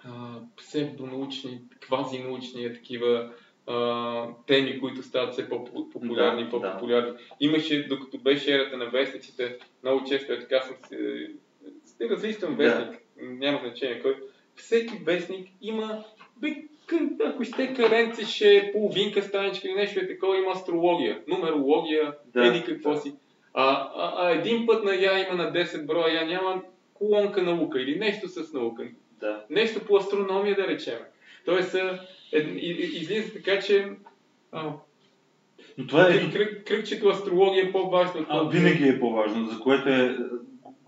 а, 0.03 0.39
псевдонаучни, 0.57 1.61
квазинаучни 1.81 2.73
такива 2.73 3.33
а, 3.67 4.27
теми, 4.47 4.79
които 4.79 5.03
стават 5.03 5.33
все 5.33 5.49
по-популярни, 5.49 6.43
Да, 6.43 6.49
по-популярни. 6.49 7.17
Имаше, 7.39 7.87
докато 7.87 8.17
беше 8.17 8.55
ерата 8.55 8.77
на 8.77 8.89
вестниците, 8.89 9.57
много 9.83 10.03
често 10.03 10.33
е 10.33 10.39
така 10.39 10.61
съм 10.61 10.75
се... 10.87 11.31
Да. 12.07 12.55
вестник, 12.55 12.99
няма 13.21 13.59
значение 13.63 14.01
кой. 14.01 14.15
Всеки 14.55 14.93
вестник 15.05 15.49
има, 15.61 16.03
бе, 16.37 16.55
ако 17.25 17.43
ще 17.43 17.73
каренце, 17.73 18.25
ще 18.25 18.57
е 18.57 18.71
половинка 18.71 19.21
страничка 19.21 19.67
или 19.67 19.75
нещо 19.75 19.99
е 19.99 20.07
такова, 20.07 20.37
има 20.37 20.51
астрология, 20.51 21.19
нумерология, 21.27 22.13
Да, 22.33 22.45
еди 22.47 22.63
какво 22.63 22.91
да. 22.91 22.97
си. 22.97 23.13
А, 23.53 23.91
а, 23.95 24.25
а 24.25 24.31
един 24.31 24.65
път 24.65 24.83
на 24.83 24.95
я 24.95 25.27
има 25.27 25.43
на 25.43 25.53
10 25.53 25.85
броя, 25.85 26.13
я 26.13 26.25
няма 26.25 26.61
колонка 26.93 27.41
наука 27.41 27.81
или 27.81 27.99
нещо 27.99 28.27
с 28.27 28.53
наука. 28.53 28.87
да. 29.19 29.45
Нещо 29.49 29.85
по 29.85 29.97
астрономия 29.97 30.55
да 30.55 30.67
речем. 30.67 30.99
Тоест, 31.45 31.75
е, 32.33 32.37
излиза 32.93 33.33
така, 33.33 33.59
че 33.59 33.89
а, 34.51 34.71
Но 35.77 35.87
това 35.87 36.07
е... 36.07 36.31
кръг, 36.31 36.63
кръгчето 36.67 37.07
астрология 37.09 37.65
е 37.65 37.71
по-важно. 37.71 38.25
А, 38.29 38.49
винаги 38.49 38.87
е 38.87 38.99
по-важно, 38.99 39.47
за 39.47 39.59
което 39.59 39.89
е, 39.89 40.17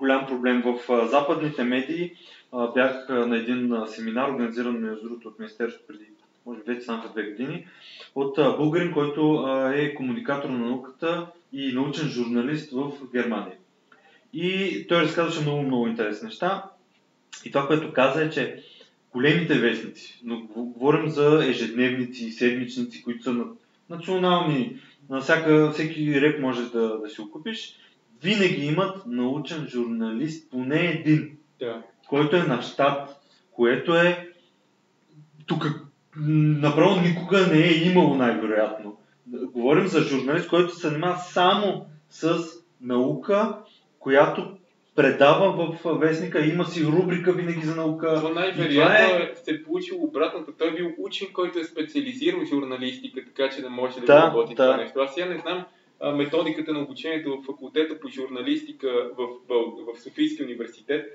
голям 0.06 0.28
проблем. 0.28 0.64
В 0.66 1.08
западните 1.10 1.64
медии 1.64 2.12
бях 2.76 3.10
на 3.10 3.38
един 3.38 3.74
семинар, 3.88 4.30
организиран 4.30 4.78
между 4.78 5.04
другото 5.04 5.28
от 5.28 5.40
Министерството 5.40 5.88
преди, 5.88 6.06
може 6.46 6.60
би 6.60 6.74
вече 6.74 6.86
само 6.86 7.04
две 7.12 7.24
години, 7.24 7.68
от 8.16 8.36
българин, 8.36 8.94
който 8.94 9.46
е 9.76 9.96
комуникатор 9.96 10.50
на 10.50 10.58
науката 10.58 11.28
и 11.54 11.74
научен 11.74 12.10
журналист 12.10 12.72
в 12.72 12.92
Германия. 13.14 13.58
И 14.34 14.86
той 14.90 15.02
разказваше 15.02 15.42
много, 15.42 15.62
много 15.62 15.88
интересни 15.88 16.26
неща. 16.26 16.64
И 17.46 17.52
това, 17.52 17.68
което 17.68 17.94
каза 17.94 18.24
е, 18.24 18.30
че 18.30 18.64
големите 19.14 19.60
вестници, 19.60 20.20
но 20.24 20.42
го- 20.42 20.66
говорим 20.66 21.10
за 21.10 21.46
ежедневници, 21.50 22.32
седмичници, 22.32 23.04
които 23.04 23.24
са 23.24 23.34
на 23.34 23.46
национални, 23.90 24.80
на 25.10 25.22
всяка, 25.22 25.72
всеки 25.74 26.22
реп 26.22 26.42
може 26.42 26.72
да, 26.72 27.00
да 27.00 27.10
си 27.10 27.22
го 27.22 27.32
купиш, 27.32 27.76
винаги 28.24 28.66
имат 28.66 29.06
научен 29.06 29.68
журналист, 29.68 30.52
поне 30.52 30.80
един, 30.80 31.38
Да. 31.60 31.82
който 32.10 32.36
е 32.36 32.44
на 32.44 32.62
щат, 32.62 33.10
което 33.52 33.96
е 33.96 34.30
тук 35.46 35.86
направо 36.18 37.02
никога 37.02 37.48
не 37.48 37.60
е 37.60 37.84
имало 37.84 38.16
най-вероятно. 38.16 38.98
Говорим 39.28 39.88
за 39.88 40.02
журналист, 40.02 40.50
който 40.50 40.76
се 40.76 40.88
занимава 40.88 41.18
само 41.18 41.86
с 42.10 42.38
наука, 42.82 43.58
която 44.00 44.58
предава 44.96 45.52
в 45.84 46.00
вестника, 46.00 46.46
има 46.46 46.66
си 46.66 46.86
рубрика 46.86 47.34
винаги 47.34 47.62
за 47.66 47.76
наука. 47.76 48.16
Това 48.16 48.30
най-вероятно 48.30 49.16
е- 49.16 49.32
е... 49.32 49.36
се 49.36 49.64
получило 49.64 50.04
обратното. 50.04 50.52
Той 50.58 50.68
е 50.68 50.76
бил 50.76 50.92
учен, 50.98 51.28
който 51.34 51.60
е 51.60 51.64
специализирал 51.64 52.46
журналистика, 52.46 53.22
така 53.26 53.56
че 53.56 53.62
да 53.62 53.70
може 53.70 54.00
да, 54.00 54.06
Да, 54.06 54.22
работи 54.22 54.56
да. 54.56 54.66
това 54.66 54.78
нещо. 54.78 55.00
Аз 55.00 55.14
сега 55.14 55.26
не 55.26 55.38
знам 55.38 55.66
методиката 56.12 56.74
на 56.74 56.82
обучението 56.82 57.38
в 57.38 57.46
факултета 57.46 58.00
по 58.00 58.08
журналистика 58.08 59.10
в, 59.18 59.28
в 59.48 60.02
Софийския 60.02 60.46
университет, 60.46 61.06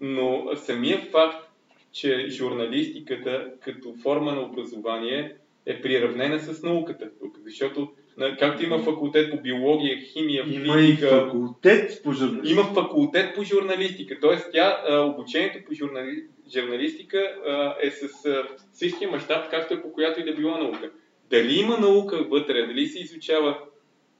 но 0.00 0.50
самия 0.56 0.98
факт, 0.98 1.48
че 1.92 2.28
журналистиката 2.28 3.52
като 3.60 3.94
форма 4.02 4.32
на 4.32 4.40
образование 4.40 5.36
е 5.66 5.82
приравнена 5.82 6.38
с 6.38 6.62
науката 6.62 7.10
тук. 7.20 7.36
Защото, 7.44 7.88
както 8.38 8.64
има 8.64 8.78
факултет 8.78 9.30
по 9.30 9.36
биология, 9.40 9.98
химия, 9.98 10.44
Има 10.48 10.80
и 10.80 10.86
физика, 10.86 11.08
факултет 11.08 12.00
по 12.04 12.12
журналистика. 12.12 12.60
има 12.60 12.74
факултет 12.74 13.34
по 13.34 13.44
журналистика, 13.44 14.20
т.е. 14.20 14.50
тя, 14.52 14.82
обучението 15.04 15.58
по 15.66 15.74
журнали... 15.74 16.24
журналистика 16.54 17.34
е 17.82 17.90
с 17.90 18.08
същия 18.72 19.10
мащаб, 19.10 19.50
както 19.50 19.74
е 19.74 19.82
по 19.82 19.92
която 19.92 20.20
и 20.20 20.24
да 20.24 20.34
било 20.34 20.58
наука. 20.58 20.90
Дали 21.30 21.54
има 21.54 21.78
наука 21.78 22.24
вътре, 22.30 22.66
дали 22.66 22.86
се 22.86 22.98
изучава 22.98 23.58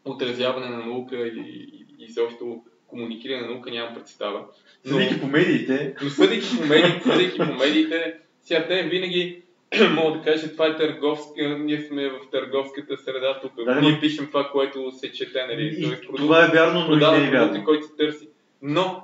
отразяване 0.04 0.68
на 0.68 0.78
наука 0.78 1.16
и, 1.16 1.38
и, 1.38 1.86
и 1.98 2.04
изобщо 2.04 2.62
комуникиране 2.86 3.42
на 3.42 3.48
наука, 3.48 3.70
нямам 3.70 3.94
представа. 3.94 4.44
Но, 4.84 4.90
Съдейки 4.92 5.20
по 5.20 5.26
медиите, 5.26 5.94
но 6.02 6.10
съдейки 6.10 6.46
по 6.58 6.66
медиите, 6.66 7.00
съдейки 7.02 7.38
по 7.38 7.54
медиите, 7.54 8.14
сега 8.42 8.66
те 8.66 8.82
винаги 8.82 9.42
мога 9.94 10.18
да 10.18 10.24
кажа, 10.24 10.52
това 10.52 10.66
е 10.66 10.76
търговска, 10.76 11.48
ние 11.58 11.80
сме 11.80 12.08
в 12.08 12.18
търговската 12.32 12.96
среда 12.96 13.40
тук. 13.42 13.64
Да, 13.64 13.80
ние 13.80 14.00
пишем 14.00 14.26
това, 14.26 14.48
което 14.52 14.90
се 14.90 15.12
чете, 15.12 15.46
нали? 15.46 15.74
и, 15.78 15.82
Тоест, 15.82 16.02
продукт- 16.02 16.16
това 16.16 16.44
е 16.44 16.48
вярно, 16.48 16.80
но 16.80 16.96
не 17.12 17.26
е 17.26 17.30
вярно. 17.30 17.64
който 17.64 17.86
се 17.86 17.96
търси. 17.96 18.28
Но, 18.62 19.02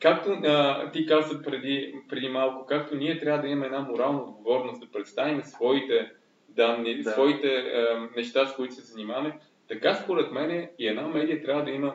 както 0.00 0.30
а, 0.30 0.90
ти 0.90 1.06
каза 1.06 1.42
преди, 1.42 1.94
преди 2.08 2.28
малко, 2.28 2.66
както 2.66 2.96
ние 2.96 3.18
трябва 3.18 3.42
да 3.42 3.48
имаме 3.48 3.66
една 3.66 3.80
морална 3.80 4.22
отговорност 4.22 4.80
да 4.80 4.86
представим 4.86 5.42
своите 5.42 6.10
данни, 6.48 7.02
Да. 7.02 7.10
своите 7.10 7.46
а, 7.48 8.08
неща, 8.16 8.46
с 8.46 8.54
които 8.56 8.74
се 8.74 8.80
занимаваме, 8.82 9.32
така 9.68 9.94
според 9.94 10.32
мен 10.32 10.68
и 10.78 10.88
една 10.88 11.08
медия 11.08 11.42
трябва 11.42 11.64
да 11.64 11.70
има 11.70 11.94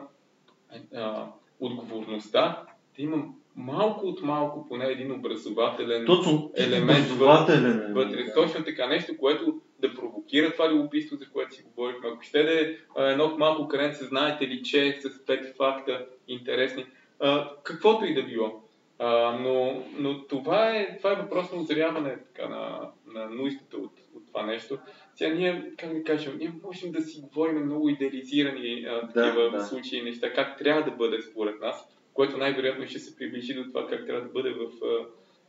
а, 0.94 1.26
отговорността 1.60 2.62
да 2.96 3.02
има 3.02 3.24
малко 3.56 4.06
от 4.06 4.22
малко 4.22 4.68
поне 4.68 4.84
един 4.84 5.12
образователен 5.12 6.06
Точно 6.06 6.52
елемент 6.56 7.10
образователен 7.10 7.90
е. 7.90 7.92
вътре. 7.92 8.32
Точно 8.34 8.64
така, 8.64 8.86
нещо, 8.86 9.16
което 9.18 9.60
да 9.78 9.94
провокира 9.94 10.52
това 10.52 10.72
любопитство, 10.72 11.16
за 11.16 11.30
което 11.30 11.54
си 11.54 11.62
говорихме. 11.62 12.08
Ако 12.08 12.22
ще 12.22 12.42
да 12.42 12.60
е 12.60 12.74
едно 12.96 13.36
малко 13.38 13.68
кренце, 13.68 14.04
знаете 14.04 14.48
ли, 14.48 14.62
че 14.62 14.98
с 15.00 15.26
пет 15.26 15.56
факта 15.56 16.06
интересни, 16.28 16.86
а, 17.20 17.50
каквото 17.62 18.04
и 18.04 18.14
да 18.14 18.22
било. 18.22 18.62
А, 18.98 19.38
но, 19.40 19.84
но 19.98 20.26
това, 20.26 20.70
е, 20.70 20.96
това 20.98 21.12
е 21.12 21.22
въпрос 21.22 21.52
на 21.52 21.58
озряване 21.58 22.16
така, 22.34 22.48
на, 22.48 22.90
на 23.14 23.30
нуждата 23.30 23.76
от, 23.76 23.92
от 24.16 24.26
това 24.26 24.46
нещо. 24.46 24.78
Сега 25.14 25.34
ние, 25.34 25.72
как 25.78 25.94
да 25.94 26.04
кажем, 26.04 26.38
ние 26.38 26.52
можем 26.62 26.92
да 26.92 27.02
си 27.02 27.20
говорим 27.20 27.64
много 27.64 27.88
идеализирани 27.88 28.84
а, 28.84 29.00
такива 29.00 29.50
да. 29.50 29.64
случаи 29.64 29.98
и 29.98 30.02
неща, 30.02 30.32
как 30.32 30.58
трябва 30.58 30.82
да 30.82 30.90
бъде 30.90 31.22
според 31.22 31.60
нас, 31.60 31.88
което 32.14 32.36
най-вероятно 32.36 32.86
ще 32.86 32.98
се 32.98 33.16
приближи 33.16 33.54
до 33.54 33.64
това 33.64 33.86
как 33.86 34.06
трябва 34.06 34.22
да 34.22 34.32
бъде 34.32 34.50
в, 34.50 34.70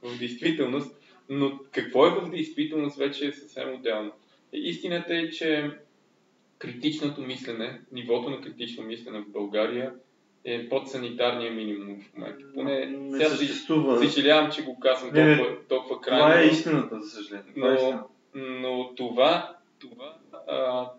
в 0.03 0.20
действителност. 0.20 0.99
Но 1.30 1.59
какво 1.72 2.07
е 2.07 2.09
в 2.09 2.30
действителност 2.30 2.97
вече 2.97 3.28
е 3.28 3.32
съвсем 3.32 3.74
отделно. 3.74 4.11
Истината 4.53 5.16
е, 5.16 5.30
че 5.30 5.72
критичното 6.57 7.22
мислене, 7.22 7.82
нивото 7.91 8.30
на 8.30 8.41
критично 8.41 8.84
мислене 8.84 9.20
в 9.20 9.32
България 9.32 9.93
е 10.45 10.70
под 10.70 10.89
санитарния 10.89 11.51
минимум 11.51 12.01
в 12.01 12.18
момента. 12.18 12.45
Поне 12.53 12.86
не 12.86 13.18
сега 13.18 13.30
съществува. 13.30 14.09
съжалявам, 14.09 14.51
че 14.51 14.64
го 14.64 14.80
казвам 14.80 15.14
Не, 15.14 15.38
толкова, 15.38 15.57
толкова 15.70 16.01
крайно. 16.01 16.26
Това 16.26 16.39
е 16.39 16.45
истината, 16.45 17.01
за 17.01 17.09
съжаление. 17.09 17.51
Е 17.55 17.59
но, 17.59 17.74
истината. 17.74 18.03
Но 18.36 18.96
това, 18.96 19.58
това 19.80 20.16
а, 20.48 20.90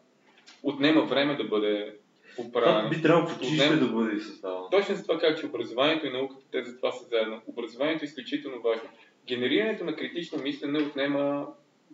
отнема 0.62 1.02
време 1.02 1.36
да 1.36 1.44
бъде 1.44 1.96
поправено. 2.36 2.90
би 2.90 3.02
трябвало 3.02 3.26
в 3.26 3.36
училище 3.36 3.64
Отнема- 3.64 3.80
да 3.80 3.92
бъде 3.92 4.20
създавано. 4.20 4.68
Точно 4.70 4.94
за 4.94 5.02
това 5.02 5.18
как 5.18 5.40
че 5.40 5.46
образованието 5.46 6.06
и 6.06 6.12
науката, 6.12 6.42
те 6.50 6.64
за 6.64 6.76
това 6.76 6.92
са 6.92 7.04
заедно. 7.04 7.42
Образованието 7.46 8.04
е 8.04 8.06
изключително 8.06 8.62
важно. 8.62 8.88
генерирането 9.26 9.84
на 9.84 9.96
критично 9.96 10.38
мислене 10.38 10.78
отнема 10.78 11.46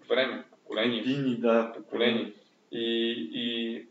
време, 0.08 0.44
поколение. 0.50 1.02
Години, 1.02 1.36
да. 1.36 1.72
поколение. 1.76 2.32
И, 2.72 2.84
и 3.32 3.86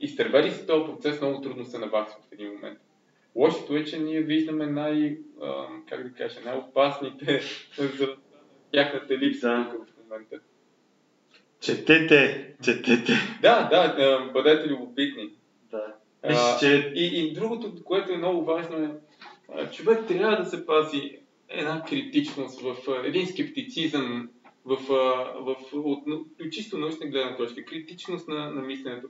изтървали 0.00 0.50
се 0.50 0.66
този 0.66 0.84
процес, 0.84 1.20
много 1.20 1.40
трудно 1.40 1.64
се 1.64 1.78
наваксва 1.78 2.18
в 2.20 2.32
един 2.32 2.52
момент. 2.52 2.78
Лошото 3.34 3.76
е, 3.76 3.84
че 3.84 3.98
ние 3.98 4.20
виждаме 4.20 4.66
най, 4.66 5.18
а, 5.42 5.66
как 5.88 6.08
да 6.08 6.14
кажа, 6.14 6.40
най-опасните 6.44 7.40
за 7.98 8.16
тяхната 8.72 9.18
липса 9.18 9.48
Да. 9.48 9.72
в 9.86 10.02
момента. 10.02 10.40
Четете, 11.64 12.54
четете. 12.62 13.12
Да, 13.42 13.68
да, 13.68 14.30
бъдете 14.32 14.68
любопитни. 14.68 15.30
Да. 15.70 15.94
А, 16.22 16.58
че 16.58 16.92
и, 16.94 17.04
и 17.04 17.32
другото, 17.32 17.72
което 17.84 18.12
е 18.12 18.16
много 18.16 18.44
важно 18.44 19.00
е, 19.58 19.70
човек 19.70 20.06
трябва 20.08 20.36
да 20.36 20.44
се 20.44 20.66
пази 20.66 21.18
една 21.48 21.82
критичност, 21.82 22.60
в 22.60 22.76
един 23.04 23.26
скептицизъм, 23.26 24.28
в, 24.64 24.76
в, 25.40 25.56
от, 25.72 26.08
от, 26.08 26.52
чисто 26.52 26.78
научна 26.78 27.06
гледна 27.06 27.36
точка, 27.36 27.64
критичност 27.64 28.28
на, 28.28 28.50
на 28.50 28.62
мисленето. 28.62 29.08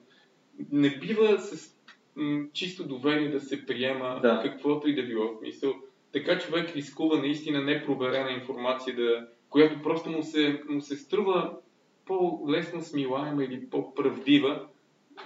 Не 0.73 0.99
бива 0.99 1.39
с 1.39 1.77
м, 2.17 2.45
чисто 2.53 2.89
доверие 2.89 3.31
да 3.31 3.41
се 3.41 3.67
приема 3.67 4.19
Да. 4.23 4.41
каквото 4.45 4.89
и 4.89 4.95
да 4.95 5.03
било 5.03 5.35
в 5.35 5.39
смисъл. 5.39 5.75
Така 6.13 6.39
човек 6.39 6.77
рискува 6.77 7.19
наистина 7.19 7.61
непроверена 7.65 8.31
информация, 8.31 8.97
да, 8.97 9.29
която 9.51 9.83
просто 9.83 10.11
му 10.11 10.23
се, 10.23 10.63
му 10.69 10.81
се 10.81 10.97
струва 10.97 11.57
по-лесно 12.07 12.83
смилаема 12.83 13.45
или 13.45 13.71
по-правдива, 13.71 14.67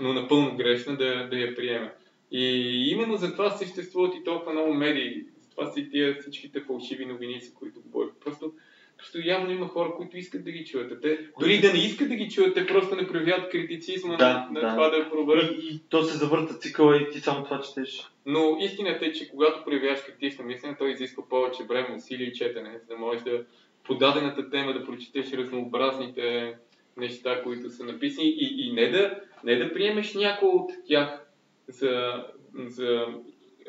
но 0.00 0.12
напълно 0.12 0.56
грешна 0.56 0.96
да, 0.96 1.28
да 1.28 1.36
я 1.36 1.54
приеме. 1.54 1.92
И 2.32 2.46
именно 2.90 3.16
за 3.16 3.32
това 3.32 3.50
съществуват 3.50 4.14
и 4.14 4.24
толкова 4.24 4.52
много 4.52 4.74
медии. 4.74 5.24
Затова 5.40 5.66
са 5.66 5.80
и 5.80 5.90
тия 5.90 6.16
всичките 6.20 6.60
фалшиви 6.60 7.06
новини, 7.06 7.40
за 7.40 7.54
които 7.54 7.80
говорих. 7.80 8.12
Просто, 8.24 8.52
просто 8.98 9.18
явно 9.24 9.50
има 9.50 9.68
хора, 9.68 9.92
които 9.96 10.18
искат 10.18 10.44
да 10.44 10.50
ги 10.50 10.64
чуят. 10.64 11.02
Те, 11.02 11.18
дори 11.40 11.60
да 11.60 11.72
не 11.72 11.78
искат 11.78 12.08
да 12.08 12.14
ги 12.14 12.28
чуят, 12.28 12.54
те 12.54 12.66
просто 12.66 12.96
не 12.96 13.08
проявяват 13.08 13.50
критицизма 13.50 14.16
Да, 14.16 14.48
на, 14.52 14.60
на 14.60 14.60
да. 14.60 14.74
това 14.74 14.88
да 14.90 15.10
проверят. 15.10 15.56
и, 15.62 15.74
и 15.74 15.80
то 15.88 16.02
се 16.02 16.16
завърта 16.18 16.54
цикъла 16.54 16.96
и 16.96 17.10
ти 17.10 17.20
само 17.20 17.44
това 17.44 17.60
четеш. 17.60 18.10
Но 18.26 18.56
истината 18.60 19.06
е, 19.06 19.12
че 19.12 19.30
когато 19.30 19.64
проявяваш 19.64 20.00
критично 20.00 20.44
мислене, 20.44 20.76
той 20.78 20.90
изисква 20.90 21.28
повече 21.28 21.64
време, 21.64 21.94
усилие 21.96 22.26
и 22.26 22.32
четене, 22.32 22.78
за 22.80 22.86
да 22.86 22.96
можеш 22.96 23.22
да 23.22 23.44
по 23.84 23.94
дадената 23.94 24.50
тема 24.50 24.72
да 24.72 24.84
прочетеш 24.84 25.32
разнообразните 25.32 26.54
неща, 26.98 27.42
които 27.42 27.70
са 27.70 27.84
написани 27.84 28.28
и, 28.28 28.68
и 28.68 28.72
не, 28.72 28.90
да, 28.90 29.20
не 29.44 29.56
да 29.56 29.72
приемеш 29.72 30.14
някой 30.14 30.48
от 30.48 30.70
тях 30.86 31.26
за, 31.68 32.24
за 32.54 33.06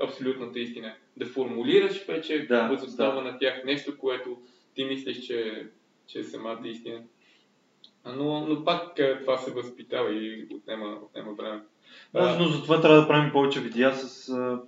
абсолютната 0.04 0.60
истина. 0.60 0.94
Да 1.18 1.26
формулираш 1.26 2.06
вече 2.08 2.46
Да, 2.50 2.68
възостава 2.68 3.24
да. 3.24 3.32
на 3.32 3.38
тях 3.38 3.64
нещо, 3.66 3.98
което 3.98 4.38
ти 4.76 4.86
мислиш, 4.86 5.20
че, 5.20 5.68
че 6.08 6.20
е 6.20 6.24
самата 6.24 6.62
истина. 6.66 7.02
Но, 8.06 8.48
но 8.48 8.64
пак 8.66 9.00
това 9.22 9.38
се 9.38 9.52
възпитава 9.52 10.14
и 10.14 10.48
отнема, 10.54 10.98
отнема 11.04 11.34
време. 11.34 11.62
Да, 12.14 12.40
но 12.40 12.48
затова 12.48 12.82
трябва 12.82 13.02
да 13.02 13.08
правим 13.08 13.32
повече 13.32 13.62
видеа 13.62 13.94
с 13.94 14.30
а, 14.30 14.62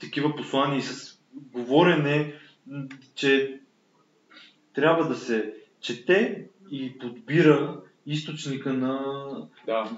такива 0.00 0.36
послания 0.36 0.78
и 0.78 0.82
с 0.82 1.20
говорене, 1.34 2.34
че 3.14 3.60
трябва 4.74 5.08
да 5.08 5.14
се 5.14 5.54
чете 5.80 6.48
и 6.70 6.98
подбира 6.98 7.80
източника 8.06 8.72
на... 8.72 9.26
Да, 9.66 9.90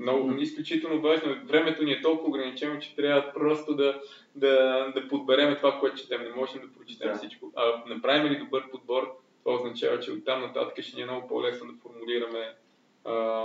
много 0.00 0.34
изключително 0.38 1.00
важно. 1.00 1.36
Времето 1.44 1.84
ни 1.84 1.92
е 1.92 2.00
толкова 2.02 2.28
ограничено, 2.28 2.80
че 2.80 2.96
трябва 2.96 3.32
просто 3.32 3.74
да, 3.74 4.00
да, 4.34 4.86
да 4.94 5.08
подбереме 5.08 5.56
това, 5.56 5.78
което 5.80 5.96
четем. 5.96 6.22
Не 6.22 6.30
можем 6.30 6.60
да 6.60 6.72
прочетем 6.72 7.08
Да. 7.12 7.18
всичко. 7.18 7.52
А 7.56 7.82
направим 7.88 8.32
ли 8.32 8.38
добър 8.38 8.70
подбор, 8.70 9.18
това 9.44 9.54
означава, 9.56 10.00
че 10.00 10.12
оттам 10.12 10.40
нататък 10.40 10.84
ще 10.84 10.96
ни 10.96 11.02
е 11.02 11.06
много 11.06 11.28
по-лесно 11.28 11.72
да 11.72 11.78
формулираме 11.82 12.54
а, 13.04 13.44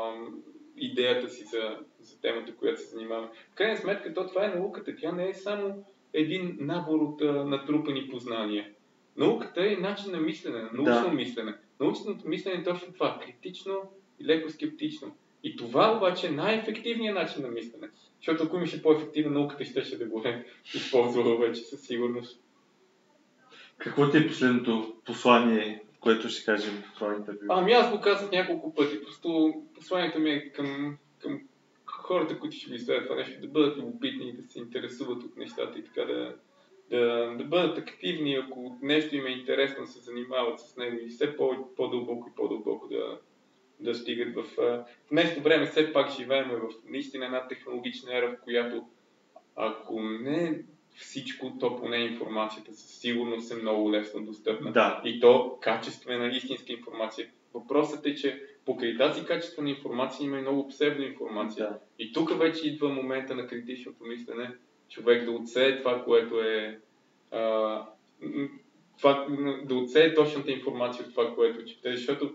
идеята 0.78 1.30
си 1.30 1.44
за, 1.44 1.78
за 2.00 2.22
темата, 2.22 2.56
която 2.56 2.82
се 2.82 2.88
занимаваме. 2.88 3.28
В 3.52 3.56
крайна 3.56 3.78
сметка, 3.78 4.14
то 4.14 4.28
това 4.28 4.46
е 4.46 4.56
науката. 4.56 4.96
Тя 4.96 5.12
не 5.12 5.30
е 5.30 5.34
само 5.34 5.86
един 6.14 6.58
набор 6.60 7.00
от 7.00 7.22
а, 7.22 7.26
натрупани 7.46 8.10
познания. 8.10 8.70
Науката 9.18 9.62
е 9.72 9.76
начин 9.76 10.12
на 10.12 10.18
мислене, 10.20 10.62
научно 10.62 11.10
Да. 11.10 11.12
мислене. 11.14 11.54
Научното 11.80 12.28
мислене 12.28 12.60
е 12.60 12.64
точно 12.64 12.94
това. 12.94 13.20
Критично 13.26 13.82
и 14.24 14.28
леко 14.28 14.50
скептично. 14.50 15.16
И 15.44 15.56
това 15.56 15.98
обаче 15.98 16.28
е 16.28 16.32
най-ефективният 16.32 17.16
начин 17.16 17.42
на 17.42 17.48
мислене. 17.48 17.88
Защото 18.18 18.44
ако 18.44 18.58
имаше 18.58 18.82
по-ефективна 18.82 19.40
науката, 19.40 19.66
ще, 19.66 19.84
ще 19.84 19.98
да 19.98 20.06
го 20.06 20.22
е 20.26 20.46
използвала 20.74 21.38
вече 21.38 21.62
със 21.62 21.82
сигурност. 21.82 22.42
Какво 23.78 24.10
ти 24.10 24.18
е 24.18 24.28
последното 24.28 24.96
послание, 25.06 25.84
което 26.00 26.30
ще 26.30 26.46
кажем 26.46 26.84
в 26.92 26.94
това 26.96 27.16
интервю? 27.16 27.46
Ами 27.50 27.72
аз 27.72 27.92
го 27.92 28.02
казах 28.02 28.32
няколко 28.32 28.74
пъти. 28.74 29.04
Просто 29.04 29.54
посланието 29.76 30.20
ми 30.20 30.30
е 30.30 30.50
към, 30.50 30.98
към 31.20 31.42
хората, 31.86 32.40
които 32.40 32.56
ще 32.56 32.72
ви 32.72 32.80
следят 32.80 33.04
това 33.04 33.16
нещо, 33.16 33.42
да 33.42 33.48
бъдат 33.48 33.78
любопитни, 33.78 34.34
да 34.34 34.52
се 34.52 34.60
интересуват 34.60 35.24
от 35.24 35.38
нещата 35.38 35.80
и 35.80 35.84
така 35.84 36.02
да, 36.06 36.36
да, 36.90 37.36
да 37.38 37.44
бъдат 37.44 37.78
активни, 37.78 38.36
ако 38.36 38.78
нещо 38.82 39.16
им 39.16 39.26
е 39.26 39.30
интересно, 39.32 39.86
да 39.86 39.92
се 39.92 40.00
занимават 40.00 40.60
с 40.60 40.78
него 40.78 40.98
и 41.02 41.10
все 41.10 41.38
по- 41.38 41.76
по-дълбоко 41.76 42.30
и 42.30 42.36
по-дълбоко 42.36 42.88
да, 42.88 43.20
да 43.84 43.96
стигат 43.96 44.36
в... 44.36 44.44
В 44.58 44.86
днешно 45.12 45.44
време 45.44 45.66
все 45.66 45.94
пак 45.94 46.18
живеем 46.18 46.50
в 46.50 46.70
наистина 46.90 47.26
една 47.26 47.48
технологична 47.48 48.18
ера, 48.18 48.38
в 48.38 48.44
която 48.44 48.88
ако 49.56 50.02
не 50.02 50.64
всичко, 50.96 51.58
то 51.60 51.76
поне 51.76 51.98
информацията 51.98 52.74
със 52.74 53.00
сигурност 53.00 53.52
е 53.52 53.56
много 53.56 53.92
лесно 53.92 54.26
достъпна. 54.26 54.72
Да. 54.72 55.02
И 55.06 55.20
то 55.20 55.58
качествена, 55.62 56.28
истинска 56.28 56.74
информация. 56.74 57.28
Въпросът 57.54 58.06
е, 58.06 58.16
че 58.16 58.44
покрай 58.66 58.98
тази 58.98 59.26
качествена 59.26 59.70
информация 59.70 60.26
има 60.26 60.38
и 60.38 60.42
много 60.42 60.68
псевдоинформация. 60.68 61.66
Да. 61.66 61.80
И 62.00 62.14
тук 62.14 62.40
вече 62.40 62.68
идва 62.68 62.90
момента 62.90 63.36
на 63.36 63.48
критичното 63.48 64.04
мислене, 64.04 64.52
човек 64.90 65.26
да 65.26 65.32
отсее 65.32 65.78
това, 65.78 66.04
което 66.04 66.42
е. 66.42 66.80
А, 67.32 67.86
това, 68.98 69.28
да 69.64 69.76
отсее 69.76 70.14
точната 70.14 70.52
информация 70.52 71.06
от 71.06 71.12
това, 71.12 71.36
което 71.36 71.66
чете, 71.66 71.96
защото 71.96 72.34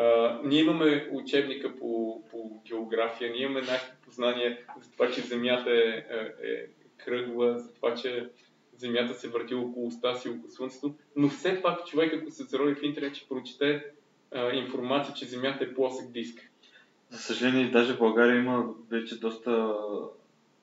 а, 0.00 0.40
ние 0.44 0.60
имаме 0.60 1.08
учебника 1.12 1.78
по, 1.78 2.22
по 2.30 2.62
география, 2.66 3.32
ние 3.32 3.42
имаме 3.42 3.60
нашите 3.60 3.96
познания 4.04 4.58
за 4.82 4.92
това, 4.92 5.10
че 5.10 5.20
Земята 5.20 5.70
е, 5.70 6.04
е, 6.14 6.52
е 6.52 6.66
кръгла, 6.96 7.58
за 7.58 7.74
това, 7.74 7.94
че 7.94 8.28
Земята 8.76 9.14
се 9.14 9.28
върти 9.28 9.54
около 9.54 9.88
оста 9.88 10.16
си, 10.16 10.28
около 10.28 10.50
Слънцето, 10.50 10.94
но 11.16 11.28
все 11.28 11.62
пак 11.62 11.86
човек, 11.86 12.12
ако 12.14 12.30
се 12.30 12.42
зарови 12.42 12.74
в 12.74 12.82
интернет, 12.82 13.14
ще 13.14 13.28
прочете 13.28 13.84
а, 14.34 14.52
информация, 14.52 15.14
че 15.14 15.24
Земята 15.24 15.64
е 15.64 15.74
плосък 15.74 16.12
диск. 16.12 16.50
За 17.10 17.18
съжаление, 17.18 17.70
даже 17.70 17.94
в 17.94 17.98
България 17.98 18.36
има 18.36 18.68
вече 18.90 19.20
доста 19.20 19.74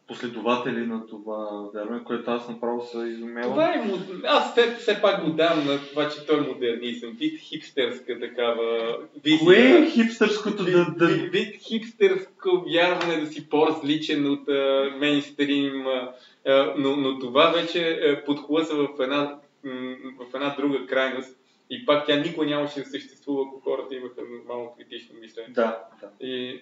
последователи 0.07 0.85
на 0.85 1.07
това 1.07 1.69
вярване, 1.73 2.03
което 2.03 2.31
аз 2.31 2.49
направо 2.49 2.85
се 2.85 2.97
изумявам. 2.97 3.51
Това 3.51 3.73
е. 3.73 3.91
Аз 4.25 4.51
все, 4.51 4.75
все 4.75 5.01
пак 5.01 5.25
го 5.25 5.31
дам 5.31 5.65
на 5.65 5.79
това, 5.89 6.09
че 6.09 6.25
той 6.25 6.38
е 6.38 6.47
модернизъм. 6.47 7.11
Вид 7.11 7.39
хипстерска 7.39 8.19
такава 8.19 8.97
визия. 9.23 9.39
Кое 9.39 9.57
е 9.57 9.89
хипстърското 9.89 10.63
да... 10.63 10.85
Вид, 10.85 10.97
да... 10.97 11.07
вид, 11.07 11.31
вид 11.31 11.55
хипстерско 11.61 12.63
вярване 12.67 13.19
да 13.21 13.27
си 13.27 13.49
по-различен 13.49 14.31
от 14.31 14.49
а, 14.49 14.91
мейнстрим, 14.99 15.88
а, 15.88 16.73
но, 16.77 16.95
но 16.95 17.19
това 17.19 17.51
вече 17.51 17.89
а, 17.89 18.25
подхлъзва 18.25 18.88
в 18.88 19.01
една, 19.03 19.35
в 20.19 20.35
една 20.35 20.55
друга 20.59 20.85
крайност. 20.85 21.38
И 21.69 21.85
пак 21.85 22.07
тя 22.07 22.15
никога 22.15 22.45
нямаше 22.45 22.79
да 22.79 22.85
съществува, 22.85 23.45
ако 23.47 23.59
хората 23.59 23.95
имаха 23.95 24.21
нормално 24.31 24.73
критично 24.77 25.15
мислене. 25.21 25.47
Да, 25.49 25.79
да. 26.01 26.25
И, 26.27 26.61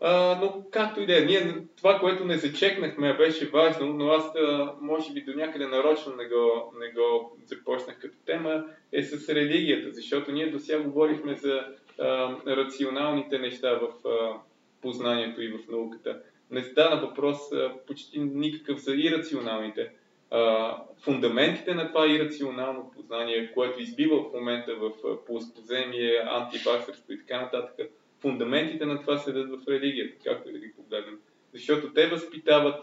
а, 0.00 0.38
но 0.40 0.64
както 0.70 1.00
и 1.00 1.06
да 1.06 1.18
е, 1.18 1.24
ние 1.24 1.54
това, 1.76 1.98
което 1.98 2.24
не 2.24 2.38
зачекнахме, 2.38 3.16
беше 3.16 3.48
важно, 3.48 3.86
но 3.86 4.08
аз 4.08 4.32
може 4.80 5.12
би 5.12 5.20
до 5.20 5.34
някъде 5.34 5.66
нарочно 5.66 6.16
не 6.16 6.24
го, 6.24 6.74
не 6.80 6.88
го 6.90 7.36
започнах 7.44 7.98
като 7.98 8.16
тема, 8.26 8.64
е 8.92 9.02
с 9.02 9.28
религията, 9.28 9.90
защото 9.90 10.32
ние 10.32 10.50
до 10.50 10.58
сега 10.58 10.80
говорихме 10.80 11.34
за 11.36 11.60
а, 12.00 12.36
рационалните 12.46 13.38
неща 13.38 13.74
в 13.74 14.08
а, 14.08 14.40
познанието 14.82 15.42
и 15.42 15.48
в 15.48 15.58
науката. 15.70 16.20
Не 16.50 16.62
стана 16.62 17.00
въпрос 17.00 17.52
а, 17.52 17.72
почти 17.86 18.18
никакъв 18.18 18.78
за 18.78 18.94
ирационалните. 18.94 19.90
А, 20.30 20.76
фундаментите 21.00 21.74
на 21.74 21.88
това 21.88 22.06
ирационално 22.06 22.90
познание, 22.96 23.52
което 23.54 23.82
избива 23.82 24.22
в 24.22 24.32
момента 24.34 24.74
в 24.74 24.90
а, 25.06 25.24
плоскоземие, 25.24 26.22
антиваксърство 26.24 27.12
и 27.12 27.18
така 27.18 27.40
нататък, 27.40 27.90
фундаментите 28.26 28.86
на 28.86 29.00
това 29.00 29.18
седат 29.18 29.50
в 29.50 29.68
религията, 29.68 30.16
както 30.24 30.48
и 30.48 30.52
да 30.52 30.58
ги 30.58 30.72
погледнем. 30.72 31.18
Защото 31.54 31.92
те 31.92 32.08
възпитават 32.08 32.74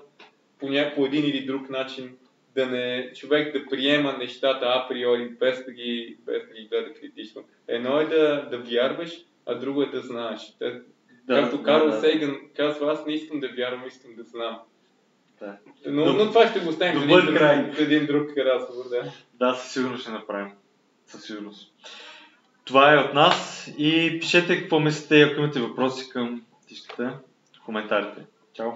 по, 0.59 0.69
ня... 0.69 0.91
по 0.95 1.05
един 1.05 1.25
или 1.25 1.45
друг 1.45 1.69
начин 1.69 2.17
да 2.55 2.65
не 2.65 3.11
човек 3.15 3.53
да 3.53 3.65
приема 3.69 4.17
нещата 4.17 4.65
априори, 4.65 5.29
без 5.29 5.65
да 5.65 5.71
ги, 5.71 6.17
без 6.25 6.47
да 6.47 6.53
ги 6.53 6.67
гледа 6.67 6.93
критично. 6.93 7.43
Едно 7.67 7.99
е 7.99 8.05
да, 8.05 8.47
да 8.51 8.57
вярваш, 8.57 9.25
а 9.45 9.55
друго 9.55 9.81
е 9.81 9.85
да 9.85 10.01
знаеш. 10.01 10.55
Те, 10.59 10.81
да 11.23 11.41
както 11.41 11.63
Карл 11.63 11.85
да, 11.85 12.01
Сейган 12.01 12.37
казва, 12.55 12.91
аз 12.91 13.05
не 13.05 13.13
искам 13.13 13.39
да 13.39 13.47
вярвам, 13.47 13.87
искам 13.87 14.15
да 14.15 14.23
знам. 14.23 14.59
Да. 15.39 15.57
Но, 15.85 16.05
Доб- 16.05 16.17
но 16.17 16.27
това 16.27 16.47
ще 16.47 16.59
го 16.59 16.69
оставим 16.69 17.09
за 17.09 17.19
един, 17.19 17.35
край. 17.35 17.71
един 17.77 18.05
друг 18.05 18.37
разговор. 18.37 18.89
Да. 18.89 19.11
Да, 19.33 19.53
със 19.53 19.73
сигурност 19.73 20.01
ще 20.01 20.11
направим. 20.11 20.51
Със 21.07 21.23
сигурност. 21.23 21.73
Това 22.65 22.93
е 22.93 22.97
от 22.97 23.13
нас 23.13 23.67
и 23.77 24.17
пишете 24.21 24.61
какво 24.61 24.79
мислите, 24.79 25.21
ако 25.21 25.39
имате 25.39 25.59
въпроси 25.59 26.09
към 26.09 26.41
тишката 26.67 27.19
коментарите. 27.65 28.21
Чао! 28.53 28.71